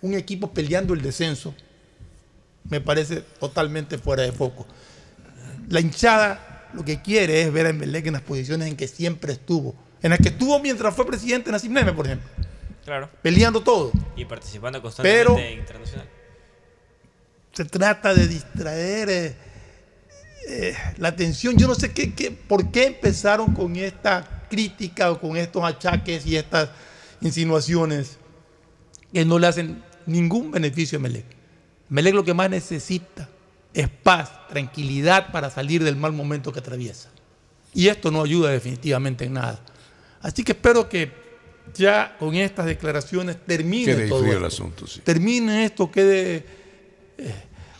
[0.00, 1.54] un equipo peleando el descenso,
[2.70, 4.66] me parece totalmente fuera de foco.
[5.68, 9.34] La hinchada lo que quiere es ver a Emelec en las posiciones en que siempre
[9.34, 12.26] estuvo, en las que estuvo mientras fue presidente de Nassim Neme, por ejemplo,
[12.86, 13.10] Claro.
[13.20, 13.92] peleando todo.
[14.16, 16.08] Y participando constantemente Pero- en internacional.
[17.52, 19.36] se trata de distraer eh,
[20.48, 21.58] eh, la atención.
[21.58, 26.26] Yo no sé qué, qué- por qué empezaron con esta crítica o con estos achaques
[26.26, 26.70] y estas
[27.20, 28.18] insinuaciones
[29.12, 31.24] que no le hacen ningún beneficio a Melec.
[31.88, 33.28] Melec lo que más necesita
[33.72, 37.10] es paz, tranquilidad para salir del mal momento que atraviesa.
[37.74, 39.60] Y esto no ayuda definitivamente en nada.
[40.20, 41.12] Así que espero que
[41.74, 44.38] ya con estas declaraciones termine Quede todo esto.
[44.38, 45.00] el asunto, sí.
[45.00, 46.46] Termine esto, quede
[47.18, 47.34] eh,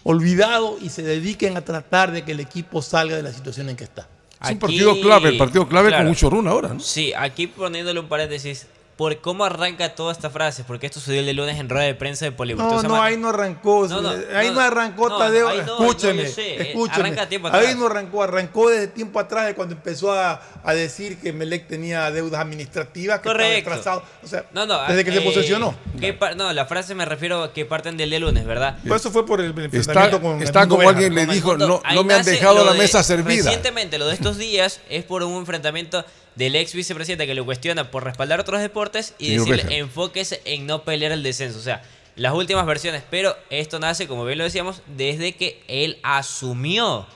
[0.04, 3.76] olvidado y se dediquen a tratar de que el equipo salga de la situación en
[3.76, 4.08] que está.
[4.42, 6.04] Es un partido clave, el partido clave claro.
[6.04, 6.80] con mucho run ahora, ¿no?
[6.80, 8.66] Sí, aquí poniéndole un paréntesis,
[8.98, 11.94] por cómo arranca toda esta frase, porque esto sucedió el de lunes en rueda de
[11.94, 13.04] prensa de No, Polivortiosa no, Mata.
[13.04, 13.86] ahí no arrancó.
[13.86, 15.48] No, no, ahí no, no, arrancó no, Tadeo.
[15.48, 17.00] ahí no, escúcheme, no, yo sé, eh, escúcheme.
[17.06, 17.76] arranca tiempo ahí atrás.
[17.76, 22.10] no arrancó, arrancó desde tiempo atrás, de cuando empezó a, a decir que Melec tenía
[22.10, 23.70] deudas administrativas, que Correcto.
[23.70, 24.02] estaba retrasado.
[24.24, 25.74] O sea, No, no, desde que se eh, posesionó.
[26.00, 28.78] ¿qué par- no, la frase me refiero a que parten del de lunes, ¿verdad?
[28.84, 32.02] Pues eso fue por el Está, enfrentamiento con está como alguien le dijo, no, no
[32.04, 33.44] me han dejado la de- mesa servida.
[33.44, 36.04] Recientemente, lo de estos días es por un enfrentamiento
[36.38, 39.80] del ex vicepresidente que lo cuestiona por respaldar otros deportes y Señor decirle Béjar.
[39.80, 41.58] enfóquese en no pelear el descenso.
[41.58, 41.82] O sea,
[42.14, 47.06] las últimas versiones, pero esto nace, como bien lo decíamos, desde que él asumió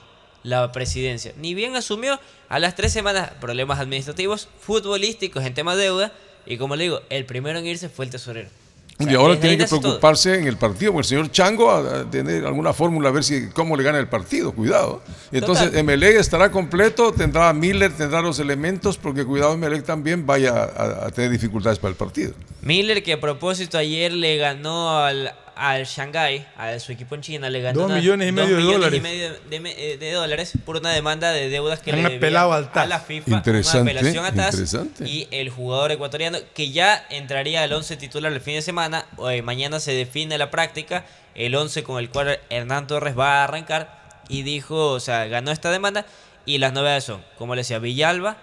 [0.43, 1.31] la presidencia.
[1.37, 2.19] Ni bien asumió,
[2.49, 6.11] a las tres semanas problemas administrativos, futbolísticos en tema de deuda,
[6.45, 8.49] y como le digo, el primero en irse fue el tesorero.
[8.99, 9.81] O sea, Y ahora tiene que todo.
[9.81, 13.23] preocuparse en el partido, porque el señor Chango a, a tener alguna fórmula a ver
[13.23, 15.01] si cómo le gana el partido, cuidado.
[15.31, 15.79] Entonces Total.
[15.79, 21.07] Emelec estará completo, tendrá a Miller, tendrá los elementos, porque cuidado Emelec también vaya a,
[21.07, 22.33] a tener dificultades para el partido.
[22.61, 27.49] Miller, que a propósito ayer le ganó al, al Shanghai, a su equipo en China,
[27.49, 28.99] le ganó Dos una- millones y dos medio de millones dólares.
[28.99, 32.09] y medio de, me- eh, de dólares por una demanda de deudas que Han le
[32.19, 32.87] debía al a TAS.
[32.89, 33.31] la FIFA.
[33.31, 35.09] Interesante, una apelación a TAS interesante.
[35.09, 39.05] y el jugador ecuatoriano que ya entraría al 11 titular el fin de semana.
[39.29, 41.05] eh, mañana se define la práctica,
[41.35, 45.51] el 11 con el cual Hernán Torres va a arrancar y dijo, o sea, ganó
[45.51, 46.05] esta demanda
[46.45, 48.37] y las novedades son, como le decía, Villalba,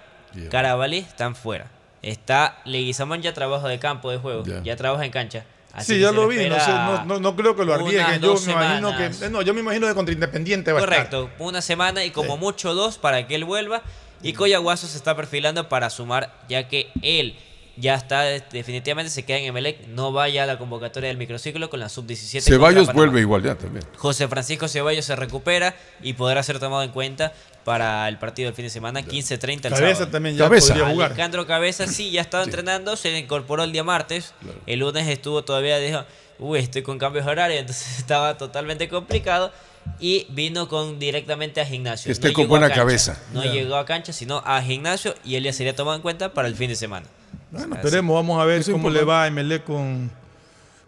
[0.50, 1.66] Carabalí están fuera.
[2.02, 5.44] Está Leguizamón ya trabajo de campo de juego, ya, trabaja en cancha.
[5.72, 8.20] Así Sí, se lo vi, no, sé, no, no- no creo que lo arriesguen.
[8.20, 9.28] Yo me imagino que.
[9.30, 10.96] No, yo me imagino que contra Independiente va a estar.
[11.10, 13.82] Correcto, una semana y como mucho dos para que él vuelva.
[14.22, 17.38] Y Coyaguazo se está perfilando para sumar, ya que él
[17.76, 21.80] ya está, definitivamente se queda en Emelec, no vaya a la convocatoria del microciclo con
[21.80, 22.42] la sub-17.
[22.42, 23.84] Ceballos vuelve igual ya también.
[23.96, 27.32] José Francisco Ceballos se recupera y podrá ser tomado en cuenta
[27.64, 30.08] para el partido del fin de semana, 15-30 el Cabeza sábado.
[30.08, 30.74] también ya Cabeza.
[30.74, 31.10] podría jugar.
[31.12, 34.34] Alejandro Cabeza sí, ya estaba entrenando, se incorporó el día martes.
[34.66, 36.04] El lunes estuvo todavía, dijo,
[36.38, 39.52] uy, estoy con cambios horarios, entonces estaba totalmente complicado.
[39.98, 42.08] Y vino con directamente a gimnasio.
[42.08, 43.18] Que esté No con buena cancha, cabeza.
[43.32, 43.50] No Ya.
[43.52, 46.54] llegó a cancha, sino a gimnasio y él ya sería tomado en cuenta para el
[46.54, 47.06] fin de semana.
[47.50, 47.86] Bueno, Así.
[47.86, 50.10] esperemos, vamos a ver es cómo le va a Emelec con,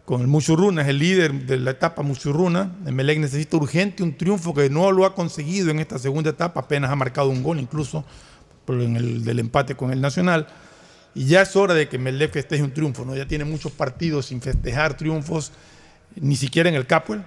[0.05, 2.71] con el Muchurruna, es el líder de la etapa Muchurruna.
[2.87, 6.91] Emelec necesita urgente un triunfo que no lo ha conseguido en esta segunda etapa, apenas
[6.91, 8.05] ha marcado un gol incluso
[8.69, 10.47] en el del empate con el Nacional.
[11.15, 13.15] Y ya es hora de que Emelec festeje un triunfo, ¿no?
[13.15, 15.53] Ya tiene muchos partidos sin festejar triunfos,
[16.17, 17.23] ni siquiera en el Capuel.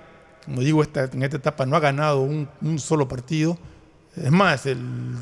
[0.46, 3.58] como digo, esta, en esta etapa no ha ganado un, un solo partido.
[4.16, 4.80] Es más, el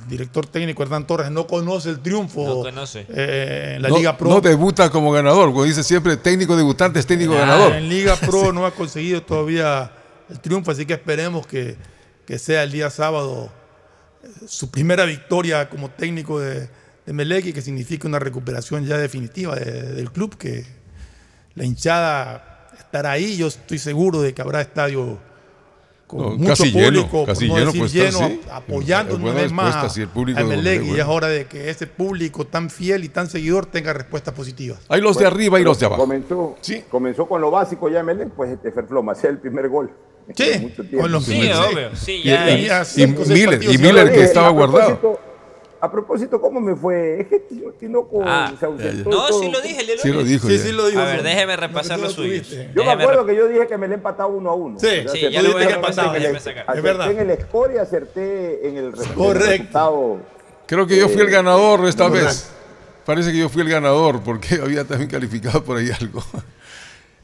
[0.07, 3.07] director técnico Hernán Torres no conoce el triunfo No conoce.
[3.10, 4.30] eh, en la no, Liga Pro.
[4.30, 7.74] no debuta como ganador, como dice siempre, técnico debutante es técnico Ah, ganador.
[7.74, 9.91] En Liga Pro no ha conseguido todavía
[10.30, 11.76] el triunfo, así que esperemos que,
[12.28, 13.52] que sea el día sábado
[14.24, 16.70] eh, su primera victoria como técnico de,
[17.06, 20.65] de Melec y que signifique una recuperación ya definitiva de- del club, que
[21.56, 23.38] la hinchada estará ahí.
[23.38, 25.18] Yo estoy seguro de que habrá estadio
[26.14, 28.41] con No, mucho casi lleno, público, casi no lleno decir estar, lleno, sí.
[28.49, 31.45] ap- apoyando una vez más sí, público a de Melec Melec, y es hora de
[31.45, 34.80] que ese público tan fiel y tan seguidor tenga respuestas positivas.
[34.90, 36.02] Hay los de arriba y los de abajo.
[36.02, 36.56] Comenzó,
[36.90, 39.91] comenzó con lo básico ya Melec, pues este Ferfloma, hacía el primer gol.
[40.35, 41.95] Sí, con los Sí, obvio.
[41.95, 42.49] Sí, Y- ya.
[42.57, 45.19] y- es- y Miller, y Miller que estaba guardado.
[45.84, 47.19] A propósito, ¿cómo me fue?
[47.19, 49.10] Es que Tino- Tinoco Ah, se ausentó.
[49.10, 51.01] no, sí lo dije Sí lo dijo Sí, lo digo.
[51.01, 52.49] A ver, déjeme repasar los suyos.
[52.73, 54.80] Yo me acuerdo que yo dije que me le he empatado uno a uno.
[54.80, 56.15] Sí, Sí, ya lo voy a déjeme sacar.
[56.15, 57.11] acerté Es verdad.
[57.11, 59.49] en el score y acerté en el, Correcto.
[59.49, 60.18] resultado.
[60.68, 62.49] Creo que yo fui el ganador esta vez.
[63.05, 66.23] Parece que yo fui el ganador porque había también calificado por ahí algo.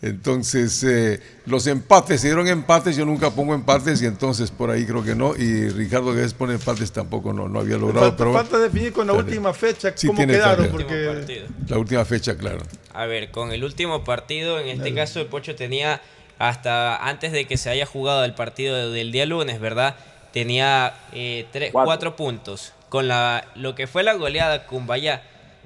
[0.01, 4.85] Entonces, eh, los empates, se dieron empates, yo nunca pongo empates y entonces por ahí
[4.85, 5.35] creo que no.
[5.35, 8.07] Y Ricardo Guedes pone empates tampoco, no, no había logrado.
[8.07, 10.71] Falta, pero falta definir con la última fecha Sí, cómo tiene quedaron, tarea.
[10.71, 12.59] Porque la última fecha, claro.
[12.93, 16.01] A ver, con el último partido, en este caso el Pocho tenía
[16.37, 19.97] hasta antes de que se haya jugado el partido del día lunes, ¿verdad?
[20.31, 21.85] Tenía eh, tres, Cuatro.
[21.85, 22.73] cuatro puntos.
[22.87, 25.21] Con la, lo que fue la goleada Cumbayá,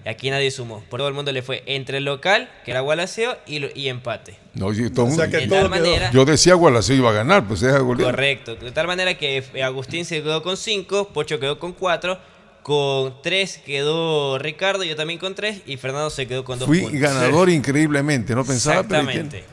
[0.09, 0.83] aquí nadie sumó.
[0.89, 3.87] Por todo el mundo le fue entre el local, que era Gualaceo, y, lo- y
[3.89, 4.37] empate.
[4.55, 7.09] No, yo, todo O sea mundo- que de todo tal manera, yo decía Gualaceo iba
[7.09, 8.11] a ganar, pues deja golear.
[8.11, 8.55] correcto.
[8.55, 12.17] De tal manera que eh, Agustín se quedó con cinco, Pocho quedó con cuatro,
[12.61, 16.81] con tres quedó Ricardo, yo también con tres, y Fernando se quedó con dos Fui
[16.81, 16.99] puntos.
[16.99, 18.75] ganador increíblemente, no pensaba.
[18.81, 19.43] Exactamente.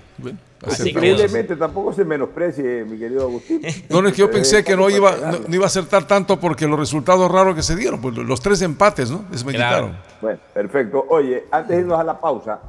[0.85, 3.63] Increíblemente, tampoco se menosprecie, mi querido Agustín.
[3.89, 5.17] No, no, es que yo Eh, pensé que no iba,
[5.49, 8.61] no iba a acertar tanto porque los resultados raros que se dieron, pues los tres
[8.63, 9.25] empates, ¿no?
[9.35, 9.87] Se me Claro.
[9.89, 10.10] quitaron.
[10.21, 11.05] Bueno, perfecto.
[11.09, 12.61] Oye, antes de irnos a la pausa,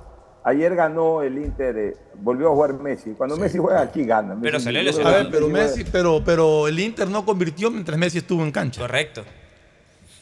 [0.43, 3.11] ayer ganó el Inter, eh, volvió a jugar Messi.
[3.11, 4.37] Cuando Messi juega aquí gana.
[4.41, 5.15] Pero Messi- salió yo lesionado.
[5.15, 8.81] A ver, pero Messi, pero, pero el Inter no convirtió mientras Messi estuvo en cancha.
[8.81, 9.23] Correcto.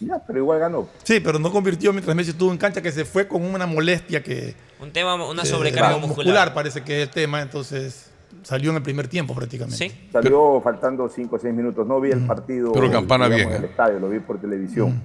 [0.01, 0.87] Ya, pero igual ganó.
[1.03, 4.23] Sí, pero no convirtió mientras Messi estuvo en cancha, que se fue con una molestia
[4.23, 6.53] que Un tema, una que sobrecarga va- muscular.
[6.53, 8.09] parece que es el tema, entonces
[8.43, 9.75] salió en el primer tiempo prácticamente.
[9.89, 10.09] Sí.
[10.13, 11.85] Salió faltando 5 o 6 minutos.
[11.85, 13.71] No vi el partido Pero Campana digamos, bien, en el ¿eh?
[13.71, 15.03] estadio, lo vi por televisión.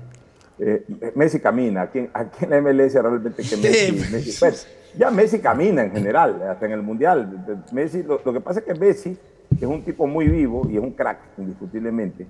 [0.59, 0.85] Eh,
[1.17, 1.83] Messi camina.
[1.83, 5.91] Aquí, en- aquí en la MLS realmente que Messi, Messi- pues, ya Messi camina en
[5.93, 7.65] general, hasta en el Mundial.
[7.73, 9.19] Messi, lo, lo que pasa es que Messi
[9.61, 12.27] es un tipo muy vivo y es un crack, indiscutiblemente.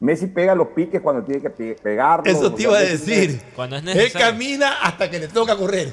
[0.00, 2.26] Messi pega los piques cuando tiene que pe- pegarlos.
[2.26, 3.40] Eso o te sea, iba a decir.
[3.54, 5.92] Cuando es Él camina hasta que le toca correr.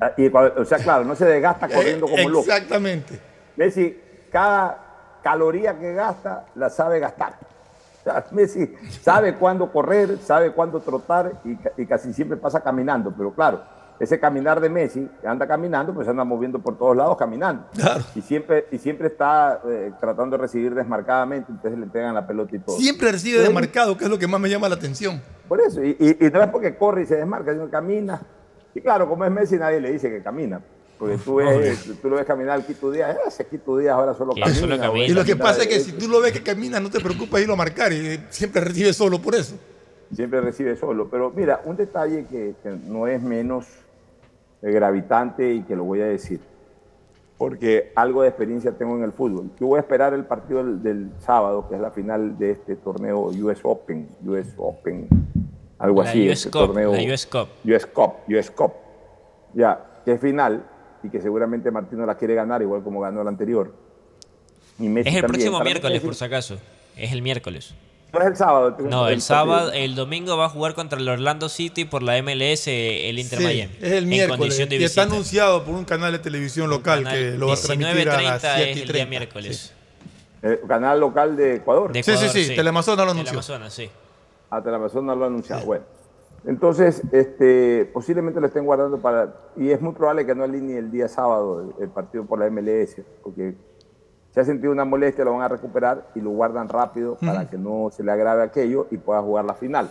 [0.00, 2.44] Ah, Y cuando- o sea, claro, no se desgasta corriendo como loco.
[2.48, 3.18] Exactamente.
[3.56, 3.96] Messi,
[4.32, 4.84] cada
[5.22, 7.34] caloría que gasta, la sabe gastar.
[8.12, 8.72] Sea, Messi
[9.02, 13.12] sabe cuándo correr, sabe cuándo trotar y, ca- y casi siempre pasa caminando.
[13.16, 13.62] Pero claro,
[14.00, 17.64] ese caminar de Messi, que anda caminando, pues anda moviendo por todos lados caminando.
[18.14, 22.54] Y siempre, y siempre está eh, tratando de recibir desmarcadamente, entonces le pegan la pelota
[22.54, 22.76] y todo.
[22.78, 25.20] Siempre recibe desmarcado, que es lo que más me llama la atención.
[25.48, 28.20] Por eso, y, y- y no es porque corre y se desmarca, sino que camina.
[28.74, 30.60] Y claro, como es Messi, nadie le dice que camina.
[30.98, 34.32] Porque tú, ves, tú lo ves caminar Quito Díaz, "Ah, ese Quito Díaz ahora solo
[34.32, 34.54] camina.
[34.54, 35.06] solo camina.
[35.06, 35.90] Y lo que pasa es que derecho".
[35.92, 38.92] si tú lo ves que camina, no te preocupes irlo a marcar y siempre recibe
[38.92, 39.56] solo por eso.
[40.12, 41.08] siempre recibe solo.
[41.08, 43.66] Pero mira, un detalle que, que no es menos
[44.62, 46.40] eh, gravitante y que lo voy a decir,
[47.36, 49.50] porque algo de experiencia tengo en el fútbol.
[49.60, 52.74] Yo voy a esperar el partido del, del sábado, que es la final de este
[52.74, 55.06] torneo US Open, US Open,
[55.78, 56.26] algo La así.
[56.28, 57.48] US este Cup, torneo, la US Cup.
[57.64, 58.72] US Cup, US Cup.
[59.54, 60.64] Ya, que es final
[61.02, 63.72] y que seguramente Martino la quiere ganar, igual como ganó la anterior.
[64.78, 65.42] Y Messi Es el también.
[65.42, 66.58] próximo miércoles, por si acaso.
[66.96, 67.74] Es el miércoles.
[68.12, 68.76] No es el sábado.
[68.80, 72.66] No, el sábado, el domingo va a jugar contra el Orlando City por la MLS,
[72.68, 73.72] el Inter Sí, Miami.
[73.80, 74.38] es el En miércoles.
[74.38, 77.56] condición de Y está anunciado por un canal de televisión local que lo va a
[77.56, 79.10] transmitir a las 19:30 7 es el día 30.
[79.10, 79.74] miércoles.
[80.42, 81.92] Eh, canal local de Ecuador.
[81.92, 83.24] De Sí, sí, Ecuador, sí, Teleamazonas lo anunció.
[83.40, 83.90] Teleamazonas, sí.
[84.50, 85.66] A Teleamazonas lo ha anunciado.
[85.66, 85.84] Bueno,
[86.44, 89.34] entonces, este, posiblemente lo estén guardando para.
[89.56, 92.48] Y es muy probable que no alinee el día sábado el, el partido por la
[92.50, 93.54] MLS, porque
[94.30, 97.58] si ha sentido una molestia, lo van a recuperar y lo guardan rápido para que
[97.58, 99.90] no se le agrave aquello y pueda jugar la final.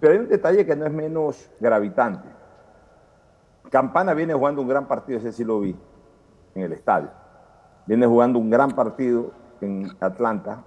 [0.00, 2.28] Pero hay un detalle que no es menos gravitante.
[3.70, 5.76] Campana viene jugando un gran partido, ese sí lo vi,
[6.54, 7.10] en el estadio.
[7.86, 10.64] Viene jugando un gran partido en Atlanta,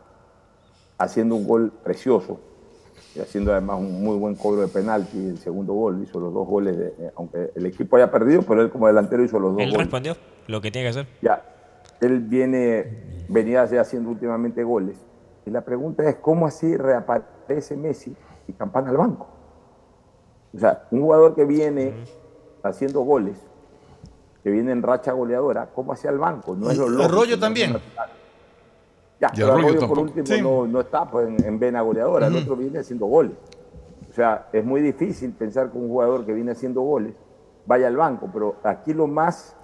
[0.97, 2.39] haciendo un gol precioso
[3.15, 5.17] y haciendo además un muy buen cobro de penalti.
[5.17, 8.61] El segundo gol hizo los dos goles, de- eh, aunque el equipo haya perdido, pero
[8.61, 9.85] él como delantero hizo los dos Él goles.
[9.85, 10.15] respondió
[10.47, 11.07] lo que tiene que hacer.
[11.21, 11.43] Ya,
[11.99, 14.97] él viene venía ya haciendo últimamente goles.
[15.45, 18.15] Y la pregunta es, ¿cómo así reaparece Messi
[18.47, 19.27] y Campana al banco?
[20.53, 21.93] O sea, un jugador que viene
[22.63, 23.37] haciendo goles,
[24.43, 26.55] que viene en racha goleadora, ¿cómo hacia el banco?
[26.55, 27.11] No es lo lógico.
[27.13, 27.77] Arroyo también.
[29.21, 30.41] Ya, Y pero Arroyo Arroyo por último Sí.
[30.41, 33.33] no, no está pues, en, en vena goleadora, el otro viene haciendo goles.
[34.09, 37.13] O sea, es muy difícil pensar que un jugador que viene haciendo goles
[37.65, 39.55] vaya al banco, pero aquí lo más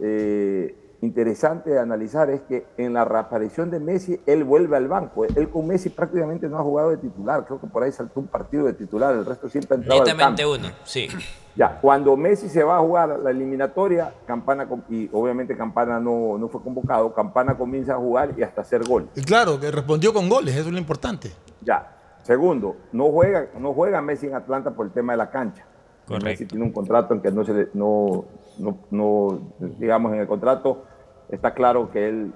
[0.00, 5.24] eh, interesante de analizar es que en la reaparición de Messi, él vuelve al banco.
[5.24, 8.26] Él con Messi prácticamente no ha jugado de titular, creo que por ahí saltó un
[8.26, 11.08] partido de titular, el resto siempre ha entrado al Netamente uno, sí.
[11.54, 16.48] Ya, cuando Messi se va a jugar la eliminatoria, Campana, y obviamente Campana no, no
[16.48, 19.08] fue convocado, Campana comienza a jugar y hasta hacer gol.
[19.16, 21.32] Y claro, que respondió con goles, eso es lo importante.
[21.62, 21.94] Ya.
[22.22, 25.64] Segundo, no juega, no juega Messi en Atlanta por el tema de la cancha.
[26.06, 26.26] Correcto.
[26.26, 28.26] Messi tiene un contrato en que no se le, no,
[28.58, 30.84] no, digamos, en el contrato
[31.28, 32.32] está claro que él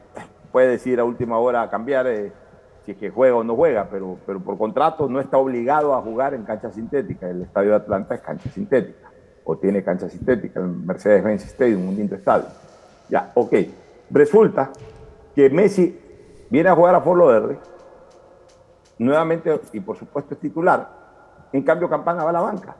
[0.50, 2.32] puede decir a última hora cambiar eh,
[2.84, 6.02] si es que juega o no juega, pero, pero por contrato no está obligado a
[6.02, 7.28] jugar en cancha sintética.
[7.28, 9.10] El estadio de Atlanta es cancha sintética,
[9.44, 12.46] o tiene cancha sintética, el Mercedes-Benz Stadium, un lindo estadio.
[13.08, 13.54] Ya, ok.
[14.10, 14.70] Resulta
[15.34, 15.98] que Messi
[16.50, 17.58] viene a jugar a Fort Lauderdale,
[18.98, 20.88] nuevamente, y por supuesto es titular.
[21.52, 22.76] En cambio, Campana va a la banca.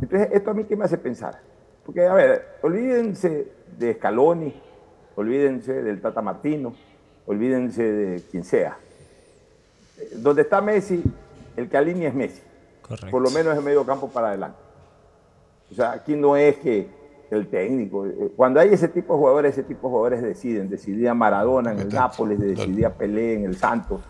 [0.00, 1.49] Entonces, esto a mí qué me hace pensar.
[1.84, 4.60] Porque, a ver, olvídense de Scaloni,
[5.16, 6.74] olvídense del Tata Martino,
[7.26, 8.76] olvídense de quien sea.
[10.16, 11.02] Donde está Messi,
[11.56, 12.42] el que alinea es Messi.
[12.82, 13.10] Correcto.
[13.10, 14.58] Por lo menos en medio campo para adelante.
[15.70, 16.88] O sea, aquí no es que
[17.30, 18.06] el técnico.
[18.06, 20.68] eh, Cuando hay ese tipo de jugadores, ese tipo de jugadores deciden.
[20.68, 24.00] Decidía Maradona en el Nápoles, decidía Pelé en el Santos.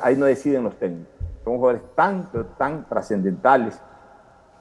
[0.00, 1.12] Ahí no deciden los técnicos.
[1.44, 2.28] Son jugadores tan,
[2.58, 3.80] tan trascendentales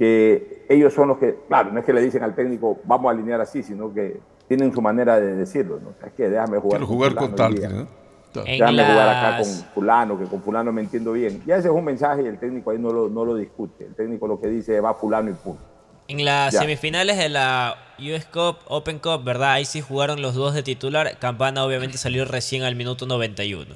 [0.01, 3.11] que ellos son los que, claro, no es que le dicen al técnico, vamos a
[3.13, 5.79] alinear así, sino que tienen su manera de decirlo.
[5.79, 5.89] ¿no?
[5.89, 7.53] O sea, es que déjame jugar Quiero jugar fulano con tal.
[8.33, 11.43] Déjame jugar acá con las- fulano, que con fulano me entiendo bien.
[11.45, 13.85] Ya ese es un mensaje y el técnico ahí no lo, no lo discute.
[13.85, 15.61] El técnico lo que dice es va fulano y punto.
[16.07, 16.61] En las Ya.
[16.61, 19.51] semifinales de la US Cup, Open Cup, ¿verdad?
[19.51, 21.19] Ahí sí jugaron los dos de titular.
[21.19, 23.75] Campana obviamente salió recién al minuto 91.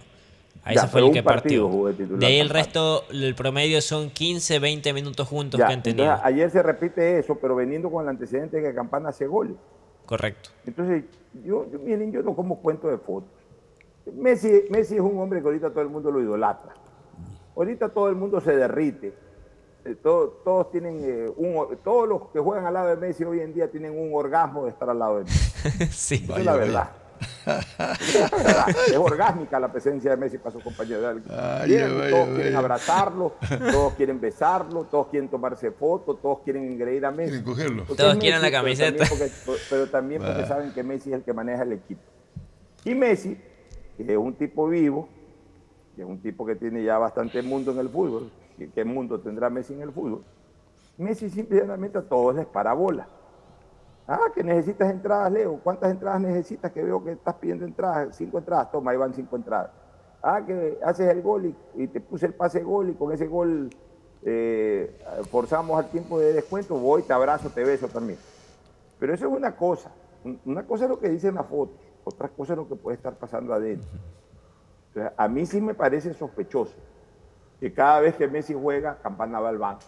[0.68, 1.86] Ahí Ya, se fue el que partido partió.
[1.86, 5.74] de titular De ahí el resto, el promedio son 15, 20 minutos juntos Ya, que
[5.74, 6.06] han tenido.
[6.06, 9.56] entonces, ayer se repite eso, pero veniendo con el antecedente de que Campana hace goles.
[10.08, 10.50] Correcto.
[10.66, 11.04] Entonces,
[11.46, 13.30] yo, yo, miren, yo no como cuento de fotos.
[14.14, 16.74] Messi, Messi es un hombre que ahorita todo el mundo lo idolatra.
[17.56, 19.14] Ahorita todo el mundo se derrite.
[19.86, 23.40] Eh, todo- todos tienen eh, un, todos los que juegan al lado de Messi hoy
[23.40, 25.52] en día tienen un orgasmo de estar al lado de Messi.
[25.92, 26.16] sí.
[26.28, 26.90] Esa es la verdad.
[28.88, 31.22] Es orgásmica la presencia de Messi para sus compañeros.
[31.30, 33.34] Ay, Vienen, ay, todos ay, quieren abrazarlo,
[33.72, 37.30] todos quieren besarlo, todos quieren tomarse fotos, todos quieren engreír a Messi.
[37.32, 37.84] Quieren cogerlo.
[37.96, 39.06] Todos quieren la pero camiseta.
[39.06, 42.02] también porque- pero también porque saben que Messi es el que maneja el equipo.
[42.84, 43.38] Y Messi,
[43.98, 45.08] que es un tipo vivo,
[45.96, 49.20] que es un tipo que tiene ya bastante mundo en el fútbol, ¿qué, qué mundo
[49.20, 50.24] tendrá Messi en el fútbol?
[50.98, 53.08] Messi simplemente a todos les para bola.
[54.07, 55.60] Ah, que necesitas entradas, Leo.
[55.64, 56.72] ¿Cuántas entradas necesitas?
[56.72, 58.15] Que veo que estás pidiendo entradas.
[58.15, 58.72] Cinco entradas.
[58.72, 59.72] Toma, ahí van cinco entradas.
[60.22, 63.69] Ah, que haces el gol y, te puse el pase gol y con ese gol
[64.23, 64.99] eh,
[65.32, 66.76] forzamos al tiempo de descuento.
[66.77, 68.19] Voy, te abrazo, te beso también.
[68.99, 69.91] Pero eso es una cosa.
[70.23, 71.73] Un- Una cosa es lo que dice en la foto.
[72.03, 73.90] Otra cosa es lo que puede estar pasando adentro.
[74.90, 76.76] Entonces, a mí sí me parece sospechoso
[77.60, 79.82] que cada vez que Messi juega, Campana va al banco.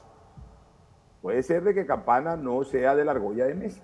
[1.21, 3.81] Puede ser de que Campana no sea de la argolla de Messi.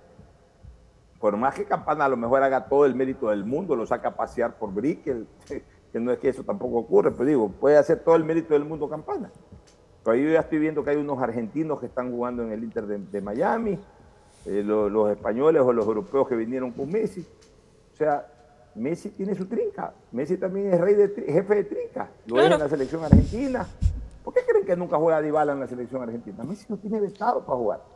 [1.23, 4.09] Por más que Campana a lo mejor haga todo el mérito del mundo, lo saca
[4.09, 5.25] a pasear por Brickell,
[5.93, 8.65] que no es que eso tampoco ocurre, pero digo, puede hacer todo el mérito del
[8.65, 9.31] mundo Campana.
[10.03, 12.85] Pero yo ya estoy viendo que hay unos argentinos que están jugando en el Inter
[12.87, 13.79] de, de Miami,
[14.45, 17.25] eh, lo- los españoles o los europeos que vinieron con Messi.
[17.93, 18.27] O sea,
[18.75, 19.93] Messi tiene su trinca.
[20.11, 22.09] Messi también es rey de jefe de trinca.
[22.25, 23.65] Lo es en la selección argentina.
[24.25, 26.43] ¿Por qué creen que nunca juega Dybala en la selección argentina?
[26.43, 27.92] Messi no tiene vetado para jugar.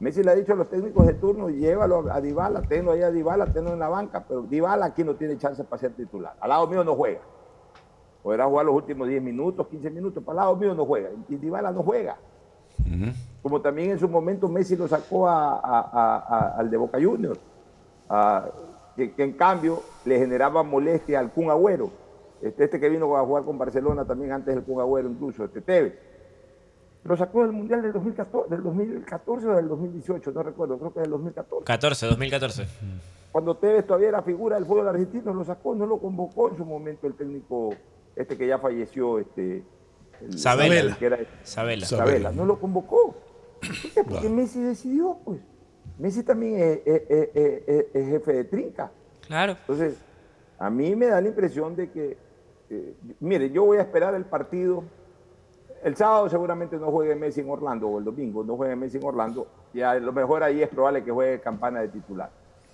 [0.00, 3.10] Messi le ha dicho a los técnicos de turno, llévalo a Dybala, tenlo ahí a
[3.10, 6.34] Dybala, tenlo en la banca, pero Dybala aquí no tiene chance para ser titular.
[6.38, 7.20] Al lado mío no juega.
[8.22, 11.10] Podrá jugar los últimos 10 minutos, 15 minutos, para al lado mío no juega.
[11.28, 12.16] Y Dybala no juega.
[13.42, 16.98] Como también en su momento Messi lo sacó a- a- a- a- al de Boca
[17.02, 17.40] Juniors,
[18.96, 21.90] que en cambio le generaba molestia al Kun Agüero.
[22.40, 25.60] Este, este que vino a jugar con Barcelona también antes del Kun Agüero incluso, este
[25.60, 25.94] Tevez.
[27.08, 31.00] Lo sacó del Mundial del 2014, del 2014 o del 2018, no recuerdo, creo que
[31.00, 31.64] del 2014.
[31.64, 32.66] 14, 2014.
[33.32, 36.66] Cuando Tevez todavía era figura del fútbol argentino, lo sacó, no lo convocó en su
[36.66, 37.70] momento el técnico,
[38.14, 39.64] este que ya falleció, este...
[40.20, 40.74] el- Sabela.
[40.92, 41.86] el que era- Sabela.
[41.86, 43.14] Sabela, no lo convocó.
[43.60, 44.04] ¿Por qué?
[44.04, 45.40] Porque Messi decidió, pues.
[45.98, 47.02] Messi también es, es-
[47.34, 48.90] es- es- es jefe de trinca.
[49.26, 49.52] Claro.
[49.60, 49.96] Entonces,
[50.60, 52.18] A mí me da la impresión de que,
[52.68, 54.82] eh, mire, yo voy a esperar el partido.
[55.82, 59.04] El sábado seguramente no juegue Messi en Orlando, o el domingo no juegue Messi en
[59.04, 59.46] Orlando.
[59.72, 62.30] Y a lo mejor ahí es probable que juegue campana de titular.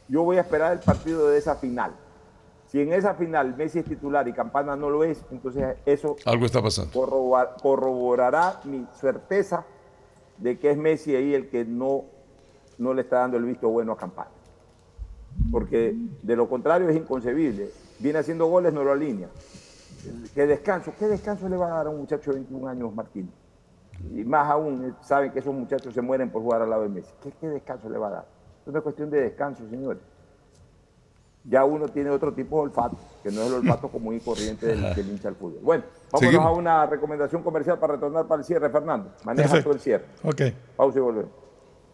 [0.09, 1.93] Yo voy a esperar el partido de esa final.
[2.67, 6.45] Si en esa final Messi es titular y Campana no lo es, entonces eso Algo
[6.45, 6.91] está pasando.
[7.63, 9.65] corroborará mi certeza
[10.39, 12.05] de que es Messi ahí el que no,
[12.79, 14.31] no le está dando el visto bueno a Campana.
[15.53, 17.71] Porque de lo contrario es inconcebible.
[18.01, 19.29] Viene haciendo goles, no lo alinea.
[20.35, 20.93] ¿Qué descanso?
[20.99, 23.31] ¿Qué descanso le va a dar a un muchacho de 21 años, Martín?
[24.15, 27.13] Y más aún, saben que esos muchachos se mueren por jugar al lado de Messi.
[27.23, 28.27] ¿Qué, qué descanso le va a dar?
[28.63, 30.03] Es una cuestión de descanso, señores.
[31.47, 34.67] Ya uno tiene otro tipo de olfato, que no es el olfato común y corriente
[34.67, 35.61] del, del hincha del fútbol.
[35.63, 36.47] Bueno, vámonos Seguimos.
[36.47, 39.13] a una recomendación comercial para retornar para el cierre, Fernando.
[39.25, 39.71] Maneja Perfecto.
[39.71, 40.05] tú el cierre.
[40.23, 40.41] Ok.
[40.77, 41.31] Pausa y volvemos.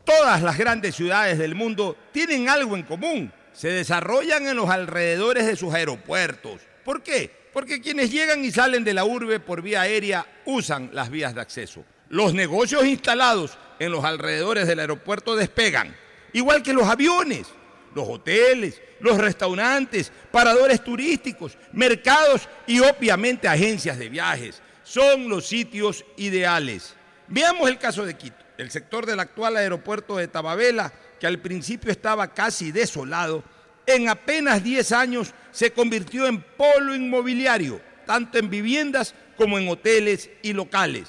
[0.04, 3.32] Todas las grandes ciudades del mundo tienen algo en común.
[3.52, 6.60] Se desarrollan en los alrededores de sus aeropuertos.
[6.84, 7.32] ¿Por qué?
[7.52, 11.40] Porque quienes llegan y salen de la urbe por vía aérea usan las vías de
[11.40, 11.84] acceso.
[12.08, 15.94] Los negocios instalados en los alrededores del aeropuerto despegan,
[16.32, 17.46] igual que los aviones,
[17.94, 24.62] los hoteles, los restaurantes, paradores turísticos, mercados y obviamente agencias de viajes.
[24.82, 26.94] Son los sitios ideales.
[27.28, 31.90] Veamos el caso de Quito, el sector del actual aeropuerto de Tababela, que al principio
[31.90, 33.44] estaba casi desolado,
[33.86, 40.30] en apenas 10 años se convirtió en polo inmobiliario, tanto en viviendas como en hoteles
[40.42, 41.08] y locales.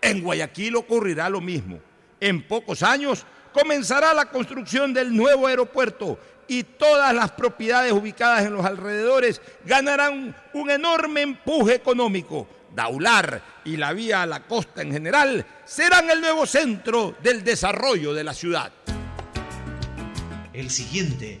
[0.00, 1.80] En Guayaquil ocurrirá lo mismo.
[2.20, 6.18] En pocos años comenzará la construcción del nuevo aeropuerto
[6.48, 12.48] y todas las propiedades ubicadas en los alrededores ganarán un enorme empuje económico.
[12.74, 18.14] Daular y la vía a la costa en general serán el nuevo centro del desarrollo
[18.14, 18.72] de la ciudad.
[20.52, 21.40] El siguiente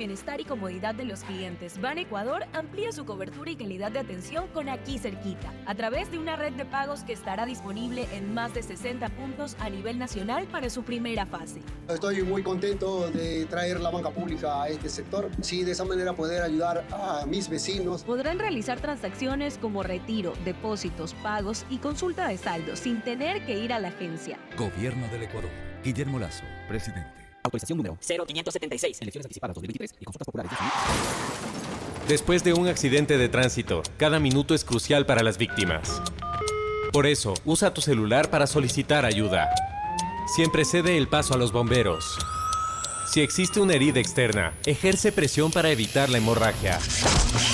[0.00, 4.48] Bienestar y comodidad de los clientes, Ban Ecuador amplía su cobertura y calidad de atención
[4.48, 8.54] con aquí cerquita, a través de una red de pagos que estará disponible en más
[8.54, 11.60] de 60 puntos a nivel nacional para su primera fase.
[11.86, 15.28] Estoy muy contento de traer la banca pública a este sector.
[15.42, 18.02] Sí, de esa manera poder ayudar a mis vecinos.
[18.02, 23.70] Podrán realizar transacciones como retiro, depósitos, pagos y consulta de saldo sin tener que ir
[23.70, 24.38] a la agencia.
[24.56, 25.50] Gobierno del Ecuador.
[25.84, 27.19] Guillermo Lazo, presidente.
[27.42, 29.02] Autorización número 0576.
[29.02, 30.52] Elecciones anticipadas 2023 y consultas populares.
[32.08, 36.02] Después de un accidente de tránsito, cada minuto es crucial para las víctimas.
[36.92, 39.48] Por eso, usa tu celular para solicitar ayuda.
[40.34, 42.18] Siempre cede el paso a los bomberos.
[43.10, 46.78] Si existe una herida externa, ejerce presión para evitar la hemorragia.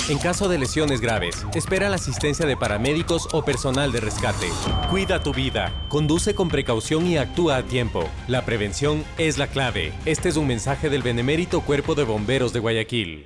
[0.07, 4.49] En caso de lesiones graves, espera la asistencia de paramédicos o personal de rescate.
[4.91, 8.07] Cuida tu vida, conduce con precaución y actúa a tiempo.
[8.27, 9.93] La prevención es la clave.
[10.05, 13.25] Este es un mensaje del Benemérito Cuerpo de Bomberos de Guayaquil.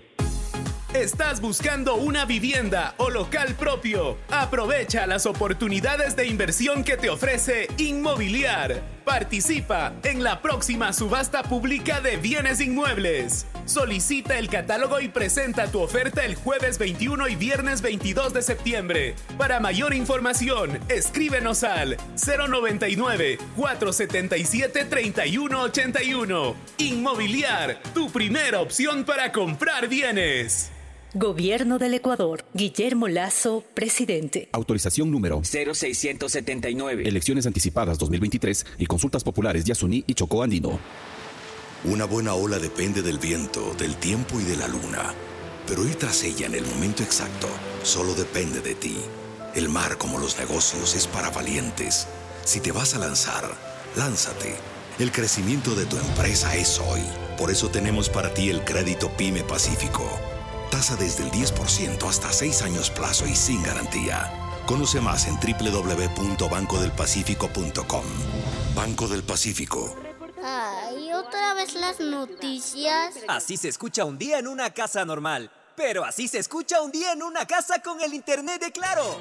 [0.93, 4.17] ¿Estás buscando una vivienda o local propio?
[4.29, 9.00] Aprovecha las oportunidades de inversión que te ofrece Inmobiliar.
[9.05, 13.47] Participa en la próxima subasta pública de bienes inmuebles.
[13.65, 19.15] Solicita el catálogo y presenta tu oferta el jueves 21 y viernes 22 de septiembre.
[19.37, 26.55] Para mayor información, escríbenos al 099 477 3181.
[26.77, 30.71] Inmobiliar, tu primera opción para comprar bienes.
[31.13, 32.45] Gobierno del Ecuador.
[32.53, 34.47] Guillermo Lazo, presidente.
[34.53, 37.05] Autorización número 0679.
[37.05, 40.79] Elecciones anticipadas 2023 y consultas populares Yasuní y Chocó Andino.
[41.83, 45.13] Una buena ola depende del viento, del tiempo y de la luna.
[45.67, 47.47] Pero ir tras ella en el momento exacto
[47.83, 48.95] solo depende de ti.
[49.53, 52.07] El mar, como los negocios, es para valientes.
[52.45, 53.43] Si te vas a lanzar,
[53.97, 54.55] lánzate.
[54.97, 57.01] El crecimiento de tu empresa es hoy.
[57.37, 60.09] Por eso tenemos para ti el crédito Pyme Pacífico.
[60.71, 64.31] Tasa desde el 10% hasta 6 años plazo y sin garantía.
[64.65, 68.05] Conoce más en www.bancodelpacifico.com.
[68.73, 69.93] Banco del Pacífico.
[70.43, 73.13] Ay, otra vez las noticias.
[73.27, 75.51] Así se escucha un día en una casa normal.
[75.75, 79.17] Pero así se escucha un día en una casa con el internet de Claro.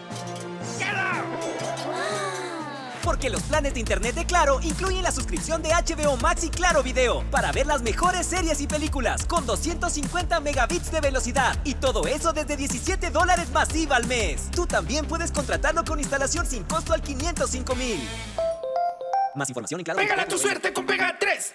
[3.04, 6.82] Porque los planes de internet de Claro incluyen la suscripción de HBO Max y Claro
[6.82, 12.06] Video para ver las mejores series y películas con 250 megabits de velocidad y todo
[12.06, 14.50] eso desde 17 dólares masiva al mes.
[14.50, 18.00] Tú también puedes contratarlo con instalación sin costo al 505 mil.
[19.34, 20.00] Más información en Claro.
[20.00, 21.54] Pégala tu suerte con Pega 3.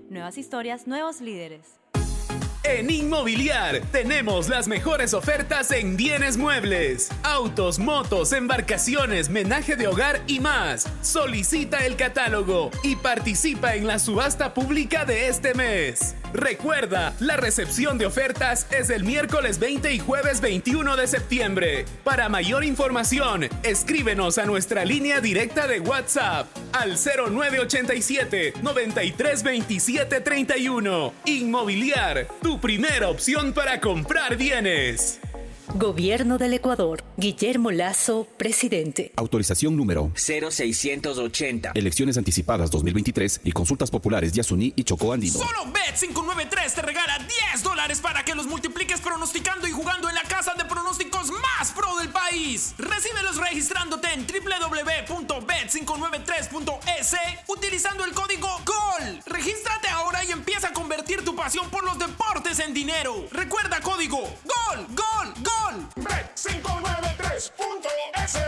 [0.11, 1.79] Nuevas historias, nuevos líderes.
[2.65, 10.21] En Inmobiliar tenemos las mejores ofertas en bienes muebles, autos, motos, embarcaciones, menaje de hogar
[10.27, 10.85] y más.
[11.01, 16.13] Solicita el catálogo y participa en la subasta pública de este mes.
[16.33, 21.85] Recuerda, la recepción de ofertas es el miércoles 20 y jueves 21 de septiembre.
[22.03, 31.13] Para mayor información, escríbenos a nuestra línea directa de WhatsApp al 0987 9327 31.
[31.25, 35.19] Inmobiliar, tu primera opción para comprar bienes.
[35.75, 37.01] Gobierno del Ecuador.
[37.15, 39.13] Guillermo Lazo, presidente.
[39.15, 41.71] Autorización número 0680.
[41.75, 45.39] Elecciones anticipadas 2023 y consultas populares Yasuní y Chocó Andino.
[45.39, 47.19] Solo Bet593 te regala
[47.53, 51.71] 10 dólares para que los multipliques pronosticando y jugando en la casa de pronósticos más
[51.71, 52.75] pro del país.
[52.77, 57.15] Recíbelos registrándote en www.bet593.es
[57.47, 59.21] utilizando el código GOL.
[59.25, 63.25] Regístrate ahora y empieza a convertir tu pasión por los deportes en dinero.
[63.31, 65.60] Recuerda código GOL, GOL, GOL.
[65.61, 68.39] Bet593.es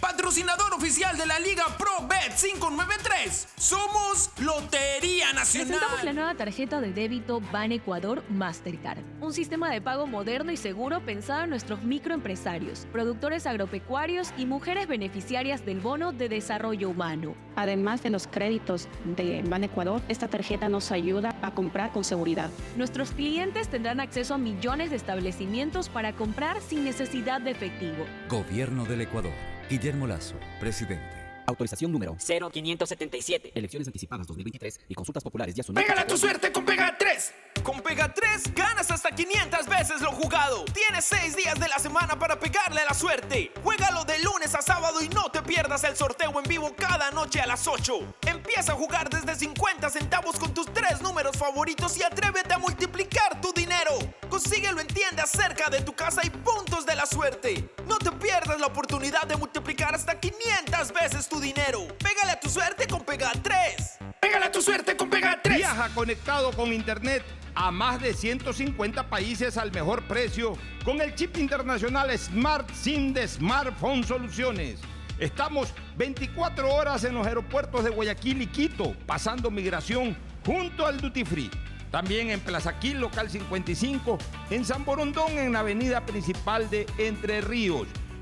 [0.00, 3.48] Patrocinador oficial de la Liga Pro Bet 593.
[3.56, 5.68] Somos Lotería Nacional.
[5.68, 10.56] Presentamos la nueva tarjeta de débito Ban Ecuador Mastercard, un sistema de pago moderno y
[10.56, 17.34] seguro pensado en nuestros microempresarios, productores agropecuarios y mujeres beneficiarias del bono de desarrollo humano.
[17.56, 22.50] Además de los créditos de Ban Ecuador, esta tarjeta nos ayuda a comprar con seguridad.
[22.76, 28.06] Nuestros clientes tendrán acceso a millones de establecimientos para comprar sin necesidad de efectivo.
[28.28, 29.32] Gobierno del Ecuador.
[29.68, 31.17] Guillermo Lazo, presidente.
[31.48, 33.52] Autorización número 0577.
[33.54, 35.80] Elecciones anticipadas 2023 y consultas populares Yasuní.
[35.80, 37.32] Pégale a tu suerte con Pega 3.
[37.62, 40.66] Con Pega 3 ganas hasta 500 veces lo jugado.
[40.66, 43.50] Tienes 6 días de la semana para pegarle a la suerte.
[43.64, 47.40] Juégalo de lunes a sábado y no te pierdas el sorteo en vivo cada noche
[47.40, 48.16] a las 8.
[48.26, 53.40] Empieza a jugar desde 50 centavos con tus tres números favoritos y atrévete a multiplicar
[53.40, 53.92] tu dinero.
[54.28, 57.70] Consíguelo en tiendas cerca de tu casa y puntos de la suerte.
[57.86, 61.86] No te pierdas la oportunidad de multiplicar hasta 500 veces tu dinero.
[61.98, 63.98] Pégale a tu suerte con Pega 3.
[64.20, 65.56] Pégale a tu suerte con Pega 3.
[65.56, 67.22] Viaja conectado con internet
[67.54, 73.26] a más de 150 países al mejor precio con el chip internacional Smart SIM de
[73.26, 74.80] Smartphone Soluciones.
[75.18, 80.16] Estamos 24 horas en los aeropuertos de Guayaquil y Quito, pasando migración
[80.46, 81.50] junto al Duty Free.
[81.90, 84.18] También en Plaza Quil, local 55,
[84.50, 87.88] en San Borondón, en la avenida principal de Entre Ríos.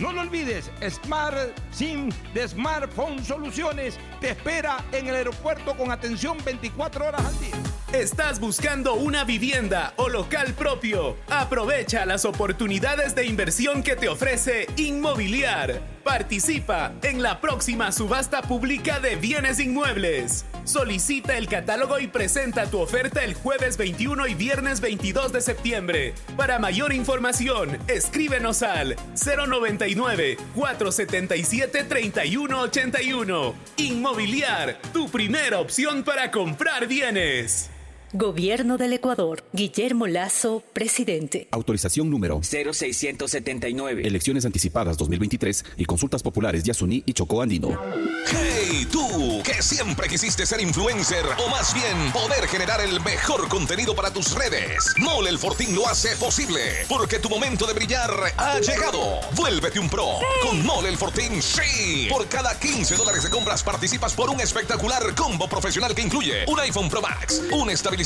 [0.00, 1.36] No lo olvides, Smart
[1.70, 7.54] SIM de Smartphone Soluciones te espera en el aeropuerto con atención 24 horas al día.
[7.92, 11.16] ¿Estás buscando una vivienda o local propio?
[11.28, 15.82] Aprovecha las oportunidades de inversión que te ofrece Inmobiliar.
[16.04, 20.46] Participa en la próxima subasta pública de bienes inmuebles.
[20.64, 26.14] Solicita el catálogo y presenta tu oferta el jueves 21 y viernes 22 de septiembre.
[26.36, 33.54] Para mayor información, escríbenos al 099 477 3181.
[33.76, 37.70] Inmobiliar, tu primera opción para comprar bienes.
[38.12, 39.44] Gobierno del Ecuador.
[39.52, 41.46] Guillermo Lazo, presidente.
[41.52, 44.04] Autorización número 0679.
[44.04, 47.80] Elecciones anticipadas 2023 y consultas populares Yasuní y Chocó Andino.
[48.26, 49.40] ¡Hey, tú!
[49.44, 54.34] Que siempre quisiste ser influencer o más bien poder generar el mejor contenido para tus
[54.34, 54.92] redes.
[54.98, 59.20] Mole el Fortín lo hace posible porque tu momento de brillar ha llegado.
[59.36, 61.40] Vuélvete un pro con Mole el Fortín.
[61.40, 62.08] ¡Sí!
[62.10, 66.58] Por cada 15 dólares de compras participas por un espectacular combo profesional que incluye un
[66.58, 67.99] iPhone Pro Max, un estabilizador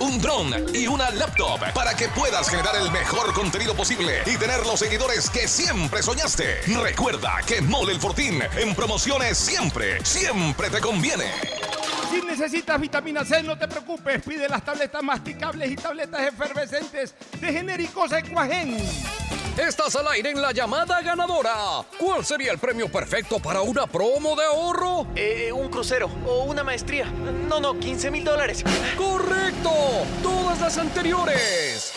[0.00, 4.66] un dron y una laptop para que puedas generar el mejor contenido posible y tener
[4.66, 6.60] los seguidores que siempre soñaste.
[6.82, 11.79] Recuerda que Mole el Fortín en promociones siempre, siempre te conviene.
[12.10, 14.22] Si necesitas vitamina C, no te preocupes.
[14.22, 18.76] Pide las tabletas masticables y tabletas efervescentes de genéricos Equagen.
[19.58, 21.84] Estás al aire en la llamada ganadora.
[21.98, 25.08] ¿Cuál sería el premio perfecto para una promo de ahorro?
[25.14, 27.06] Eh, un crucero o una maestría.
[27.06, 28.64] No, no, 15 mil dólares.
[28.96, 29.70] ¡Correcto!
[30.22, 31.89] Todas las anteriores.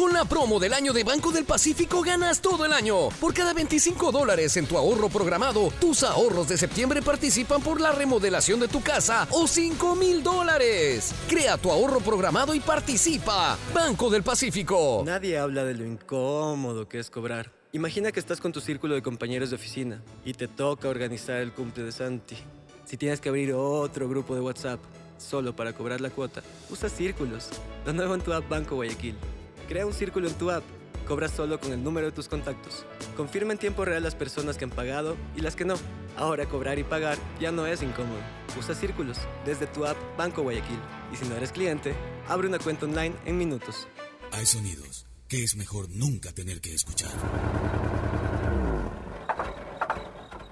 [0.00, 3.10] Con la promo del año de Banco del Pacífico ganas todo el año.
[3.20, 7.92] Por cada 25 dólares en tu ahorro programado, tus ahorros de septiembre participan por la
[7.92, 11.14] remodelación de tu casa o 5 mil dólares.
[11.28, 13.58] Crea tu ahorro programado y participa.
[13.74, 15.02] Banco del Pacífico.
[15.04, 17.52] Nadie habla de lo incómodo que es cobrar.
[17.72, 21.52] Imagina que estás con tu círculo de compañeros de oficina y te toca organizar el
[21.52, 22.38] cumple de Santi.
[22.86, 24.80] Si tienes que abrir otro grupo de WhatsApp
[25.18, 26.40] solo para cobrar la cuota,
[26.70, 27.50] usa círculos.
[27.84, 29.16] Lo nuevo en tu app Banco Guayaquil.
[29.70, 30.64] Crea un círculo en tu app.
[31.06, 32.84] Cobra solo con el número de tus contactos.
[33.16, 35.76] Confirma en tiempo real las personas que han pagado y las que no.
[36.16, 38.18] Ahora cobrar y pagar ya no es incómodo.
[38.58, 40.80] Usa círculos desde tu app Banco Guayaquil.
[41.12, 41.94] Y si no eres cliente,
[42.26, 43.86] abre una cuenta online en minutos.
[44.32, 47.12] Hay sonidos que es mejor nunca tener que escuchar.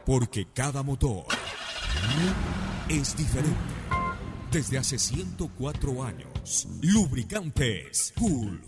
[0.07, 1.27] Porque cada motor
[2.89, 3.79] es diferente.
[4.53, 8.68] Desde hace 104 años, Lubricantes Gulf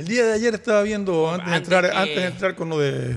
[0.00, 2.78] el día de ayer estaba viendo, antes, de, entrar, que- antes de entrar con lo
[2.78, 3.16] de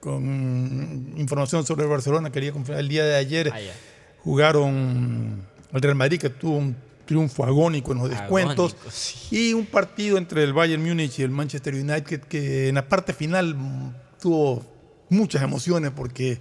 [0.00, 3.58] con información sobre el Barcelona, quería confirmar, el día de ayer Ah,
[4.22, 5.42] jugaron
[5.72, 6.76] el Real Madrid, que tuvo un
[7.06, 8.90] triunfo agónico en los descuentos, Agónico,
[9.30, 13.12] y un partido entre el Bayern Múnich y el Manchester United, que en la parte
[13.12, 13.56] final
[14.20, 14.64] tuvo
[15.08, 16.38] muchas emociones, porque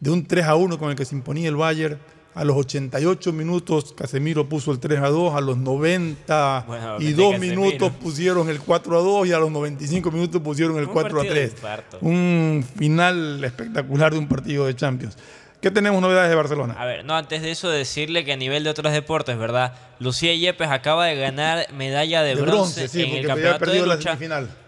[0.00, 1.98] de un 3 a 1 con el que se imponía el Bayern,
[2.36, 7.06] a los 88 minutos Casemiro puso el 3 a 2, a los 90 Bueno, y
[7.06, 7.60] de dos Casemiro.
[7.62, 11.08] minutos pusieron el 4 a 2 y a los 95 minutos pusieron el Un 4
[11.10, 11.52] a partido de 3.
[11.52, 11.98] infarto.
[12.02, 15.16] Un final espectacular de un partido de Champions.
[15.60, 16.74] ¿Qué tenemos novedades de Barcelona?
[16.78, 19.72] A ver, no, antes de eso decirle que a nivel de otros deportes, ¿verdad?
[19.98, 23.86] Lucía Yepes acaba de ganar medalla de, De bronce, bronce, sí, en el campeonato de
[23.86, 24.18] lucha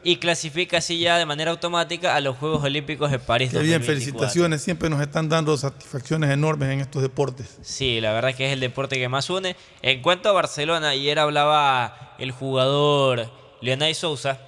[0.02, 3.80] y clasifica así ya de manera automática a los Juegos Olímpicos de París Qué bien,
[3.80, 3.86] 2024.
[3.86, 4.62] felicitaciones.
[4.62, 7.58] Siempre nos están dando satisfacciones enormes en estos deportes.
[7.60, 9.56] Sí, la verdad que es el deporte que más une.
[9.82, 14.38] En cuanto a Barcelona, ayer hablaba el jugador Leonay Sousa.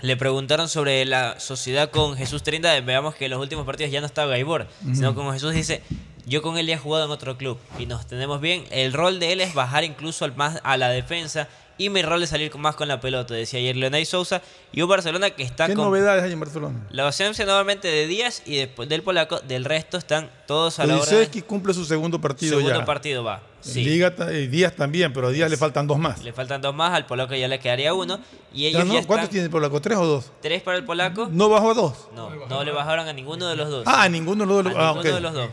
[0.00, 2.80] Le preguntaron sobre la sociedad con Jesús Trinidad.
[2.84, 5.82] Veamos que en los últimos partidos ya no estaba Gaibor, sino con Jesús dice,
[6.24, 8.64] yo con él ya he jugado en otro club y nos tenemos bien.
[8.70, 11.48] El rol de él es bajar incluso al más a la defensa
[11.78, 14.42] y mi rol es salir más con la pelota, decía ayer Leonay Sousa.
[14.72, 16.86] Y un Barcelona que está ¿Qué con novedades hay en Barcelona?
[16.90, 20.94] la ausencia nuevamente de Díaz y después del polaco, del resto están todos a la
[20.96, 21.10] hora de...
[21.16, 22.84] Odisevsky cumple su segundo partido Segundo ya.
[22.84, 23.42] partido va.
[23.60, 23.84] Sí.
[23.84, 26.22] Liga y Díaz también, pero a Díaz le faltan dos más.
[26.22, 28.18] Le faltan dos más, al polaco ya le quedaría uno.
[28.52, 29.80] Y Ya ellos no, ya ¿Cuántos están tiene el polaco?
[29.80, 30.32] ¿Tres o dos?
[30.40, 31.28] tres para el polaco.
[31.30, 32.08] ¿No bajó a dos?
[32.14, 33.84] No, no le bajaron a ninguno de los dos.
[33.86, 35.50] Ah, a ninguno de los A ah, ninguno de los dos.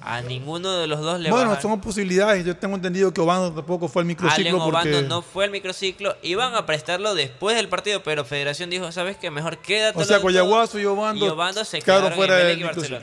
[0.00, 1.70] A ninguno de los dos le Bueno, bajaron.
[1.70, 2.44] son posibilidades.
[2.44, 5.08] Yo tengo entendido que Obando tampoco fue al Allen microciclo Obando porque...
[5.08, 6.16] no fue al microciclo.
[6.22, 9.30] Iban a prestarlo después del partido, pero Federación dijo, ¿sabes qué?
[9.30, 10.00] Mejor quédate.
[10.00, 13.00] O sea, Coyaguazo y Obando, Y Obando se quedaron quedaron fuera en del microciclo.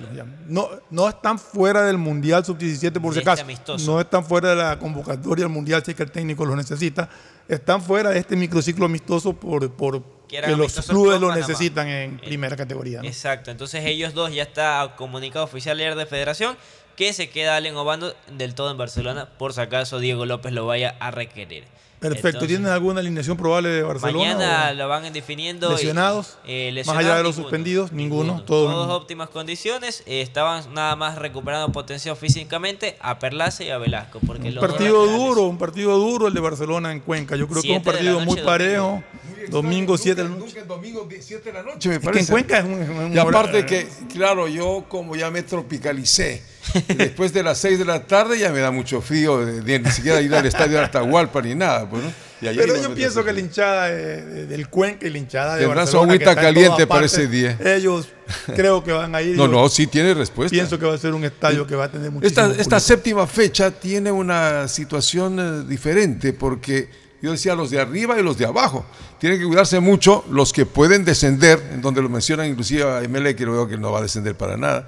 [0.47, 3.45] No, no están fuera del Mundial Sub-17 por si acaso.
[3.85, 7.09] No están fuera de la convocatoria al Mundial si es que el técnico los necesita.
[7.47, 12.55] Están fuera de este microciclo amistoso por, por Que los clubes lo necesitan en primera
[12.55, 13.01] categoría.
[13.01, 13.07] ¿no?
[13.07, 16.57] Exacto, entonces ellos dos ya está comunicado oficial ayer de federación
[16.95, 20.65] que se queda Allen Obando del todo en Barcelona por si acaso Diego López lo
[20.65, 21.65] vaya a requerir.
[22.01, 22.27] Perfecto.
[22.29, 24.17] Entonces, ¿Tienen alguna alineación probable de Barcelona?
[24.33, 25.69] Mañana lo van definiendo.
[25.69, 26.37] ¿Lesionados?
[26.47, 27.43] eh, Más allá de los ninguno.
[27.43, 28.41] suspendidos, ninguno.
[28.43, 30.01] Todos Todo óptimas condiciones.
[30.07, 34.19] eh, estaban nada más recuperando potencia físicamente a Perlaza y a Velasco.
[34.25, 37.35] Porque Un los partido duro, un partido duro el de Barcelona en Cuenca.
[37.35, 38.83] Yo creo que es un partido muy parejo.
[38.83, 40.45] Domingo 7 de la noche.
[40.45, 42.19] Nunca el domingo 7 de la noche, me Es que parece.
[42.25, 46.41] en Cuenca es un- Y aparte hora- que, claro, yo como ya me tropicalicé,
[46.97, 49.89] después de las 6 de la tarde ya me da mucho frío, de- de ni
[49.91, 52.11] siquiera ir al estadio de Atahualpa ni nada, pues, ¿no?
[52.41, 55.55] Y ayer Pero yo pienso que la hinchada de- de- del Cuenca y la hinchada
[55.57, 57.55] de Tendrán su agüita caliente para ese día.
[57.63, 58.07] Ellos
[58.55, 59.37] creo que van a ir.
[59.37, 60.49] No, no, sí tiene respuesta.
[60.51, 63.27] Pienso que va a ser un estadio que va a tener muchísimo Esta, esta séptima
[63.27, 66.89] fecha tiene una situación eh, diferente porque
[67.21, 68.85] yo decía los de arriba y los de abajo.
[69.19, 73.35] Tienen que cuidarse mucho los que pueden descender, en donde lo mencionan inclusive a ML,
[73.35, 74.87] que veo que no va a descender para nada.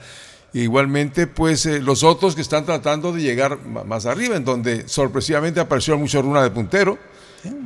[0.53, 5.59] Igualmente, pues eh, los otros que están tratando de llegar más arriba, en donde sorpresivamente
[5.59, 6.97] apareció mucho Runa de puntero.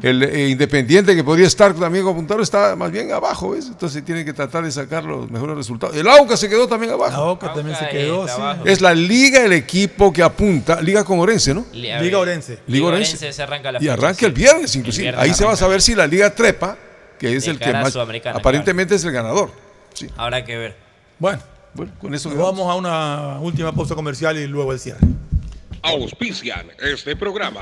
[0.02, 3.68] El eh, Independiente que podría estar también como puntero está más bien abajo, ¿ves?
[3.68, 5.96] Entonces tiene que tratar de sacar los mejores resultados.
[5.96, 7.12] El AUCA se quedó también abajo.
[7.12, 8.34] La Oca también se quedó, sí.
[8.66, 11.66] Es la liga el equipo que apunta, liga con Orense, ¿no?
[11.74, 12.60] Li- Liga Orense.
[12.68, 13.32] Liga Orense.
[13.32, 15.04] se arranca la Y arranca el viernes, El inclusive.
[15.04, 16.78] viernes Ahí se va a saber si la liga trepa,
[17.20, 19.52] que es el que más aparentemente es el ganador.
[19.94, 20.08] Sí.
[20.18, 20.76] Habrá que ver.
[21.20, 21.42] Bueno,
[21.74, 25.00] Bueno, con eso nos vamos a una última pausa comercial y luego el cierre.
[25.84, 27.62] Auspician este programa.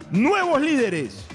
[0.11, 1.25] nuevos líderes.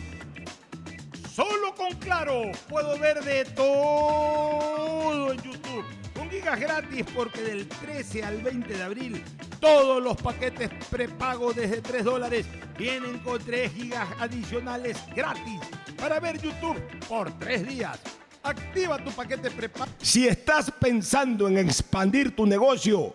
[1.34, 5.84] Solo con Claro puedo ver de todo en YouTube.
[6.14, 9.24] Con gigas gratis porque del 13 al 20 de abril
[9.60, 12.46] todos los paquetes prepago desde 3 dólares
[12.78, 15.60] vienen con 3 gigas adicionales gratis
[15.96, 17.98] para ver YouTube por 3 días.
[18.42, 19.90] Activa tu paquete prepago.
[20.00, 23.14] Si estás pensando en expandir tu negocio,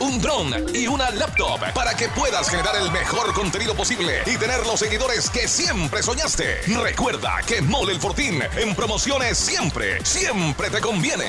[0.00, 4.64] un drone y una laptop para que puedas generar el mejor contenido posible y tener
[4.66, 6.62] los seguidores que siempre soñaste.
[6.82, 11.26] Recuerda que Mole el Fortín en promociones siempre, siempre te conviene.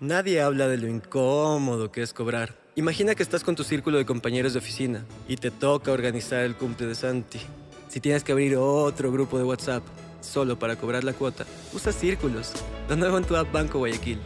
[0.00, 2.56] Nadie habla de lo incómodo que es cobrar.
[2.74, 6.56] Imagina que estás con tu círculo de compañeros de oficina y te toca organizar el
[6.56, 7.40] cumple de Santi.
[7.88, 9.82] Si tienes que abrir otro grupo de WhatsApp
[10.20, 12.52] solo para cobrar la cuota, usa círculos.
[12.88, 14.20] Lo nuevo en tu app Banco Guayaquil.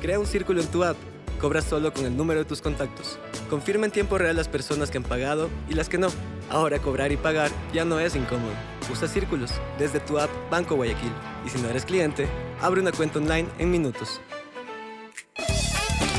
[0.00, 0.96] Crea un círculo en tu app.
[1.40, 3.18] Cobra solo con el número de tus contactos.
[3.48, 6.08] Confirma en tiempo real las personas que han pagado y las que no.
[6.50, 8.52] Ahora cobrar y pagar ya no es incómodo.
[8.92, 11.12] Usa círculos desde tu app Banco Guayaquil.
[11.46, 12.28] Y si no eres cliente,
[12.60, 14.20] abre una cuenta online en minutos.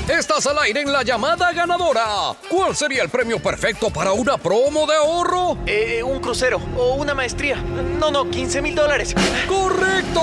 [0.10, 2.36] Estás al aire en la llamada ganadora.
[2.50, 5.60] ¿Cuál sería el premio perfecto para una promo de ahorro?
[5.68, 7.58] Eh, un crucero o una maestría.
[8.00, 9.14] No, no, 15 mil dólares.
[9.48, 10.22] ¡Correcto!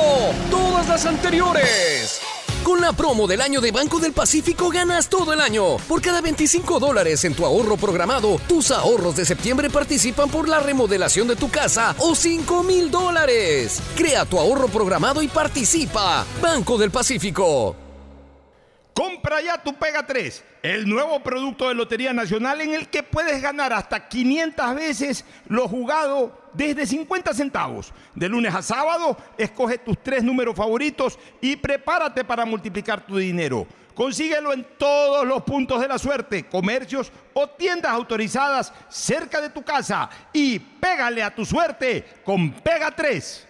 [0.50, 2.20] Todas las anteriores.
[2.64, 5.76] Con la promo del año de Banco del Pacífico ganas todo el año.
[5.88, 10.60] Por cada 25 dólares en tu ahorro programado, tus ahorros de septiembre participan por la
[10.60, 13.80] remodelación de tu casa o 5 mil dólares.
[13.96, 16.26] Crea tu ahorro programado y participa.
[16.42, 17.87] Banco del Pacífico.
[18.98, 23.40] Compra ya tu Pega 3, el nuevo producto de Lotería Nacional en el que puedes
[23.40, 27.92] ganar hasta 500 veces lo jugado desde 50 centavos.
[28.16, 33.68] De lunes a sábado, escoge tus tres números favoritos y prepárate para multiplicar tu dinero.
[33.94, 39.62] Consíguelo en todos los puntos de la suerte, comercios o tiendas autorizadas cerca de tu
[39.62, 43.47] casa y pégale a tu suerte con Pega 3.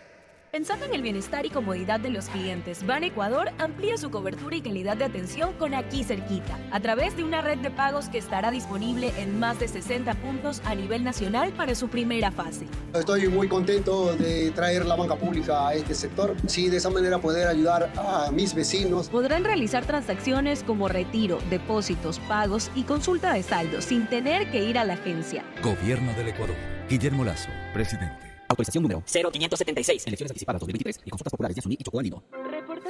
[0.59, 4.61] Pensando en el bienestar y comodidad de los clientes, Ban Ecuador amplía su cobertura y
[4.61, 8.51] calidad de atención con aquí cerquita, a través de una red de pagos que estará
[8.51, 12.67] disponible en más de 60 puntos a nivel nacional para su primera fase.
[12.93, 17.21] Estoy muy contento de traer la banca pública a este sector, sí, de esa manera
[17.21, 19.09] poder ayudar a mis vecinos.
[19.11, 24.77] Podrán realizar transacciones como retiro, depósitos, pagos y consulta de saldo sin tener que ir
[24.77, 25.45] a la agencia.
[25.63, 26.57] Gobierno del Ecuador.
[26.89, 28.28] Guillermo Lazo, presidente.
[28.49, 30.07] Autorización número 0576.
[30.07, 32.23] Elecciones anticipadas 2023 y consultas populares de Asuní y Chocó Andino.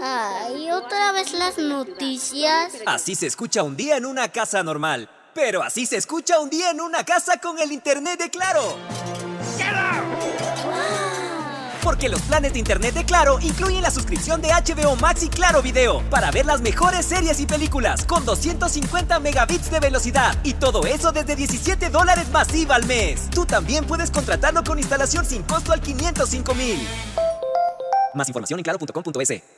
[0.00, 2.72] Ay, otra vez las noticias.
[2.86, 5.10] Así se escucha un día en una casa normal.
[5.34, 8.76] Pero así se escucha un día en una casa con el internet de Claro.
[11.82, 15.62] Porque los planes de internet de Claro incluyen la suscripción de HBO Max y Claro
[15.62, 20.86] Video para ver las mejores series y películas con 250 megabits de velocidad y todo
[20.86, 23.28] eso desde 17 dólares masiva al mes.
[23.30, 26.78] Tú también puedes contratarlo con instalación sin costo al 505 mil.
[28.14, 29.57] Más información en claro.com.es.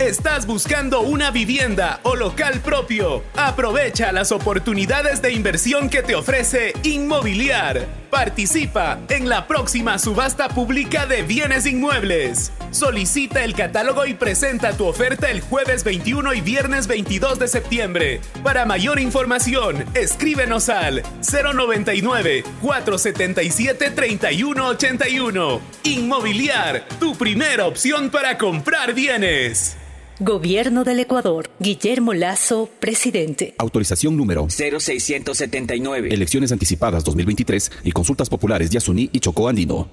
[0.00, 3.22] ¿Estás buscando una vivienda o local propio?
[3.36, 7.86] Aprovecha las oportunidades de inversión que te ofrece Inmobiliar.
[8.10, 12.52] Participa en la próxima subasta pública de bienes inmuebles.
[12.72, 18.20] Solicita el catálogo y presenta tu oferta el jueves 21 y viernes 22 de septiembre.
[18.42, 25.60] Para mayor información, escríbenos al 099 477 3181.
[25.84, 29.76] Inmobiliar, tu primera opción para comprar bienes.
[30.20, 31.50] Gobierno del Ecuador.
[31.58, 33.54] Guillermo Lazo, presidente.
[33.58, 36.14] Autorización número 0679.
[36.14, 39.88] Elecciones anticipadas 2023 y consultas populares de Asuní y Chocó Andino.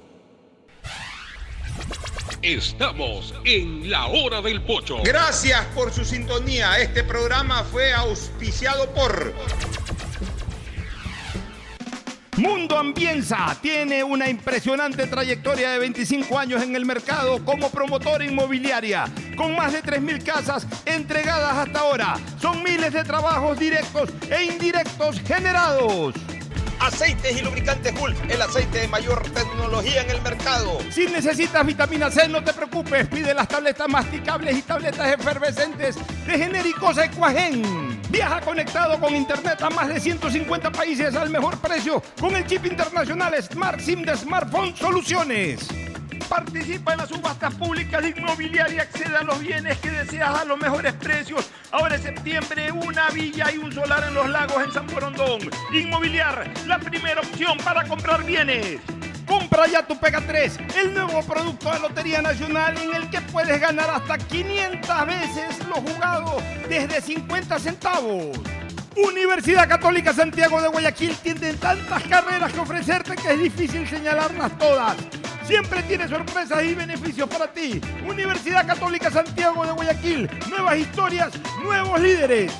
[2.43, 4.97] Estamos en la hora del pocho.
[5.03, 6.79] Gracias por su sintonía.
[6.79, 9.33] Este programa fue auspiciado por
[12.37, 19.05] Mundo Ambienza tiene una impresionante trayectoria de 25 años en el mercado como promotora inmobiliaria,
[19.35, 22.15] con más de 3.000 casas entregadas hasta ahora.
[22.39, 26.15] Son miles de trabajos directos e indirectos generados.
[26.79, 30.79] Aceites y lubricantes Gulf, el aceite de mayor tecnología en el mercado.
[30.89, 33.07] Si necesitas vitamina C, no te preocupes.
[33.07, 37.90] Pide las tabletas masticables y tabletas efervescentes de genéricos Equagen.
[38.11, 42.65] Viaja conectado con internet a más de 150 países al mejor precio con el chip
[42.65, 45.65] internacional Smart SIM de Smartphone Soluciones.
[46.27, 50.43] Participa en las subastas públicas de inmobiliaria y accede a los bienes que deseas a
[50.43, 51.49] los mejores precios.
[51.71, 55.49] Ahora en septiembre, una villa y un solar en los lagos en San Borondón.
[55.71, 58.81] Inmobiliar, la primera opción para comprar bienes.
[59.31, 63.61] Compra ya tu Pega 3, el nuevo producto de Lotería Nacional en el que puedes
[63.61, 66.35] ganar hasta 500 veces lo jugado
[66.67, 68.37] desde 50 centavos.
[68.97, 74.97] Universidad Católica Santiago de Guayaquil tiene tantas carreras que ofrecerte que es difícil señalarlas todas.
[75.47, 77.79] siempre tiene sorpresas y beneficios para ti.
[78.05, 81.31] Universidad Católica Santiago de Guayaquil, nuevas historias,
[81.63, 82.51] nuevos líderes.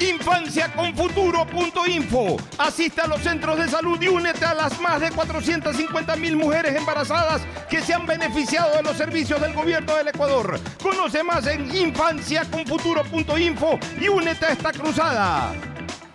[0.00, 2.36] Infanciaconfuturo.info.
[2.58, 6.76] Asista a los centros de salud y únete a las más de 450 mil mujeres
[6.76, 10.60] embarazadas que se han beneficiado de los servicios del gobierno del Ecuador.
[10.82, 15.52] Conoce más en infanciaconfuturo.info y únete a esta cruzada.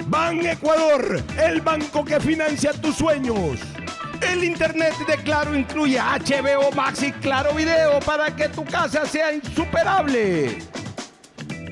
[0.07, 3.59] Ban Ecuador, el banco que financia tus sueños.
[4.21, 9.33] El internet de Claro incluye HBO Max y Claro Video para que tu casa sea
[9.33, 10.57] insuperable.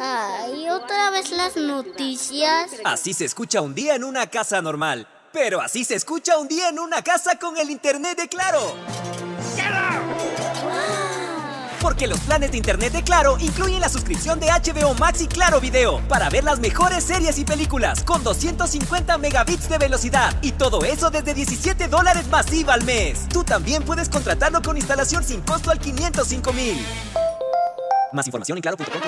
[0.00, 2.70] Ay, otra vez las noticias.
[2.84, 5.06] Así se escucha un día en una casa normal.
[5.32, 8.60] Pero así se escucha un día en una casa con el internet de Claro.
[11.80, 15.60] Porque los planes de internet de Claro incluyen la suscripción de HBO Max y Claro
[15.60, 20.84] Video para ver las mejores series y películas con 250 megabits de velocidad y todo
[20.84, 23.26] eso desde 17 dólares masiva al mes.
[23.30, 26.86] Tú también puedes contratarlo con instalación sin costo al 505 mil.
[28.12, 29.00] Más información en claro.com.